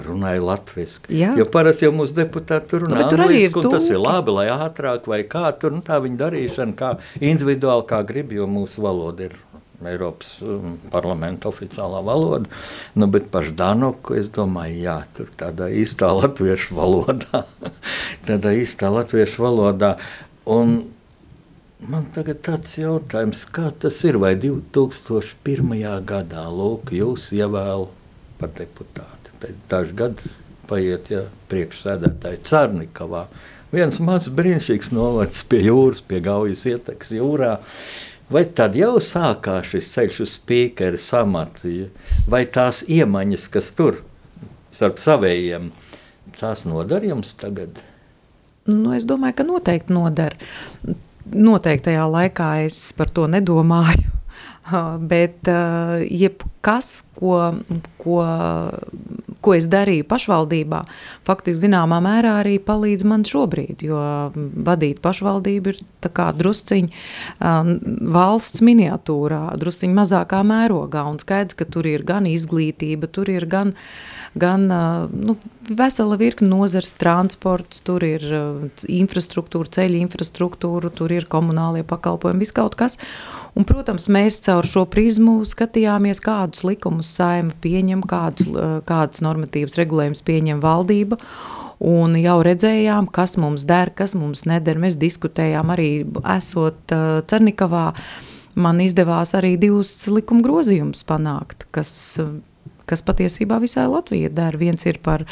runāja 0.00 0.42
latviešu. 0.44 1.12
Jo 1.38 1.46
parasti 1.52 1.86
jau 1.86 1.92
mūsu 1.94 2.16
deputāti 2.16 2.80
runā. 2.82 3.02
Nu, 3.02 3.08
tur 3.12 3.24
arī 3.26 3.44
ir 3.46 3.56
tas 3.56 3.88
ir 3.90 4.00
labi, 4.00 4.34
lai 4.34 4.48
ātrāk 4.54 5.08
vai 5.10 5.22
kā 5.28 5.50
tur 5.58 5.76
nu, 5.76 5.82
tā 5.84 6.00
viņa 6.02 6.20
darīšana, 6.24 6.76
kā 6.78 6.94
individuāli 7.20 7.88
kā 7.90 8.02
grib, 8.08 8.32
jo 8.36 8.48
mūsu 8.50 8.84
valoda 8.86 9.30
ir. 9.30 9.40
Eiropas 9.82 10.36
um, 10.46 10.76
parlamenta 10.92 11.48
oficiālā 11.50 12.04
valoda, 12.06 12.46
nu, 12.94 13.08
bet 13.10 13.24
par 13.34 13.48
Danoku 13.58 14.14
es 14.14 14.28
domāju, 14.30 14.76
jā, 14.84 14.94
tur 15.16 15.32
tādā 15.34 15.66
īstā 15.74 16.12
latviešu 16.20 16.76
valodā, 16.78 17.40
tādā 18.28 18.52
īstā 18.54 18.92
latviešu 18.94 19.42
valodā. 19.42 19.96
Un 20.46 20.76
man 21.82 22.06
tagad 22.14 22.44
tāds 22.46 22.76
jautājums, 22.78 23.42
kā 23.50 23.72
tas 23.82 23.98
ir, 24.06 24.20
vai 24.22 24.36
2001. 24.38 25.74
gadā, 26.06 26.46
lūk, 26.46 26.94
jūs 26.94 27.32
ievēl 27.34 27.88
par 28.38 28.54
deputātu? 28.58 29.21
Pēc 29.42 29.58
dažu 29.70 29.98
gadu 29.98 30.32
paiet 30.70 31.10
ja, 31.12 31.26
priekšsēdētāji 31.50 32.42
Cernikavā. 32.48 33.26
Viens 33.72 33.98
mazs 34.04 34.30
brīnišķīgs 34.36 34.92
novads 34.92 35.44
pie 35.48 35.62
jūras, 35.66 36.02
pie 36.04 36.20
Gaujas 36.24 36.64
ietekas 36.68 37.12
jūrā. 37.16 37.56
Vai 38.32 38.44
tad 38.56 38.76
jau 38.76 38.96
sākās 39.02 39.72
šis 39.72 39.90
ceļš 39.92 40.20
uz 40.24 40.34
spīkeru 40.38 41.00
samatu, 41.00 41.72
vai 42.32 42.44
tās 42.48 42.80
iemaņas, 42.88 43.48
kas 43.52 43.72
tur 43.76 44.00
starp 44.72 45.00
savējiem, 45.02 45.70
tās 46.38 46.64
nodara 46.68 47.10
jums 47.10 47.34
tagad? 47.36 47.82
Nu, 48.68 48.94
es 48.96 49.04
domāju, 49.08 49.40
ka 49.40 49.48
noteikti 49.48 49.92
nodara. 49.92 50.36
Noteiktajā 51.32 52.06
laikā 52.08 52.48
es 52.64 52.78
par 52.96 53.10
to 53.12 53.26
nedomāju. 53.30 54.08
Bet 55.12 55.48
jebkas, 56.06 56.92
ko, 57.18 57.38
ko 58.00 58.20
ko 59.42 59.56
es 59.58 59.68
darīju 59.70 60.06
pašvaldībā, 60.10 60.82
faktiski 61.28 61.66
zināmā 61.66 62.00
mērā 62.04 62.38
arī 62.42 62.56
palīdz 62.62 63.06
man 63.08 63.26
šobrīd, 63.28 63.84
jo 63.86 64.00
vadīt 64.34 65.02
pašvaldību 65.04 65.74
ir 65.74 65.82
drusciņi 66.42 66.90
um, 66.92 67.74
valsts 68.14 68.64
miniatūrā, 68.64 69.44
drusciņi 69.60 69.98
mazākā 69.98 70.42
mērogā, 70.46 71.04
un 71.10 71.20
skaidrs, 71.22 71.58
ka 71.58 71.68
tur 71.68 71.88
ir 71.90 72.06
gan 72.08 72.28
izglītība, 72.30 73.10
tur 73.12 73.30
ir 73.32 73.48
gan 73.50 73.76
gan 74.34 74.66
nu, 75.12 75.36
vesela 75.68 76.16
virkne 76.16 76.48
nozars, 76.48 76.94
transports, 76.96 77.82
tur 77.84 78.04
ir 78.06 78.24
infrastruktūra, 78.88 79.68
ceļu 79.76 80.00
infrastruktūra, 80.06 80.92
tur 80.94 81.12
ir 81.12 81.28
komunālie 81.30 81.84
pakalpojumi, 81.84 82.44
viss 82.44 82.56
kaut 82.56 82.76
kas. 82.80 82.98
Un, 83.52 83.66
protams, 83.68 84.06
mēs 84.08 84.38
caur 84.46 84.64
šo 84.64 84.86
prizmu 84.88 85.42
skatījāmies, 85.44 86.22
kādus 86.24 86.62
likumus 86.64 87.10
saima 87.18 87.52
pieņem, 87.60 88.00
kādus, 88.08 88.48
kādus 88.88 89.20
normatīvus 89.24 89.76
regulējumus 89.80 90.22
pieņem 90.24 90.62
valdība. 90.62 91.18
Un 91.84 92.14
jau 92.16 92.38
redzējām, 92.46 93.10
kas 93.12 93.34
mums 93.42 93.66
der, 93.68 93.90
kas 93.98 94.14
mums 94.16 94.46
neder. 94.48 94.78
Mēs 94.80 94.96
diskutējām 94.96 95.72
arī, 95.74 95.90
esot 96.32 96.94
Cernikavā, 97.28 97.90
man 98.56 98.80
izdevās 98.80 99.34
arī 99.36 99.58
divus 99.60 99.90
likuma 100.08 100.44
grozījumus 100.46 101.02
panākt, 101.04 101.66
kas, 101.76 101.90
kas 102.88 103.04
patiesībā 103.04 103.58
visai 103.60 103.84
Latvijai 103.90 104.30
der. 104.32 104.56
Viens 104.62 104.86
ir 104.88 105.02
par 105.04 105.26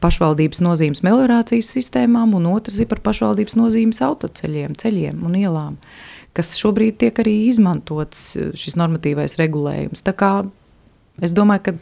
pašvaldības 0.00 0.62
nozīmes 0.64 1.04
meliorācijas 1.04 1.68
sistēmām, 1.74 2.32
un 2.38 2.48
otrs 2.54 2.78
ir 2.80 2.88
par 2.88 3.02
pašvaldības 3.10 3.58
nozīmes 3.60 4.00
autoceļiem, 4.06 4.78
ceļiem 4.80 5.20
un 5.26 5.36
ielām. 5.42 5.76
Uh, 5.76 6.09
kas 6.36 6.54
šobrīd 6.60 6.98
tiek 7.00 7.18
arī 7.22 7.34
izmantots 7.48 8.32
šis 8.58 8.76
normatīvais 8.78 9.36
regulējums. 9.40 10.04
Tā 10.06 10.14
kā 10.16 10.32
es 11.24 11.34
domāju, 11.36 11.68
ka 11.68 11.74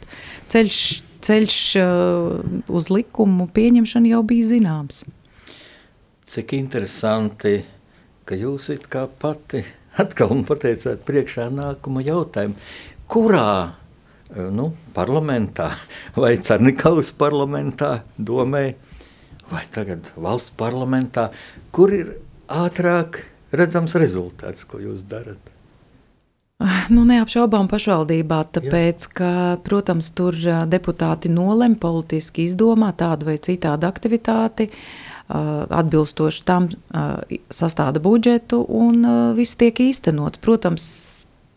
ceļš, 0.51 0.79
ceļš 1.25 1.57
uh, 1.79 2.37
uz 2.67 2.89
likumu 2.93 3.49
pieņemšanu 3.55 4.13
jau 4.13 4.21
bija 4.27 4.49
zināms. 4.53 5.03
Cik 6.29 6.53
interesanti, 6.57 7.59
ka 8.25 8.37
jūs 8.37 8.69
it 8.73 8.87
kā 8.91 9.07
pati 9.21 9.63
atkal 10.03 10.33
pateicāt 10.47 11.05
priekšā 11.07 11.49
nākamo 11.53 12.03
jautājumu. 12.05 12.57
Kurā 13.09 13.49
uh, 13.69 14.45
nu, 14.53 14.71
parlamentā 14.97 15.71
vai 16.21 16.35
Cernikavas 16.41 17.13
parlamentā, 17.17 17.99
domē, 18.17 18.65
vai 19.49 19.65
tagad 19.73 20.11
valsts 20.17 20.53
parlamentā, 20.57 21.29
kur 21.73 21.93
ir 21.93 22.15
ātrāk 22.49 23.23
redzams 23.51 23.95
rezultāts, 23.99 24.67
ko 24.67 24.81
jūs 24.81 25.05
darat? 25.09 25.55
Nu, 26.91 27.05
neapšaubām 27.07 27.69
pašvaldībā, 27.71 28.41
tāpēc, 28.51 29.05
Jā. 29.07 29.11
ka, 29.15 29.29
protams, 29.63 30.09
tur 30.11 30.35
deputāti 30.67 31.31
nolem 31.31 31.77
politiski 31.79 32.49
izdomā 32.49 32.89
tādu 32.99 33.29
vai 33.29 33.37
citādu 33.39 33.87
aktivitāti, 33.87 34.67
atbilstoši 35.29 36.43
tam 36.43 36.67
sastāda 37.53 38.01
budžetu 38.03 38.59
un 38.65 39.07
viss 39.37 39.55
tiek 39.55 39.79
īstenots. 39.85 40.41
Protams, 40.43 40.89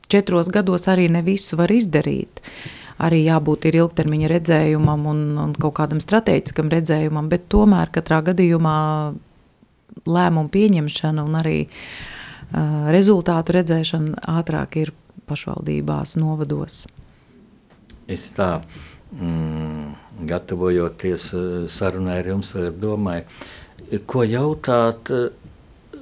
četros 0.06 0.52
gados 0.54 0.86
arī 0.92 1.08
ne 1.10 1.24
visu 1.26 1.58
var 1.58 1.72
izdarīt. 1.74 2.44
Arī 3.02 3.24
jābūt 3.24 3.66
ilgtermiņa 3.72 4.30
redzējumam 4.30 5.06
un, 5.10 5.22
un 5.40 5.58
kaut 5.58 5.74
kādam 5.80 5.98
strateģiskam 6.04 6.70
redzējumam, 6.70 7.26
bet 7.32 7.48
tomēr 7.50 7.90
katrā 7.90 8.20
gadījumā 8.28 8.78
lēmumu 10.06 10.50
pieņemšana 10.52 11.24
un 11.24 11.38
arī 11.40 11.58
uh, 11.66 12.90
rezultātu 12.94 13.56
redzēšana 13.58 14.24
ātrāk 14.38 14.78
ir 14.82 14.92
pašvaldībās, 15.30 16.16
novados. 16.20 16.86
Es 18.10 18.28
tā, 18.36 18.62
mm, 19.14 19.92
gatavojoties 20.28 21.28
sarunai 21.72 22.18
ar 22.20 22.32
jums, 22.34 22.52
domāju, 22.82 23.24
ko 24.06 24.24
jautāt 24.26 25.12
uh, 25.12 25.30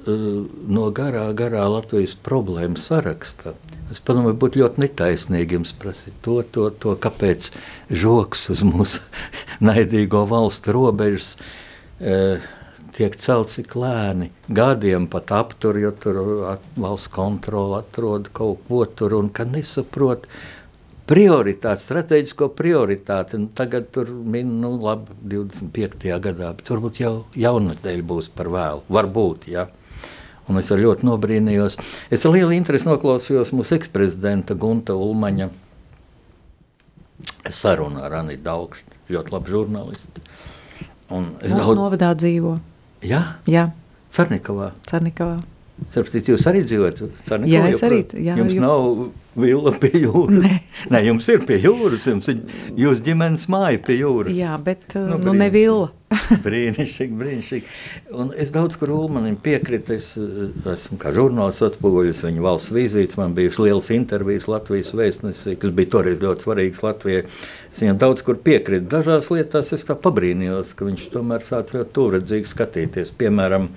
no 0.07 0.89
garā, 0.95 1.27
garā 1.37 1.67
Latvijas 1.69 2.15
problēmu 2.15 2.79
saraksta. 2.81 3.53
Es 3.91 4.01
domāju, 4.07 4.37
būtu 4.39 4.61
ļoti 4.63 4.85
netaisnīgi 4.85 5.57
jums 5.57 5.73
prasīt 5.77 6.15
to, 6.25 6.39
to, 6.43 6.69
to 6.71 6.95
kāpēc 6.95 7.51
žoks 7.91 8.49
uz 8.53 8.63
mūsu 8.65 9.03
naidīgo 9.67 10.25
valstu 10.29 10.75
robežas. 10.77 11.35
Uh, 12.01 12.41
tiek 13.01 13.17
celts 13.17 13.57
cik 13.57 13.73
lēni. 13.81 14.29
Gadiem 14.53 15.07
pat 15.09 15.33
aptur, 15.33 15.79
jo 15.81 15.89
tur 15.97 16.19
valsts 16.77 17.09
kontrole 17.11 17.81
atrod 17.81 18.29
kaut 18.35 18.61
ko 18.67 18.85
tur 18.85 19.17
un 19.17 19.31
ka 19.33 19.47
nesaprot 19.49 20.27
prioritāti, 21.09 21.83
strateģisko 21.87 22.51
prioritāti. 22.55 23.39
Nu, 23.41 23.49
tagad 23.57 23.89
tur 23.95 24.11
min, 24.13 24.59
nu, 24.61 24.75
labi, 24.83 25.17
25. 25.33 26.07
gadā, 26.23 26.53
bet 26.59 26.69
varbūt 26.71 27.01
jau 27.01 27.15
jaunadēļ 27.39 28.05
būs 28.05 28.29
par 28.37 28.51
vēlu. 28.53 28.85
Varbūt, 28.91 29.49
jā. 29.51 29.67
Un 30.49 30.59
es 30.61 30.69
ļoti 30.69 31.07
nobrīnījos. 31.07 31.77
Es 32.13 32.25
ar 32.27 32.35
lielu 32.35 32.53
interesi 32.53 32.89
noklausījos 32.89 33.53
mūsu 33.55 33.77
eksprezidenta 33.77 34.57
Gunta 34.59 34.93
Ulmaņa 34.97 35.49
sarunu 37.49 38.03
ar 38.05 38.21
Anītu 38.21 38.45
Daugstu, 38.45 38.99
ļoti 39.11 39.33
labu 39.33 39.55
žurnālistu. 39.55 40.25
Un 41.11 41.33
es 41.41 41.51
Mūsu 41.51 41.71
daudz... 41.71 41.79
novadā 41.79 42.11
dzīvo. 42.15 42.59
Jā? 43.05 43.21
Jā. 43.49 43.69
Cernikavā. 44.13 44.71
Cernikavā. 44.89 45.39
Starpstīt, 45.89 46.29
jūs 46.29 46.45
arī 46.49 46.61
dzīvojat 46.65 46.99
Cernikavā? 47.25 47.49
Jā, 47.49 47.63
es 47.71 47.81
arī. 47.87 48.03
Jā, 48.21 48.35
jums 48.37 48.53
jo... 48.53 48.61
nav 48.61 48.89
vila 49.35 49.73
pie 49.79 49.93
jūras. 50.03 50.43
Nē. 50.43 50.57
Nē, 50.91 51.01
jums 51.07 51.27
ir 51.31 51.45
pie 51.47 51.61
jūras. 51.63 52.05
Jums 52.09 52.29
ir 52.31 52.43
jūsu 52.79 53.03
ģimenes 53.05 53.47
māja 53.51 53.79
pie 53.85 54.01
jūras. 54.01 54.35
Jā, 54.35 54.57
bet 54.61 54.95
nu, 54.97 55.19
nu 55.21 55.35
ne 55.37 55.49
vila. 55.53 55.89
brīnišķīgi, 56.45 57.15
brīnišķīgi. 57.15 57.69
Un 58.19 58.33
es 58.39 58.51
daudz 58.51 58.75
kur 58.79 58.91
Ulmanim 58.91 59.37
piekrītu. 59.41 59.95
Es 59.95 60.09
esmu 60.17 60.99
kā 61.01 61.13
žurnālists 61.15 61.63
atspoguļojis 61.69 62.25
viņa 62.27 62.43
valsts 62.43 62.73
vizītes. 62.75 63.19
Man 63.19 63.35
bija 63.37 63.53
liels 63.63 63.91
intervijas 63.95 64.49
Latvijas 64.51 64.91
vēstnesī, 64.97 65.55
kas 65.61 65.75
bija 65.77 65.93
toreiz 65.95 66.21
ļoti 66.23 66.47
svarīgs 66.47 66.83
Latvijai. 66.83 67.25
Es 67.71 67.83
viņam 67.83 68.01
daudz 68.01 68.25
kur 68.27 68.39
piekrītu. 68.43 68.89
Dažās 68.91 69.31
lietās 69.31 69.71
es 69.77 69.87
tā 69.87 69.95
pabrīnījos, 69.95 70.75
ka 70.75 70.87
viņš 70.89 71.07
tomēr 71.15 71.45
sāca 71.47 71.79
ļoti 71.79 71.95
tuvredzīgi 71.95 72.51
skatīties. 72.51 73.15
Piemēram, 73.21 73.71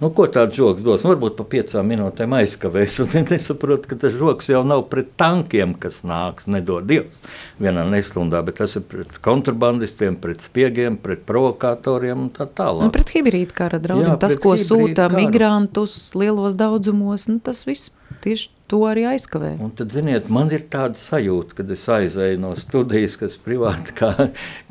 Nu, 0.00 0.08
ko 0.16 0.24
tāds 0.32 0.56
joks 0.56 0.80
dos? 0.80 1.02
Varbūt 1.04 1.34
pa 1.36 1.44
piecām 1.54 1.90
minūtēm 1.92 2.32
aizkavēs. 2.38 2.94
Es 3.36 3.48
saprotu, 3.50 3.90
ka 3.90 3.98
tas 4.00 4.14
joks 4.16 4.48
jau 4.48 4.62
nav 4.64 4.86
pret 4.92 5.10
tankiem, 5.20 5.74
kas 5.80 6.00
nāks, 6.08 6.46
nedod 6.50 6.86
Dievs, 6.88 7.36
vienā 7.60 7.84
nestundā, 7.88 8.40
bet 8.46 8.56
tas 8.62 8.78
ir 8.80 8.86
pret 8.88 9.18
kontrabandistiem, 9.24 10.16
pret 10.22 10.40
spiegiem, 10.46 10.96
pret 11.00 11.26
provokatoriem 11.28 12.24
un 12.26 12.32
tā 12.32 12.48
tālāk. 12.48 12.88
Nu, 12.88 12.94
pret 12.94 13.12
hibrīdu 13.12 13.56
kara 13.56 13.82
draudiem. 13.82 14.16
Tas, 14.22 14.38
ko 14.40 14.56
sūta 14.60 15.10
karu. 15.10 15.20
migrantus 15.20 16.00
lielos 16.16 16.56
daudzumos, 16.60 17.28
nu, 17.28 17.36
tas 17.44 17.66
viss 17.68 17.92
tieši 18.24 18.50
to 18.72 18.82
arī 18.88 19.04
aizkavē. 19.12 19.54
Un 19.60 19.76
tad, 19.76 19.92
ziniet, 19.92 20.32
man 20.32 20.48
ir 20.54 20.64
tāda 20.72 20.96
sajūta, 21.00 21.60
kad 21.60 21.76
es 21.76 21.84
aizēju 21.92 22.40
no 22.40 22.56
studijas, 22.58 23.20
kas 23.20 23.36
privāti 23.42 23.96
kā, 24.00 24.14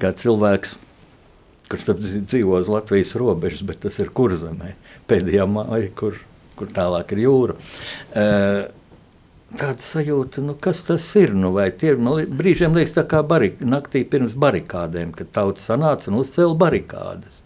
kā 0.01 0.13
cilvēks 0.17 0.79
kurš 1.69 1.91
dzīvo 2.01 2.59
uz 2.59 2.71
Latvijas 2.71 3.13
robežas, 3.19 3.63
bet 3.67 3.83
tas 3.85 3.99
ir 4.01 4.11
kurzemē, 4.15 4.73
pēdējā 5.09 5.45
māja, 5.49 5.93
kur, 5.97 6.17
kur 6.59 6.71
tālāk 6.73 7.15
ir 7.15 7.25
jūra. 7.27 7.57
Uh, 8.09 8.67
Tāda 9.49 9.81
sajūta, 9.81 10.43
nu, 10.45 10.53
kas 10.61 10.83
tas 10.85 11.07
ir. 11.17 11.31
Nu, 11.33 11.49
tie, 11.81 11.95
man 11.97 12.19
brīžiem 12.37 12.75
liekas, 12.77 12.93
tā 12.99 13.03
kā 13.09 13.23
barik, 13.25 13.57
naktī 13.65 14.03
pirms 14.05 14.35
barikādēm, 14.37 15.09
kad 15.17 15.31
tauta 15.33 15.63
sanāca 15.63 16.11
un 16.11 16.19
uzcēla 16.19 16.53
barikādas. 16.59 17.39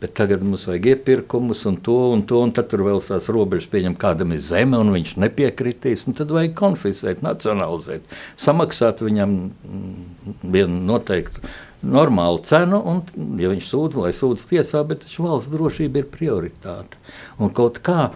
Bet 0.00 0.14
tagad 0.16 0.40
mums 0.44 0.64
vajag 0.68 0.88
iepirkumus 0.94 1.66
un 1.68 1.76
to 1.84 1.98
un 2.14 2.24
to, 2.28 2.40
un 2.44 2.52
tad 2.56 2.70
tur 2.72 2.86
vēl 2.86 3.02
tās 3.04 3.28
robežas 3.32 3.68
pieņem, 3.72 3.98
kādam 4.00 4.32
ir 4.32 4.40
zeme, 4.44 4.80
un 4.80 4.94
viņš 4.96 5.14
nepiekritīs. 5.20 6.06
Tad 6.16 6.32
vajag 6.32 6.56
konfiscēt, 6.56 7.20
nacionalizēt, 7.24 8.08
samaksāt 8.40 9.04
viņam 9.04 9.36
mm, 9.44 10.34
vienu 10.48 10.80
noteiktu 10.88 11.44
normālu 11.84 12.40
cenu, 12.46 12.80
un, 12.90 13.02
ja 13.40 13.50
viņš 13.52 13.68
sūdz, 13.70 13.98
lai 14.00 14.14
sūdz 14.16 14.46
tiesā, 14.50 14.84
bet 14.88 15.04
valsts 15.18 15.52
drošība 15.52 16.02
ir 16.02 16.08
prioritāte. 16.12 17.00
Un 17.38 17.52
kaut 17.54 17.82
kā, 17.84 18.08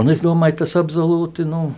un 0.00 0.12
es 0.12 0.24
domāju, 0.24 0.62
tas 0.64 0.76
absolūti. 0.80 1.46
Nu, 1.48 1.70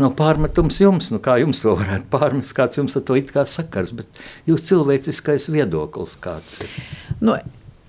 No 0.00 0.08
pārmetums 0.16 0.78
jums, 0.80 1.10
nu 1.12 1.18
kā 1.20 1.34
jums 1.42 1.58
to 1.60 1.74
varētu 1.76 2.06
pārmest, 2.08 2.54
kāds 2.56 2.78
jums 2.78 2.94
ar 2.96 3.02
to 3.04 3.18
it 3.20 3.32
kā 3.34 3.42
sakars, 3.44 3.90
bet 3.92 4.20
jūs 4.48 4.62
cilvēciskais 4.70 5.50
viedoklis 5.52 6.14
kāds 6.24 6.62
ir? 6.64 6.78
Nu, 7.20 7.34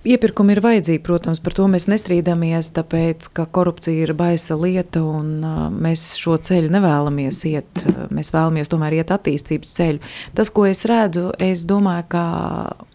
Iepirkumi 0.02 0.56
ir 0.56 0.58
vajadzīgi, 0.64 0.98
protams, 1.06 1.38
par 1.38 1.54
to 1.54 1.68
mēs 1.70 1.84
nestrīdamies, 1.86 2.72
tāpēc, 2.74 3.28
ka 3.36 3.44
korupcija 3.46 4.02
ir 4.02 4.12
baisa 4.18 4.56
lieta 4.58 4.98
un 5.06 5.44
mēs 5.78 6.16
šo 6.18 6.34
ceļu 6.42 6.72
nevēlamies 6.74 7.38
iet. 7.46 7.82
Mēs 8.10 8.32
vēlamies 8.34 8.72
tomēr 8.72 8.96
iet 8.98 9.12
attīstības 9.14 9.76
ceļu. 9.76 10.02
Tas, 10.34 10.50
ko 10.50 10.66
es 10.66 10.82
redzu, 10.90 11.28
es 11.38 11.62
domāju, 11.70 12.08
ka, 12.16 12.24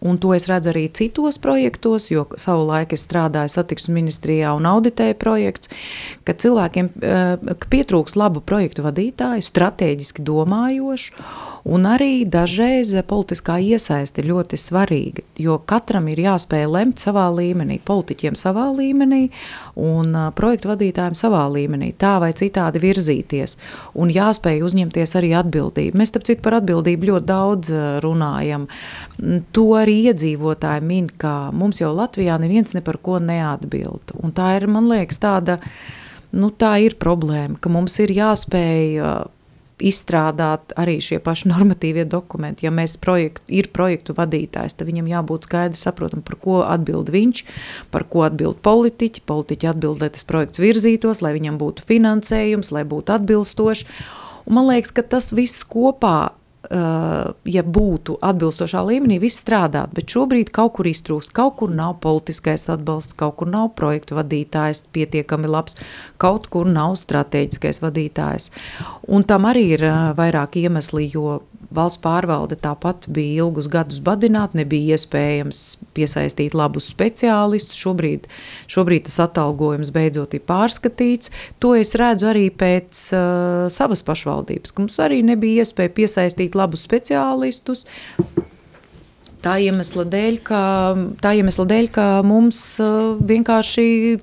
un 0.04 0.20
to 0.20 0.34
es 0.36 0.50
redzu 0.50 0.74
arī 0.74 0.84
citos 0.92 1.40
projektos, 1.40 2.10
jo 2.12 2.26
savu 2.36 2.68
laiku 2.68 2.98
es 2.98 3.06
strādāju 3.08 3.54
satiksmes 3.56 3.96
ministrijā 3.96 4.52
un 4.58 4.68
auditēju 4.68 5.16
projekts, 5.22 5.72
ka 6.28 6.36
cilvēkiem 6.36 6.92
ka 7.48 7.72
pietrūks 7.72 8.18
labu 8.20 8.44
projektu 8.44 8.84
vadītāju, 8.84 9.48
strateģiski 9.48 10.28
domājošu 10.28 11.24
Un 11.66 11.86
arī 11.90 12.22
dažreiz 12.28 12.92
politiskā 13.08 13.58
iesaiste 13.58 14.22
ir 14.22 14.30
ļoti 14.30 14.58
svarīga, 14.60 15.24
jo 15.40 15.58
katram 15.58 16.06
ir 16.12 16.20
jāspēj 16.22 16.66
lemt 16.70 17.02
savā 17.02 17.26
līmenī, 17.34 17.80
politiķiem 17.84 18.36
savā 18.38 18.68
līmenī 18.76 19.28
un 19.74 20.14
projektu 20.38 20.70
vadītājiem 20.70 21.16
savā 21.18 21.44
līmenī, 21.50 21.90
tā 21.98 22.16
vai 22.22 22.30
citādi 22.38 22.82
virzīties. 22.82 23.56
Un 23.98 24.12
jāspēj 24.14 24.62
uzņemties 24.66 25.16
arī 25.18 25.32
atbildību. 25.38 25.98
Mēs, 25.98 26.12
starp 26.12 26.28
citu, 26.28 26.44
par 26.44 26.60
atbildību 26.60 27.10
ļoti 27.12 27.28
daudz 27.28 27.72
runājam. 28.04 28.68
To 29.56 29.66
arī 29.78 29.98
iedzīvotāji 30.12 30.84
min, 30.86 31.08
ka 31.10 31.50
mums 31.54 31.82
jau 31.82 31.90
Latvijā 31.96 32.38
neviens 32.40 32.76
ne 32.76 32.84
par 32.84 33.00
ko 33.02 33.18
neatbild. 33.22 34.14
Un 34.22 34.34
tā 34.36 34.54
ir, 34.60 34.68
man 34.70 34.86
liekas, 34.90 35.18
tāda, 35.22 35.58
nu 36.32 36.52
tā 36.54 36.76
ir 36.86 36.98
problēma, 37.00 37.58
ka 37.60 37.72
mums 37.72 37.98
ir 38.04 38.14
jāspēj 38.14 39.02
izstrādāt 39.84 40.74
arī 40.78 40.98
šie 41.04 41.20
paši 41.22 41.50
normatīvie 41.52 42.04
dokumenti. 42.08 42.66
Ja 42.66 42.72
mēs 42.74 42.96
projektu, 43.00 43.44
ir 43.48 43.70
projektu 43.74 44.16
vadītājs, 44.16 44.76
tad 44.78 44.88
viņam 44.90 45.10
jābūt 45.10 45.48
skaidri 45.48 45.80
saprotam, 45.80 46.22
par 46.26 46.38
ko 46.42 46.60
atbild 46.66 47.12
viņš, 47.14 47.44
par 47.94 48.06
ko 48.10 48.24
atbild 48.26 48.62
politiķi. 48.64 49.24
Politiķi 49.28 49.70
atbild, 49.70 50.02
lai 50.02 50.10
tas 50.14 50.26
projekts 50.28 50.62
virzītos, 50.62 51.22
lai 51.24 51.34
viņam 51.36 51.60
būtu 51.60 51.86
finansējums, 51.88 52.72
lai 52.74 52.84
būtu 52.88 53.14
atbilstoši. 53.18 53.88
Un 54.48 54.56
man 54.56 54.70
liekas, 54.70 54.94
ka 54.96 55.04
tas 55.04 55.32
viss 55.36 55.66
kopā 55.68 56.30
ja 56.68 57.62
būtu 57.64 58.18
atbilstošā 58.20 58.82
līmenī, 58.84 59.16
viss 59.22 59.40
strādāt, 59.40 59.94
bet 59.96 60.12
šobrīd 60.12 60.50
kaut 60.52 60.74
kur 60.76 60.88
iztrūkst, 60.90 61.32
kaut 61.36 61.56
kur 61.60 61.72
nav 61.72 61.96
politiskais 62.04 62.68
atbalsts, 62.68 63.16
kaut 63.16 63.38
kur 63.40 63.48
nav 63.48 63.70
projektu 63.78 64.18
vadītājs 64.18 64.84
pietiekami 64.92 65.48
labs, 65.48 65.78
kaut 66.20 66.50
kur 66.52 66.68
nav 66.68 66.98
strateģiskais 67.00 67.80
vadītājs. 67.84 68.50
Un 69.08 69.24
tam 69.24 69.48
arī 69.48 69.64
ir 69.78 69.86
uh, 69.88 70.10
vairāk 70.18 70.60
iemesli, 70.60 71.08
jo 71.14 71.40
Valsts 71.74 72.00
pārvalde 72.00 72.56
tāpat 72.56 73.10
bija 73.12 73.44
ilgus 73.44 73.66
gadus 73.68 74.00
badināta, 74.00 74.56
nebija 74.56 74.96
iespējams 74.96 75.62
piesaistīt 75.96 76.56
labus 76.56 76.88
speciālistus. 76.88 77.76
Šobrīd, 77.76 78.28
šobrīd 78.72 79.04
tas 79.08 79.18
atalgojums 79.26 79.92
beidzot 79.92 80.36
ir 80.38 80.44
pārskatīts. 80.48 81.32
To 81.60 81.74
es 81.76 81.92
redzu 82.00 82.30
arī 82.30 82.46
pēc 82.48 83.02
uh, 83.12 83.66
savas 83.72 84.04
pašvaldības, 84.06 84.72
ka 84.72 84.84
mums 84.84 84.96
arī 85.04 85.20
nebija 85.26 85.66
iespēja 85.66 85.92
piesaistīt 86.00 86.56
labus 86.56 86.86
speciālistus. 86.88 87.84
Tā 89.44 89.58
iemesla 89.62 90.06
dēļ, 90.08 90.40
ka, 90.48 90.62
tā 91.22 91.34
iemesla 91.38 91.68
dēļ, 91.68 91.90
ka 91.94 92.06
mums 92.26 92.62
uh, 92.80 93.12
vienkārši 93.28 94.16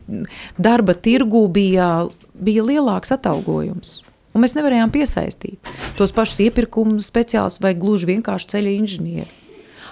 darba 0.58 0.98
tirgū 0.98 1.46
bija, 1.54 1.92
bija 2.34 2.66
lielāks 2.66 3.14
atalgojums 3.16 4.00
un 4.36 4.44
mēs 4.44 4.58
nevarējām 4.58 4.92
piesaistīt 4.94 5.74
tos 5.98 6.14
pašus 6.16 6.44
iepirkumu 6.50 7.00
speciālistus 7.04 7.64
vai 7.64 7.74
gluži 7.80 8.12
vienkārši 8.14 8.54
ceļu 8.56 8.78
inženieri. 8.84 9.32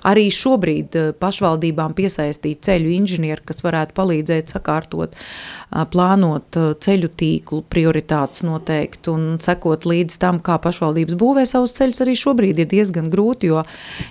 Arī 0.04 0.26
šobrīd 0.34 0.96
eh, 1.00 1.12
pašvaldībām 1.16 1.94
piesaistīt 1.96 2.64
ceļu 2.68 2.92
inženieri, 2.98 3.44
kas 3.48 3.64
varētu 3.64 3.96
palīdzēt 3.96 4.52
sakārtot, 4.52 5.16
eh, 5.16 5.86
plānot 5.94 6.60
eh, 6.60 6.70
ceļu 6.84 7.10
tīklu, 7.20 7.62
prioritātes 7.72 8.44
noteikt 8.44 9.08
un 9.12 9.38
sekot 9.44 9.88
līdz 9.88 10.20
tam, 10.20 10.42
kā 10.44 10.60
pašvaldības 10.64 11.18
būvē 11.20 11.46
savus 11.48 11.76
ceļus, 11.80 12.04
arī 12.04 12.18
šobrīd 12.20 12.64
ir 12.66 12.72
diezgan 12.76 13.08
grūti, 13.14 13.54
jo, 13.54 13.64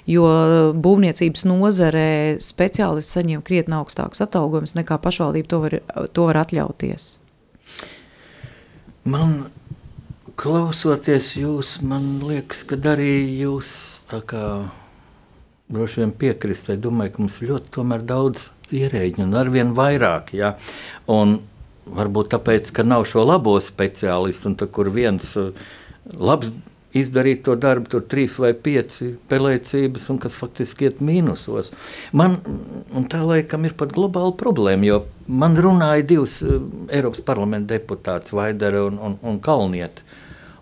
jo 0.08 0.28
būvniecības 0.80 1.44
nozarē 1.50 2.10
speciālisti 2.40 3.18
saņem 3.18 3.44
krietni 3.44 3.76
augstākus 3.76 4.24
atalgojumus 4.24 4.78
nekā 4.80 4.96
pašvaldība 5.02 5.52
to 5.52 5.64
var, 5.66 5.80
to 6.16 6.28
var 6.30 6.44
atļauties. 6.46 7.10
Man 9.12 9.42
klausoties 10.36 11.34
jūs, 11.38 11.80
man 11.86 12.20
liekas, 12.24 12.64
ka 12.68 12.78
arī 12.92 13.12
jūs 13.42 13.68
tā 14.10 14.22
kā 14.26 14.44
droši 15.72 16.02
vien 16.02 16.12
piekrist. 16.24 16.70
Es 16.72 16.80
domāju, 16.82 17.14
ka 17.14 17.24
mums 17.24 17.40
ļoti 17.44 18.00
daudz 18.08 18.50
ierēģiņu 18.72 19.28
un 19.28 19.38
arvien 19.38 19.72
vairāk. 19.76 20.34
Ja? 20.36 20.56
Un 21.10 21.40
varbūt 21.86 22.32
tāpēc, 22.34 22.72
ka 22.74 22.84
nav 22.86 23.06
šo 23.10 23.24
labo 23.26 23.58
speciālistu, 23.60 24.52
un 24.52 24.58
tur 24.60 24.90
viens 24.94 25.34
uh, 25.40 25.50
labs 26.12 26.52
izdarīt 26.92 27.40
to 27.46 27.56
darbu, 27.56 27.88
tur 27.88 28.02
trīs 28.04 28.36
vai 28.40 28.52
pieci 28.52 29.14
pelēcības, 29.30 30.10
un 30.12 30.18
kas 30.20 30.36
faktiski 30.36 30.90
iet 30.90 31.00
mīnusos. 31.00 31.72
Man 32.12 32.36
tā 33.10 33.22
laikam 33.24 33.64
ir 33.64 33.76
pat 33.78 33.94
globāla 33.96 34.34
problēma, 34.36 34.84
jo 34.84 34.98
man 35.26 35.56
runāja 35.56 36.04
divas 36.04 36.40
uh, 36.44 36.60
Eiropas 36.92 37.24
parlamenta 37.24 37.72
deputātas, 37.74 38.34
Vaidere 38.36 38.84
un, 38.90 39.00
un, 39.00 39.18
un 39.24 39.40
Kalniete. 39.42 40.04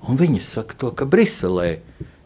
Un 0.09 0.17
viņi 0.21 0.41
saka 0.45 0.77
to, 0.81 0.93
ka 0.97 1.05
Briselē 1.09 1.81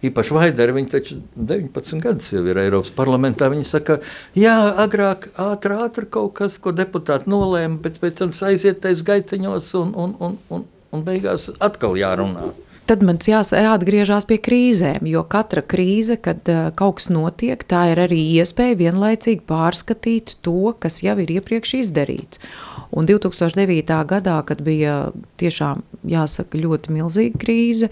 īpaši 0.05 0.35
Vaidere, 0.37 0.75
viņa 0.77 0.93
taču 0.93 1.19
19 1.35 2.03
gadus 2.05 2.33
jau 2.33 2.45
ir 2.47 2.61
Eiropas 2.61 2.93
parlamentā. 2.95 3.49
Viņa 3.53 3.67
saka, 3.69 3.99
jā, 4.39 4.55
agrāk 4.85 5.31
ātri, 5.41 5.79
ātri 5.87 6.11
kaut 6.11 6.35
kas, 6.39 6.59
ko 6.63 6.75
deputāti 6.77 7.31
nolēma, 7.31 7.81
bet 7.85 7.99
pēc 8.03 8.21
tam 8.21 8.37
aiziet 8.51 8.85
aiz 8.87 9.03
gaitiņos 9.07 9.73
un, 9.81 9.97
un, 10.05 10.15
un, 10.21 10.39
un, 10.55 10.69
un 10.95 11.07
beigās 11.07 11.51
atkal 11.65 11.99
jārunā. 11.99 12.53
Tad 12.85 13.01
man 13.01 13.17
jāatgriežas 13.17 14.27
pie 14.29 14.37
krīzēm, 14.45 15.07
jo 15.09 15.23
katra 15.25 15.63
krīze, 15.65 16.19
kad 16.21 16.45
uh, 16.53 16.67
kaut 16.77 16.99
kas 16.99 17.09
notiek, 17.09 17.63
tā 17.65 17.87
ir 17.95 18.03
arī 18.03 18.19
iespēja 18.37 18.77
vienlaicīgi 18.77 19.41
pārskatīt 19.49 20.35
to, 20.45 20.75
kas 20.77 21.01
jau 21.01 21.17
ir 21.25 21.33
iepriekš 21.39 21.79
izdarīts. 21.79 22.43
Un 22.93 23.09
2009. 23.09 23.89
gadā, 24.11 24.37
kad 24.45 24.61
bija 24.67 24.99
tiešām 25.41 25.81
jāsaka, 26.09 26.61
ļoti 26.61 26.95
milzīga 26.95 27.41
krīze 27.41 27.91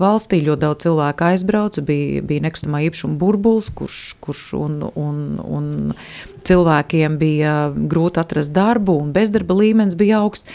valstī, 0.00 0.40
ļoti 0.44 0.64
daudz 0.64 0.86
cilvēku 0.86 1.28
aizbrauca, 1.30 1.84
bija, 1.86 2.22
bija 2.26 2.44
nekustamā 2.46 2.84
īpašuma 2.88 3.18
burbulis, 3.20 3.70
kurš, 3.74 4.00
kurš 4.24 4.46
un, 4.60 4.80
un, 5.00 5.20
un 5.42 5.68
cilvēkiem 6.46 7.18
bija 7.20 7.54
grūti 7.74 8.22
atrast 8.22 8.54
darbu, 8.54 8.98
un 9.04 9.14
bezdarba 9.16 9.56
līmenis 9.62 9.98
bija 9.98 10.22
augsts. 10.24 10.50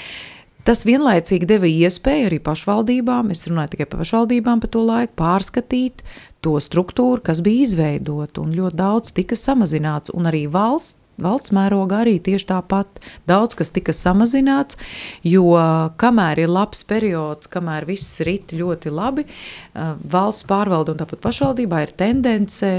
Tas 0.68 0.84
vienlaicīgi 0.86 1.48
deva 1.50 1.70
iespēju 1.72 2.28
arī 2.28 2.38
pašvaldībām, 2.44 3.32
es 3.34 3.46
runāju 3.48 3.74
tikai 3.74 3.88
par 3.90 4.04
pašvaldībām 4.04 4.60
pa 4.62 4.68
to 4.70 4.84
laiku, 4.86 5.16
pārskatīt 5.18 6.04
to 6.44 6.58
struktūru, 6.62 7.24
kas 7.26 7.40
bija 7.42 7.66
izveidota, 7.66 8.44
un 8.44 8.52
ļoti 8.54 8.78
daudz 8.78 9.16
tika 9.16 9.40
samazināts, 9.40 10.12
un 10.14 10.28
arī 10.30 10.44
valsts 10.52 11.00
valsts 11.24 11.54
mērogā 11.56 12.04
arī 12.04 12.18
tieši 12.24 12.50
tāpat. 12.54 13.02
Daudz 13.30 13.58
kas 13.60 13.74
tika 13.76 13.96
samazināts, 13.96 14.80
jo 15.24 15.52
kamēr 16.00 16.46
ir 16.46 16.54
labs 16.54 16.86
periods, 16.88 17.50
kamēr 17.52 17.88
viss 17.90 18.22
rit 18.28 18.54
ļoti 18.56 18.94
labi, 18.94 19.28
valsts 19.76 20.48
pārvalde 20.50 20.96
un 20.96 21.04
tāpat 21.04 21.24
pašvaldībā 21.26 21.86
ir 21.86 21.96
tendence 22.00 22.74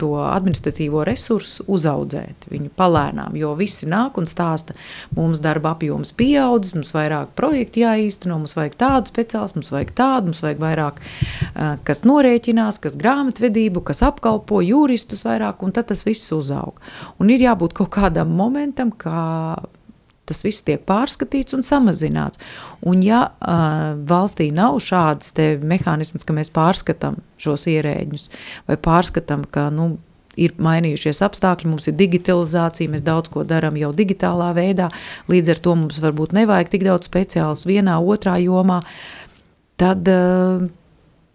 to 0.00 0.12
administratīvo 0.22 1.04
resursu 1.06 1.64
uzaudzēt, 1.72 2.46
viņu 2.50 2.70
palēnām, 2.78 3.36
jo 3.38 3.52
visi 3.58 3.88
nāk 3.90 4.18
un 4.20 4.28
stāsta, 4.30 4.76
mums 5.16 5.42
darba 5.42 5.74
apjoms 5.76 6.14
pieaudzis, 6.18 6.74
mums 6.76 6.92
vairāk 6.96 7.34
projektu 7.38 7.84
jāīsteno, 7.84 8.38
mums 8.42 8.56
vajag 8.58 8.78
tādu 8.80 9.12
speciālistu, 9.12 9.60
mums 9.60 9.72
vajag 9.74 9.92
tādu, 9.98 10.32
mums 10.32 10.42
vajag 10.44 10.62
vairāk, 10.62 11.02
kas 11.88 12.04
norēķinās, 12.08 12.80
kas 12.82 12.98
grāmatvedību, 13.00 13.84
kas 13.90 14.02
apkalpo 14.06 14.62
juristus 14.64 15.26
vairāk, 15.28 15.62
un 15.62 15.76
tad 15.76 15.90
tas 15.92 16.06
viss 16.08 16.32
uzaug. 16.34 16.80
Un 17.22 17.30
ir 17.32 17.46
jābūt 17.46 17.76
kaut 17.78 17.92
kādam 17.94 18.34
momentam, 18.38 18.90
kā 18.94 19.22
tas 20.28 20.42
viss 20.44 20.64
tiek 20.66 20.84
pārskatīts 20.88 21.56
un 21.56 21.64
samazināts. 21.66 22.40
Un 22.86 23.02
ja 23.04 23.24
uh, 23.32 23.92
valstī 24.08 24.50
nav 24.54 24.78
šāds 24.82 25.34
mehānisms, 25.62 26.26
ka 26.26 26.36
mēs 26.36 26.52
pārskatām 26.54 27.18
šos 27.42 27.66
ierēģus 27.72 28.30
vai 28.70 28.78
pārskatām, 28.80 29.44
ka 29.50 29.68
nu, 29.74 29.96
ir 30.40 30.54
mainījušies 30.62 31.22
apstākļi, 31.26 31.70
mums 31.72 31.88
ir 31.90 31.96
digitalizācija, 31.98 32.92
mēs 32.92 33.04
daudz 33.04 33.32
ko 33.32 33.44
darām 33.44 33.76
jau 33.80 33.92
digitālā 33.96 34.52
veidā, 34.56 34.88
līdz 35.28 35.56
ar 35.56 35.64
to 35.64 35.74
mums 35.76 36.00
varbūt 36.02 36.36
nevajag 36.38 36.72
tik 36.72 36.86
daudz 36.88 37.10
speciālistu 37.10 37.72
vienā, 37.74 37.98
otrā 38.00 38.38
jomā, 38.40 38.80
tad 39.80 40.08
uh, 40.08 40.70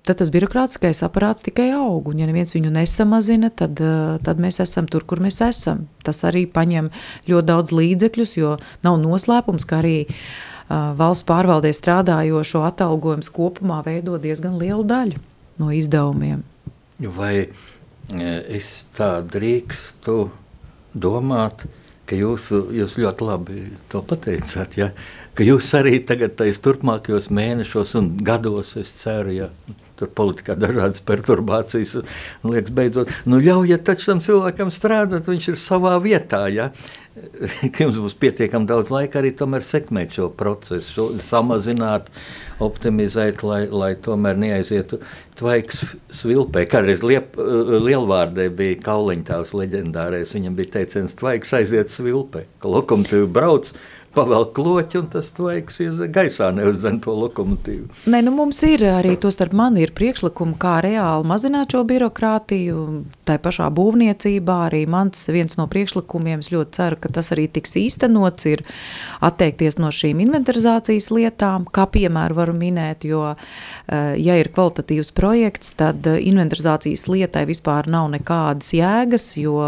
tad 0.08 0.22
tas 0.22 0.32
birokrātiskais 0.34 1.04
aparāts 1.06 1.46
tikai 1.46 1.70
aug. 1.76 2.10
Un, 2.12 2.22
ja 2.22 2.28
neviens 2.30 2.54
viņu 2.56 2.72
nesamazina, 2.74 3.52
tad, 3.52 3.80
eh, 3.84 4.18
tad 4.24 4.42
mēs 4.44 4.62
esam 4.64 4.88
tur, 4.90 5.06
kur 5.08 5.22
mēs 5.24 5.42
esam. 5.46 5.88
Tas 6.04 6.24
arī 6.28 6.46
paņem 6.48 6.90
ļoti 7.28 7.48
daudz 7.48 7.74
līdzekļus, 7.76 8.38
jo 8.40 8.58
nav 8.88 9.00
noslēpums, 9.04 9.68
ka 9.68 9.82
arī 9.82 9.98
uh, 10.08 10.94
valsts 10.98 11.28
pārvaldē 11.28 11.74
strādājošo 11.76 12.64
atalgojums 12.68 13.30
kopumā 13.34 13.82
veido 13.86 14.18
diezgan 14.22 14.58
lielu 14.60 14.86
daļu 14.88 15.20
no 15.60 15.72
izdevumiem. 15.76 16.44
Vai 17.18 17.34
eh, 17.44 18.58
es 18.58 18.86
tā 18.98 19.18
drīkstu 19.22 20.30
domāt, 20.98 21.68
ka 22.08 22.16
jūs, 22.16 22.50
jūs 22.74 22.98
ļoti 23.02 23.28
labi 23.28 23.66
to 23.92 24.02
pateicāt, 24.08 24.78
ja? 24.80 24.92
ka 25.38 25.46
jūs 25.46 25.68
arī 25.78 26.00
tagad, 26.08 26.38
tais 26.40 26.58
turpmākajos 26.64 27.28
mēnešos 27.34 27.94
un 28.00 28.14
gados, 28.26 28.74
es 28.80 28.90
ceru, 29.04 29.36
ja, 29.36 29.50
tur 29.98 30.12
politikā 30.18 30.56
dažādas 30.60 31.04
perturbācijas. 31.08 31.98
Un, 32.44 32.54
liekas, 32.54 32.74
beidzot, 32.78 33.12
nu, 33.30 33.42
ļaujiet 33.44 33.86
taču 33.88 34.12
tam 34.12 34.24
cilvēkam 34.24 34.74
strādāt, 34.74 35.30
viņš 35.30 35.52
ir 35.54 35.60
savā 35.62 35.98
vietā. 36.04 36.46
Ja? 36.54 36.72
Jums 37.82 37.98
būs 38.02 38.16
pietiekami 38.20 38.70
daudz 38.70 38.92
laika 38.94 39.22
arī 39.22 39.34
sekmēt 39.66 40.18
šo 40.18 40.30
procesu, 40.38 41.10
samazināt, 41.24 42.12
optimizēt, 42.64 43.44
lai, 43.44 43.66
lai 43.70 43.96
tomēr 43.96 44.38
neaizietu 44.38 45.00
tvaiks 45.38 45.84
svilpē. 46.14 46.66
Kādreiz 46.70 47.04
liep, 47.06 47.38
lielvārdē 47.38 48.50
bija 48.54 48.80
kauliņtāvs 48.86 49.54
leģendārais, 49.58 50.34
viņam 50.34 50.58
bija 50.58 50.78
teiciens 50.80 51.18
tvaiks 51.18 51.54
aiziet 51.58 51.94
svilpē, 51.94 52.46
ka 52.62 52.72
lokomotīvi 52.74 53.30
brauc, 53.30 53.74
pavelk 54.18 54.54
kloķi, 54.58 55.00
un 55.02 55.10
tas 55.14 55.30
tvaiks 55.36 55.80
ir 55.86 56.00
gaisā, 56.14 56.50
zem 56.82 57.00
to 57.04 57.14
lokomotīvu. 57.18 57.88
Nē, 58.10 58.22
nu 58.26 58.34
mums 58.36 58.60
ir 58.68 58.84
arī, 58.90 59.16
to 59.22 59.32
starp 59.34 59.56
mani 59.58 59.84
ir 59.86 59.94
priekšlikumi, 59.98 60.58
kā 60.62 60.78
reāli 60.86 61.28
mazināt 61.30 61.74
šo 61.76 61.84
birokrātiju, 61.88 62.84
tā 63.28 63.38
pašā 63.42 63.70
būvniecībā 63.78 64.58
arī 64.70 64.84
mans 64.90 65.28
viens 65.34 65.58
no 65.60 65.68
priekšlikumiem, 65.72 66.44
es 66.46 66.52
ļoti 66.54 66.78
ceru, 66.80 67.00
ka 67.04 67.12
tas 67.20 67.32
arī 67.36 67.48
tiks 67.54 67.78
īstenots, 67.80 68.48
ir 68.50 68.66
atteikties 69.26 69.80
no 69.82 69.92
šīm 69.94 70.22
inventarizācijas 70.26 71.12
lietām, 71.14 71.68
kā 71.74 71.88
piemēru 71.94 72.42
varu 72.42 72.58
minēt, 72.58 73.06
jo, 73.08 73.24
eh, 73.34 74.16
ja 74.22 74.40
ir 74.40 74.52
kvalitatīvs 74.54 75.14
projekts, 75.18 75.76
tad 75.78 76.08
inventarizācijas 76.08 77.08
lietai 77.12 77.46
vispār 77.50 77.90
nav 77.92 78.10
nekādas 78.16 78.74
jēgas, 78.76 79.32
jo 79.38 79.62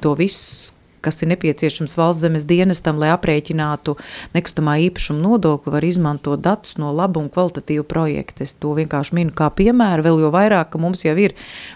to 0.00 0.14
viss 0.18 0.72
kas 1.04 1.22
ir 1.22 1.30
nepieciešams 1.32 1.96
valsts 1.98 2.22
zemes 2.24 2.46
dienestam, 2.48 2.98
lai 3.00 3.10
aprēķinātu 3.14 3.94
nekustamā 4.34 4.78
īpašuma 4.88 5.22
nodokli, 5.22 5.72
var 5.74 5.86
izmantot 5.86 6.42
datus 6.44 6.76
no 6.80 6.90
laba 6.94 7.20
un 7.22 7.30
kvalitatīva 7.32 7.84
projekta. 7.88 8.44
Es 8.46 8.54
to 8.58 8.74
vienkārši 8.78 9.16
minu 9.18 9.34
kā 9.36 9.50
piemēru, 9.54 10.04
vēl 10.06 10.22
jo 10.24 10.32
vairāk, 10.34 10.72
ka 10.72 10.80
mums 10.82 11.04
jau 11.06 11.14
ir 11.20 11.34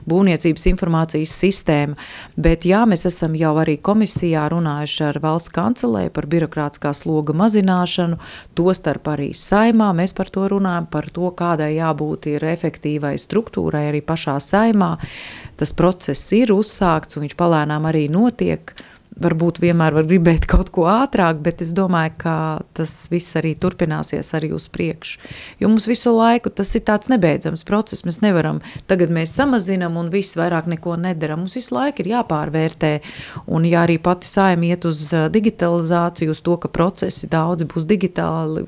būvniecības 0.08 0.66
informācijas 0.72 1.34
sistēma. 1.42 1.98
Bet 2.36 2.66
jā, 2.68 2.82
mēs 2.88 3.06
esam 3.10 3.36
jau 3.38 3.54
arī 3.62 3.78
komisijā 3.82 4.48
runājuši 4.52 5.04
ar 5.08 5.20
valsts 5.22 5.52
kancelēju 5.54 6.14
par 6.14 6.28
birokrātiskā 6.30 6.94
sloga 6.96 7.36
mazināšanu, 7.36 8.18
tostarp 8.58 9.12
arī 9.14 9.30
saimā. 9.36 9.92
Mēs 9.96 10.16
par 10.16 10.32
to 10.32 10.48
runājam, 10.52 10.88
par 10.92 11.10
to, 11.12 11.30
kādai 11.36 11.72
jābūt 11.76 12.30
ir 12.34 12.46
efektīvai 12.52 13.14
struktūrai 13.20 13.88
arī 13.90 14.02
pašā 14.04 14.38
saimā. 14.42 14.96
Tas 15.60 15.74
process 15.78 16.32
ir 16.34 16.54
uzsākts 16.54 17.16
un 17.16 17.26
viņš 17.26 17.36
palēnām 17.38 17.86
arī 17.88 18.08
notiek 18.10 18.74
varbūt 19.20 19.60
vienmēr 19.62 19.94
var 19.96 20.06
gribēt 20.08 20.46
kaut 20.50 20.70
ko 20.74 20.86
ātrāk, 20.90 21.40
bet 21.44 21.62
es 21.64 21.72
domāju, 21.76 22.14
ka 22.22 22.34
tas 22.76 22.92
viss 23.12 23.36
arī 23.38 23.54
turpināsies 23.60 24.32
arī 24.38 24.52
uz 24.56 24.68
priekšu. 24.72 25.20
Jo 25.60 25.70
mums 25.72 25.88
visu 25.90 26.14
laiku 26.16 26.52
tas 26.52 26.72
ir 26.78 26.84
tāds 26.88 27.10
nebeidzams 27.12 27.64
process. 27.68 28.06
Mēs 28.08 28.22
nevaram, 28.24 28.62
tagad 28.90 29.12
mēs 29.12 29.34
samazinām 29.36 29.98
un 30.00 30.10
viss 30.12 30.38
vairāk 30.38 30.70
neko 30.72 30.96
nedaram. 31.00 31.44
Mums 31.44 31.56
visu 31.58 31.76
laiku 31.76 32.04
ir 32.04 32.12
jāpārvērtē. 32.14 32.92
Un 33.52 33.68
ja 33.68 33.84
arī 33.86 33.98
pati 34.02 34.28
saima 34.28 34.72
iet 34.72 34.86
uz 34.88 35.08
digitalizāciju, 35.12 36.32
uz 36.32 36.42
to, 36.44 36.58
ka 36.62 36.72
procesi 36.72 37.30
daudzi 37.30 37.68
būs 37.68 37.88
digitāli, 37.88 38.66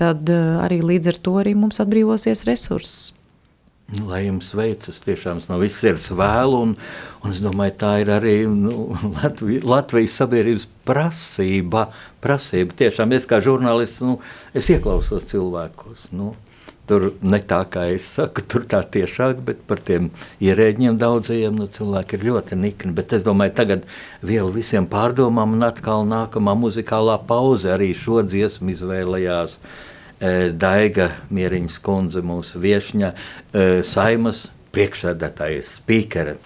tad 0.00 0.30
arī 0.30 0.82
līdz 0.92 1.14
ar 1.14 1.24
to 1.24 1.38
arī 1.42 1.56
mums 1.58 1.82
atbrīvosies 1.82 2.46
resursi. 2.48 3.19
Lai 3.90 4.20
jums 4.28 4.52
veicas, 4.54 5.00
tiešām 5.02 5.40
no 5.50 5.56
visas 5.58 5.80
sirds 5.82 6.04
vēlu, 6.14 6.60
un, 6.62 6.74
un 7.24 7.32
es 7.32 7.40
domāju, 7.42 7.72
tā 7.80 7.96
ir 8.04 8.12
arī 8.14 8.34
nu, 8.46 8.92
Latvijas, 9.16 9.64
Latvijas 9.66 10.14
sabiedrības 10.20 10.68
prasība. 10.86 11.88
prasība. 12.22 12.76
Tiešām 12.78 13.16
es 13.18 13.26
kā 13.26 13.40
žurnālists, 13.42 14.04
nu, 14.06 14.20
es 14.54 14.70
ieklausos 14.70 15.26
cilvēkos. 15.32 16.06
Nu, 16.14 16.36
tur 16.86 17.08
ne 17.18 17.42
tā 17.42 17.64
kā 17.66 17.88
es 17.90 18.06
saku, 18.14 18.46
tur 18.46 18.62
tā 18.70 18.84
tiešāk, 18.86 19.42
bet 19.42 19.66
par 19.66 19.82
tiem 19.82 20.12
ierēģiem 20.38 20.94
daudzajiem 21.00 21.58
nu, 21.58 21.66
cilvēki 21.66 22.14
ir 22.14 22.30
ļoti 22.30 22.62
nikni. 22.62 22.94
Bet 22.94 23.18
es 23.18 23.26
domāju, 23.26 23.58
tagad 23.58 23.90
vielu 24.22 24.54
visiem 24.54 24.86
pārdomām 24.86 25.58
un 25.58 25.66
atkal 25.66 26.06
nākamā 26.06 26.54
muzikālā 26.62 27.18
pauze 27.26 27.74
arī 27.74 27.90
šo 27.98 28.22
dziesmu 28.22 28.70
izvēlējās. 28.78 29.58
Uh, 29.58 29.89
Daiga 30.20 31.06
Mieriņas 31.32 31.78
kundze, 31.80 32.20
mūsu 32.20 32.60
viešņa, 32.60 33.12
eh, 33.54 33.80
saimas 33.82 34.50
priekšsēdētājas 34.72 35.80
spīkere. 35.80 36.36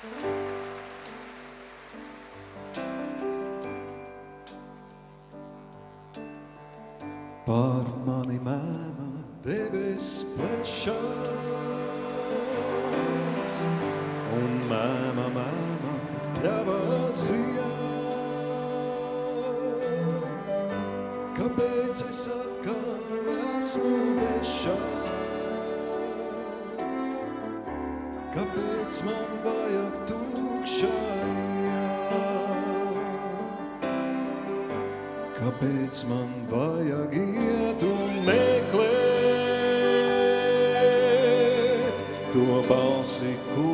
Pār 7.44 7.90
mani 8.06 8.38
mēmā 8.40 9.10
debesis 9.44 10.38
plešā, 10.38 10.94
mēma, 14.70 15.26
mēma, 15.34 15.94
ļavasijā. 16.44 17.70
Kāpēc 21.36 22.04
es 22.08 22.28
atkal 22.32 23.43
esmu 23.56 23.98
bešā? 24.18 24.76
Kāpēc 28.34 28.92
man 29.06 29.30
vajag 29.44 29.94
tukšajā? 30.10 30.94
Kāpēc 35.38 35.96
man 36.10 36.30
vajag 36.50 37.12
iet 37.20 37.80
un 37.90 38.10
meklēt 38.26 38.94
to 42.34 42.46
balsi, 42.68 43.32
kura 43.52 43.73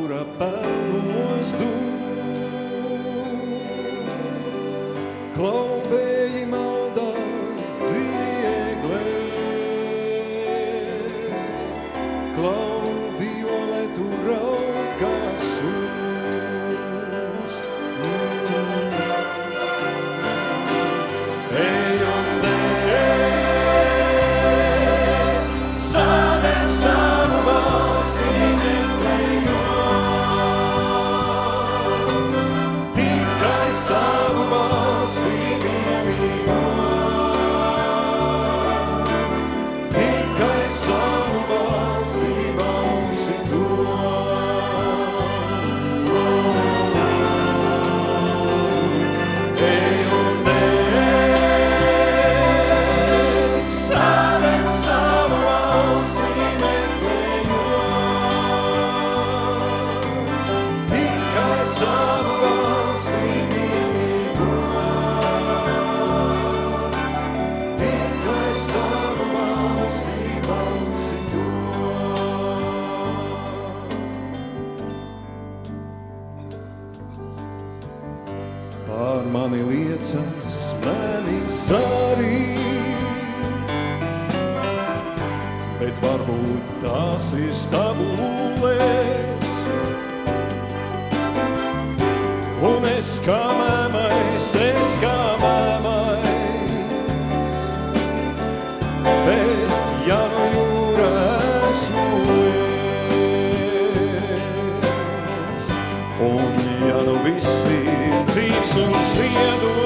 dzīves 108.81 108.97
un 108.97 109.05
ziedošs, 109.05 109.80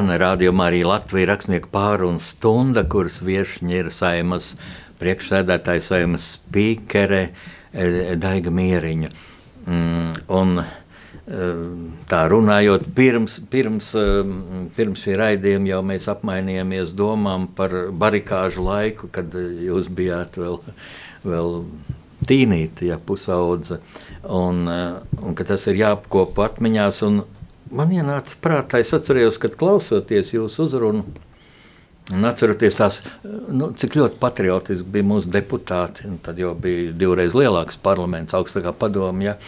Kan 0.00 0.08
rādījumā 0.16 0.70
arī 0.70 0.78
Latvijas 0.80 1.28
rakstnieku 1.28 1.68
pārunu 1.74 2.22
stunda, 2.24 2.86
kuras 2.88 3.18
viešņi 3.20 3.74
ir 3.76 3.88
saimas 3.92 4.54
priekšsēdētājs, 4.96 5.88
saimas 5.90 6.28
spīkere 6.38 7.18
eh, 7.26 7.98
Daiga 8.16 8.48
Mieriņa. 8.48 9.10
Mm, 9.66 10.14
un, 10.38 10.62
eh, 10.62 11.58
tā 12.08 12.20
runājot, 12.32 12.86
pirms, 12.96 13.34
pirms, 13.52 13.90
eh, 14.00 14.30
pirms 14.78 15.02
šī 15.04 15.18
raidījuma 15.20 15.68
jau 15.68 15.82
mēs 15.90 16.08
apmainījāmies 16.14 16.94
domām 16.96 17.44
par 17.58 17.74
barikāžu 17.92 18.64
laiku, 18.70 19.10
kad 19.12 19.36
jūs 19.36 19.90
bijāt 19.92 20.40
vēl, 20.40 20.62
vēl 21.28 21.60
tīnīti, 22.24 22.88
ja 22.88 22.96
pusaudze, 22.96 23.82
un, 24.24 24.64
un 24.64 25.36
ka 25.36 25.44
tas 25.52 25.68
ir 25.68 25.82
jāapkopo 25.82 26.48
atmiņās. 26.48 27.02
Un, 27.10 27.20
Man 27.70 27.92
ienāca 27.94 28.34
prātā, 28.42 28.80
es 28.82 28.90
atceros, 28.96 29.36
kad 29.38 29.54
klausoties 29.60 30.32
jūsu 30.34 30.64
uzrunu, 30.66 31.04
un 32.10 32.26
atceroties 32.26 32.78
tās, 32.80 33.00
nu, 33.22 33.68
cik 33.78 33.94
ļoti 34.00 34.18
patriotiski 34.22 34.88
bija 34.96 35.06
mūsu 35.06 35.30
deputāti. 35.30 36.08
Tad 36.26 36.40
jau 36.42 36.54
bija 36.58 36.90
divreiz 36.98 37.36
lielāks 37.38 37.78
parlaments, 37.82 38.34
augstākā 38.34 38.72
padomja. 38.74 39.36
Ja. 39.36 39.38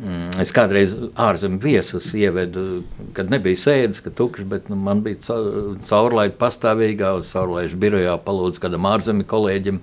Mm, 0.00 0.30
Es 0.40 0.48
kādreiz 0.56 0.94
ārzemju 1.20 1.60
viesus 1.60 2.06
ievedu, 2.16 2.82
kad 3.14 3.28
nebija 3.30 3.60
sēdes, 3.60 4.00
ka 4.02 4.10
tukšs, 4.16 4.46
bet 4.48 4.70
nu, 4.72 4.78
man 4.80 5.02
bija 5.04 5.20
ca- 5.26 5.76
caurlaide 5.88 6.34
pastāvīgā, 6.40 7.10
uz 7.20 7.28
caurlaižu 7.32 7.76
birojā 7.82 8.16
palūdzu 8.24 8.62
kādam 8.64 8.88
ārzemju 8.90 9.28
kolēģim. 9.30 9.80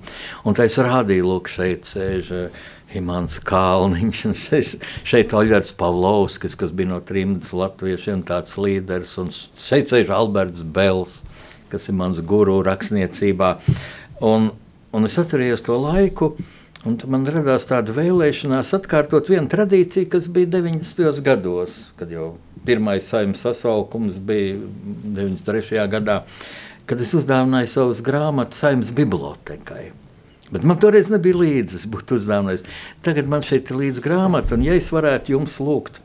Un 0.50 0.58
tā 0.58 0.66
es 0.68 0.78
rādīju, 0.82 1.28
lūk, 1.30 1.52
šeit 1.54 1.86
sēž 1.90 2.34
Imants 2.98 3.40
Kalniņš, 3.48 4.24
un 4.30 4.38
šeit, 4.38 4.88
šeit 5.08 5.36
Oļģerts 5.38 5.76
Pavlovskis, 5.80 6.58
kas 6.60 6.74
bija 6.76 6.92
no 6.94 7.02
trimdas 7.06 7.54
latviešiem 7.56 8.24
tāds 8.28 8.58
līderis, 8.60 9.18
un 9.22 9.32
šeit 9.34 9.92
sēž 9.92 10.12
Alberts 10.16 10.64
Bels, 10.64 11.22
kas 11.72 11.88
ir 11.88 11.98
mans 12.00 12.20
guru 12.28 12.60
rakstniecībā. 12.68 13.54
Un, 14.28 14.52
un 14.92 15.08
es 15.08 15.20
atcerējos 15.22 15.64
to 15.68 15.80
laiku, 15.82 16.34
Un 16.82 16.96
man 17.14 17.28
radās 17.30 17.68
tāda 17.70 17.94
vēlēšanās 17.94 18.72
atkārtot 18.74 19.28
vienu 19.30 19.46
tradīciju, 19.52 20.08
kas 20.10 20.26
bija 20.34 20.50
90. 20.56 21.20
gados, 21.22 21.76
kad 22.00 22.10
jau 22.10 22.32
pirmais 22.66 23.06
saimnes 23.06 23.44
sasaukums 23.46 24.18
bija 24.18 24.56
93. 25.06 25.84
gadā, 25.92 26.24
kad 26.90 27.04
es 27.06 27.14
uzdāvināju 27.18 27.70
savus 27.70 28.02
grāmatas 28.02 28.64
saimnes 28.66 28.90
bibliotekai. 28.98 29.92
Bet 30.52 30.68
man 30.68 30.80
toreiz 30.84 31.08
nebija 31.12 31.40
līdzi, 31.40 31.86
būtu 31.92 32.20
uzdāvinājis. 32.20 32.66
Tagad 33.06 33.30
man 33.32 33.46
šeit 33.48 33.72
ir 33.72 33.80
līdzi 33.80 34.04
grāmata, 34.04 34.58
un 34.58 34.66
ja 34.68 34.76
es 34.76 34.92
varētu 34.92 35.38
jums 35.38 35.60
lūgt 35.64 36.02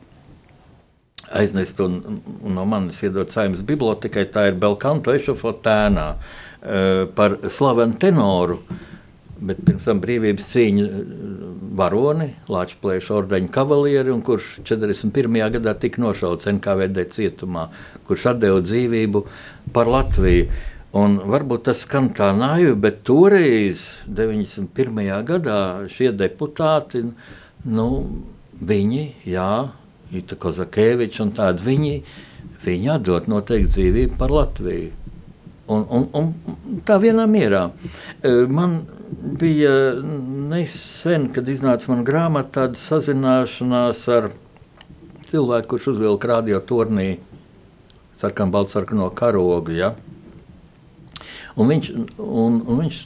aiznest 1.31 1.79
un, 1.83 2.21
un 2.41 2.53
no 2.55 2.65
manis 2.65 3.01
iedot 3.03 3.31
saimnes 3.33 3.63
bibliotekai, 3.67 4.27
tā 4.31 4.47
ir 4.49 4.59
Belkanto 4.59 5.11
ešafotēnā 5.15 6.05
uh, 6.15 7.01
par 7.17 7.37
slavenu 7.51 7.97
tenoru, 7.99 8.61
bet 9.37 9.59
pirms 9.65 9.85
tam 9.85 9.99
brīvības 10.01 10.47
cīņu 10.53 10.85
varoni, 11.77 12.31
Latvijas 12.49 13.11
ordeņa 13.13 13.51
kavalieri, 13.53 14.15
kurš 14.25 14.55
41. 14.65 15.37
gadā 15.57 15.75
tika 15.77 16.01
nošauts 16.01 16.49
NKVD 16.55 17.05
cietumā, 17.13 17.67
kurš 18.07 18.31
atdeva 18.33 18.63
dzīvību 18.65 19.23
par 19.75 19.91
Latviju. 19.91 20.47
Un 20.97 21.17
varbūt 21.29 21.67
tas 21.67 21.81
skan 21.83 22.07
tā 22.15 22.31
naivi, 22.33 22.73
bet 22.79 23.03
toreiz, 23.05 23.83
91. 24.07 25.01
gadā, 25.27 25.59
šie 25.91 26.13
deputāti, 26.15 27.03
nu, 27.67 27.87
viņi, 28.57 29.03
jā, 29.27 29.51
Ita 30.15 30.37
Kozakēviča 30.39 31.25
un 31.25 31.33
tādi, 31.35 31.65
viņi, 31.67 31.93
viņi 32.63 32.91
atdot 32.93 33.27
noteikti 33.27 33.73
dzīvību 33.75 34.17
par 34.17 34.33
Latviju. 34.33 34.93
Un, 35.67 35.83
un, 35.91 36.05
un 36.15 36.81
tā 36.87 36.95
vienā 37.03 37.25
mierā. 37.27 37.65
E, 38.23 38.31
man 38.47 38.79
bija 39.41 39.73
nesen, 39.99 41.27
kad 41.35 41.49
iznāca 41.51 41.91
mana 41.91 42.07
grāmata, 42.07 42.61
tāda 42.61 42.79
sazināšanās 42.79 44.05
ar 44.15 44.29
cilvēku, 45.27 45.73
kurš 45.73 45.91
uzvilka 45.91 46.31
radio 46.31 46.63
turnī 46.63 47.17
sarkanu 48.17 48.55
baltsarkano 48.55 49.09
karogu. 49.11 49.75
Ja? 49.75 49.91
Un 51.57 51.71
viņš, 51.71 51.87
un, 52.21 52.57
un 52.69 52.81
viņš, 52.83 52.97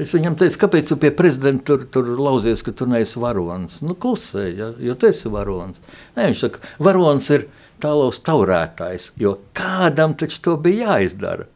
es 0.00 0.14
viņam 0.16 0.36
teicu, 0.40 0.58
kāpēc 0.62 0.88
tu 0.88 0.96
pie 1.00 1.10
prezidenta 1.12 1.66
tur, 1.68 1.82
tur 1.92 2.06
lauzies, 2.16 2.62
ka 2.64 2.72
tu 2.76 2.86
neesi 2.88 3.20
varonis? 3.20 3.82
Nu, 3.84 3.92
klusē, 4.00 4.46
ja, 4.48 4.70
jo 4.80 4.96
tu 4.96 5.10
esi 5.10 5.32
varonis. 5.32 5.82
Nē, 6.16 6.30
viņš 6.30 6.44
saka, 6.46 6.62
varonis 6.80 7.28
ir 7.36 7.46
tālaus 7.82 8.22
taurētājs, 8.24 9.10
jo 9.20 9.36
kādam 9.56 10.16
taču 10.16 10.40
to 10.46 10.56
bija 10.64 10.94
jāizdara. 10.94 11.48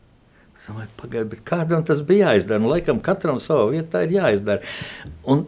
Pagaidiet, 1.01 1.41
kādam 1.47 1.85
tas 1.87 2.05
bija 2.05 2.33
jāizdara? 2.35 2.61
Nu, 2.61 2.73
laikam 2.75 3.01
katram 3.01 3.41
savā 3.41 3.71
vietā 3.73 4.05
ir 4.05 4.17
jāizdara. 4.19 4.77
Un 5.31 5.47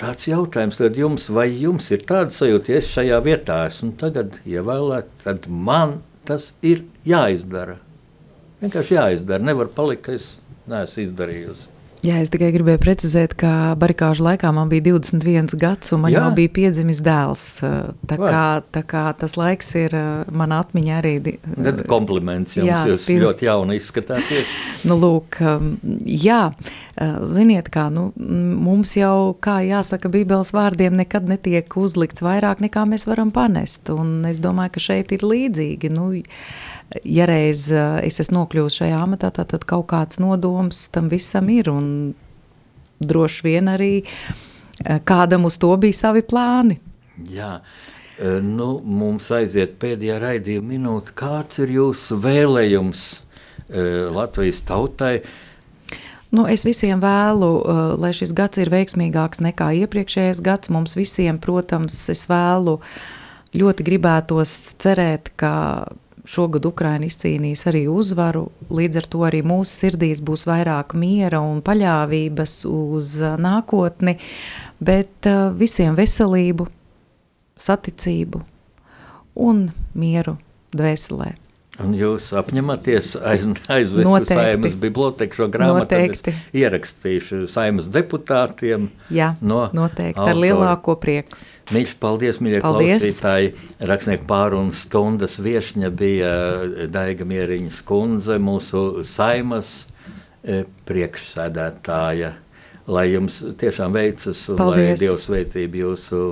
tāds 0.00 0.28
jautājums 0.28 0.80
tad 0.80 1.00
jums, 1.00 1.30
vai 1.32 1.48
jums 1.54 1.88
ir 1.94 2.04
tāda 2.08 2.34
sajūta, 2.34 2.74
ja 2.74 2.80
es 2.82 2.92
šajā 2.92 3.24
vietā 3.24 3.62
esmu 3.70 3.94
tagad 4.00 4.40
ievēlēts, 4.44 5.22
tad 5.24 5.48
man 5.48 6.02
tas 6.28 6.52
ir 6.60 6.84
jāizdara. 7.08 7.80
Vienkārši 8.60 8.96
jāizdara. 8.96 9.44
Nevar 9.44 9.70
palikt, 9.74 10.06
ka 10.08 10.16
es 10.18 10.32
neesmu 10.70 11.06
izdarījusi. 11.08 11.68
Jā, 12.00 12.16
es 12.24 12.30
tikai 12.32 12.48
gribēju 12.54 12.80
precizēt, 12.80 13.34
ka 13.36 13.74
barikāžu 13.76 14.24
laikā 14.24 14.48
man 14.56 14.70
bija 14.70 14.86
21 14.86 15.52
gads, 15.60 15.90
un 15.92 16.00
man 16.06 16.14
Jā. 16.14 16.22
jau 16.22 16.30
bija 16.38 16.52
piedzimis 16.56 17.02
dēls. 17.04 17.42
Tā 18.08 18.16
kā, 18.16 18.44
tā 18.72 18.82
kā 18.88 19.02
tas 19.20 19.36
laiks 19.36 19.68
ir 19.76 19.96
manā 20.32 20.62
atmiņā 20.64 20.94
arī. 21.02 21.12
Tad 21.44 21.82
kompliments 21.90 22.56
jums, 22.56 22.70
jā, 22.70 22.80
jūs 22.88 23.04
spil... 23.04 23.20
ļoti 23.26 23.48
jauni 23.50 23.76
izskatāties. 23.76 24.54
nu, 24.88 24.96
lūk, 25.02 25.42
jā, 26.08 26.40
ziniet 27.34 27.68
kā, 27.74 27.90
nu, 27.92 28.08
mums 28.16 28.96
jau, 28.96 29.36
kā 29.44 29.58
jāsaka, 29.68 30.08
bībeles 30.16 30.54
vārdiem 30.56 30.96
nekad 31.02 31.28
netiek 31.28 31.76
uzlikts 31.76 32.24
vairāk 32.24 32.64
nekā 32.64 32.88
mēs 32.88 33.04
varam 33.12 33.28
panest, 33.28 33.92
un 33.92 34.22
es 34.30 34.40
domāju, 34.40 34.78
ka 34.78 34.86
šeit 34.88 35.12
ir 35.12 35.28
līdzīgi. 35.28 35.92
Nu, 35.92 36.14
ja 37.04 37.26
reiz 37.28 37.68
eh, 37.72 38.00
es 38.06 38.20
esmu 38.22 38.40
nokļuvusi 38.40 38.82
šajā 38.82 38.98
amatā, 39.04 39.30
tad, 39.34 39.50
tad 39.52 39.66
kaut 39.68 39.88
kāds 39.92 40.20
nodoms 40.22 40.88
tam 40.94 41.10
visam 41.12 41.50
ir. 41.52 41.70
Un 41.72 42.12
droši 43.00 43.46
vien 43.46 43.70
arī 43.72 43.92
eh, 44.02 44.98
kādam 45.06 45.46
uz 45.48 45.58
to 45.60 45.72
bija 45.80 46.00
savi 46.02 46.24
plāni. 46.26 46.80
Jā. 47.30 47.58
Eh, 48.18 48.40
nu, 48.44 48.72
mums 48.84 49.30
aiziet 49.34 49.78
pēdējā 49.82 50.18
raidījuma 50.24 50.74
minūte. 50.74 51.14
Kāds 51.18 51.62
ir 51.64 51.76
jūsu 51.80 52.20
vēlējums 52.22 53.08
Latvijas 53.70 54.64
tautai? 54.66 55.20
Nu, 56.34 56.42
es 56.50 56.64
visiem 56.66 56.98
vēlu, 56.98 57.50
lai 58.02 58.10
šis 58.18 58.32
gads 58.34 58.58
ir 58.58 58.66
veiksmīgāks 58.72 59.38
nekā 59.46 59.68
iepriekšējais 59.84 60.40
gads. 60.42 60.72
Mums 60.74 60.96
visiem, 60.98 61.38
protams, 61.38 62.00
es 62.10 62.24
vēlu 62.26 62.80
ļoti 63.54 63.86
gribētos 63.86 64.56
cerēt, 64.82 65.30
ka 65.38 65.52
Šogad 66.30 66.66
Ukraina 66.68 67.08
izcīnīs 67.10 67.64
arī 67.66 67.86
uzvaru, 67.90 68.44
līdz 68.70 69.00
ar 69.00 69.06
to 69.10 69.24
arī 69.26 69.40
mūsu 69.42 69.72
sirdīs 69.82 70.20
būs 70.22 70.46
vairāk 70.46 70.94
miera 70.94 71.40
un 71.42 71.58
paļāvības 71.66 72.54
uz 72.70 73.16
uh, 73.24 73.34
nākotni, 73.40 74.14
bet 74.78 75.26
uh, 75.26 75.50
visiem 75.58 75.98
veselību, 75.98 76.68
saticību 77.58 78.44
un 79.50 79.66
mieru 79.98 80.38
dvēselē. 80.76 81.34
Un 81.80 81.94
jūs 81.96 82.26
apņematies 82.36 83.14
aiz, 83.24 83.46
aizvest 83.72 84.08
uz 84.08 84.28
saimnes 84.28 84.74
biblioteku 84.80 85.38
šo 85.38 85.46
grāmatu, 85.52 85.86
noteikti. 85.86 86.34
ierakstīšu 86.60 87.46
saimnes 87.50 87.88
deputātiem. 87.92 88.90
Jā, 89.14 89.32
no 89.40 89.62
noteikti, 89.76 90.18
autori. 90.18 90.34
ar 90.34 90.42
lielāko 90.44 90.96
prieku. 91.00 91.38
Mīļš, 91.70 91.94
paldies, 92.02 92.40
mīļie 92.42 92.60
paldies. 92.64 92.98
klausītāji. 92.98 93.52
Rakstnieku 93.92 94.26
pārunas 94.28 94.84
stundas 94.84 95.38
viešņa 95.40 95.90
bija 95.94 96.34
Daiga 96.90 97.26
Mieriņas 97.28 97.80
kundze, 97.86 98.40
mūsu 98.42 99.04
saimas 99.06 99.72
e, 100.42 100.64
priekšsēdētāja 100.90 102.34
lai 102.90 103.06
jums 103.12 103.38
tiešām 103.60 103.94
veicas 103.94 104.40
un 104.52 104.58
Paldies. 104.58 104.96
lai 104.98 105.04
Dievs 105.04 105.28
sveitība 105.28 105.82
jūsu, 105.84 106.22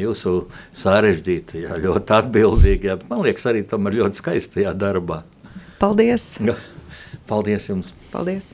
jūsu 0.00 0.34
sarežģītajā, 0.82 1.76
ļoti 1.84 2.16
atbildīgajā, 2.20 2.98
man 3.10 3.24
liekas, 3.26 3.46
arī 3.50 3.64
tomēr 3.68 4.00
ļoti 4.00 4.22
skaistajā 4.22 4.74
darbā. 4.80 5.22
Paldies! 5.82 6.32
Paldies 7.30 7.70
jums! 7.70 7.94
Paldies! 8.12 8.52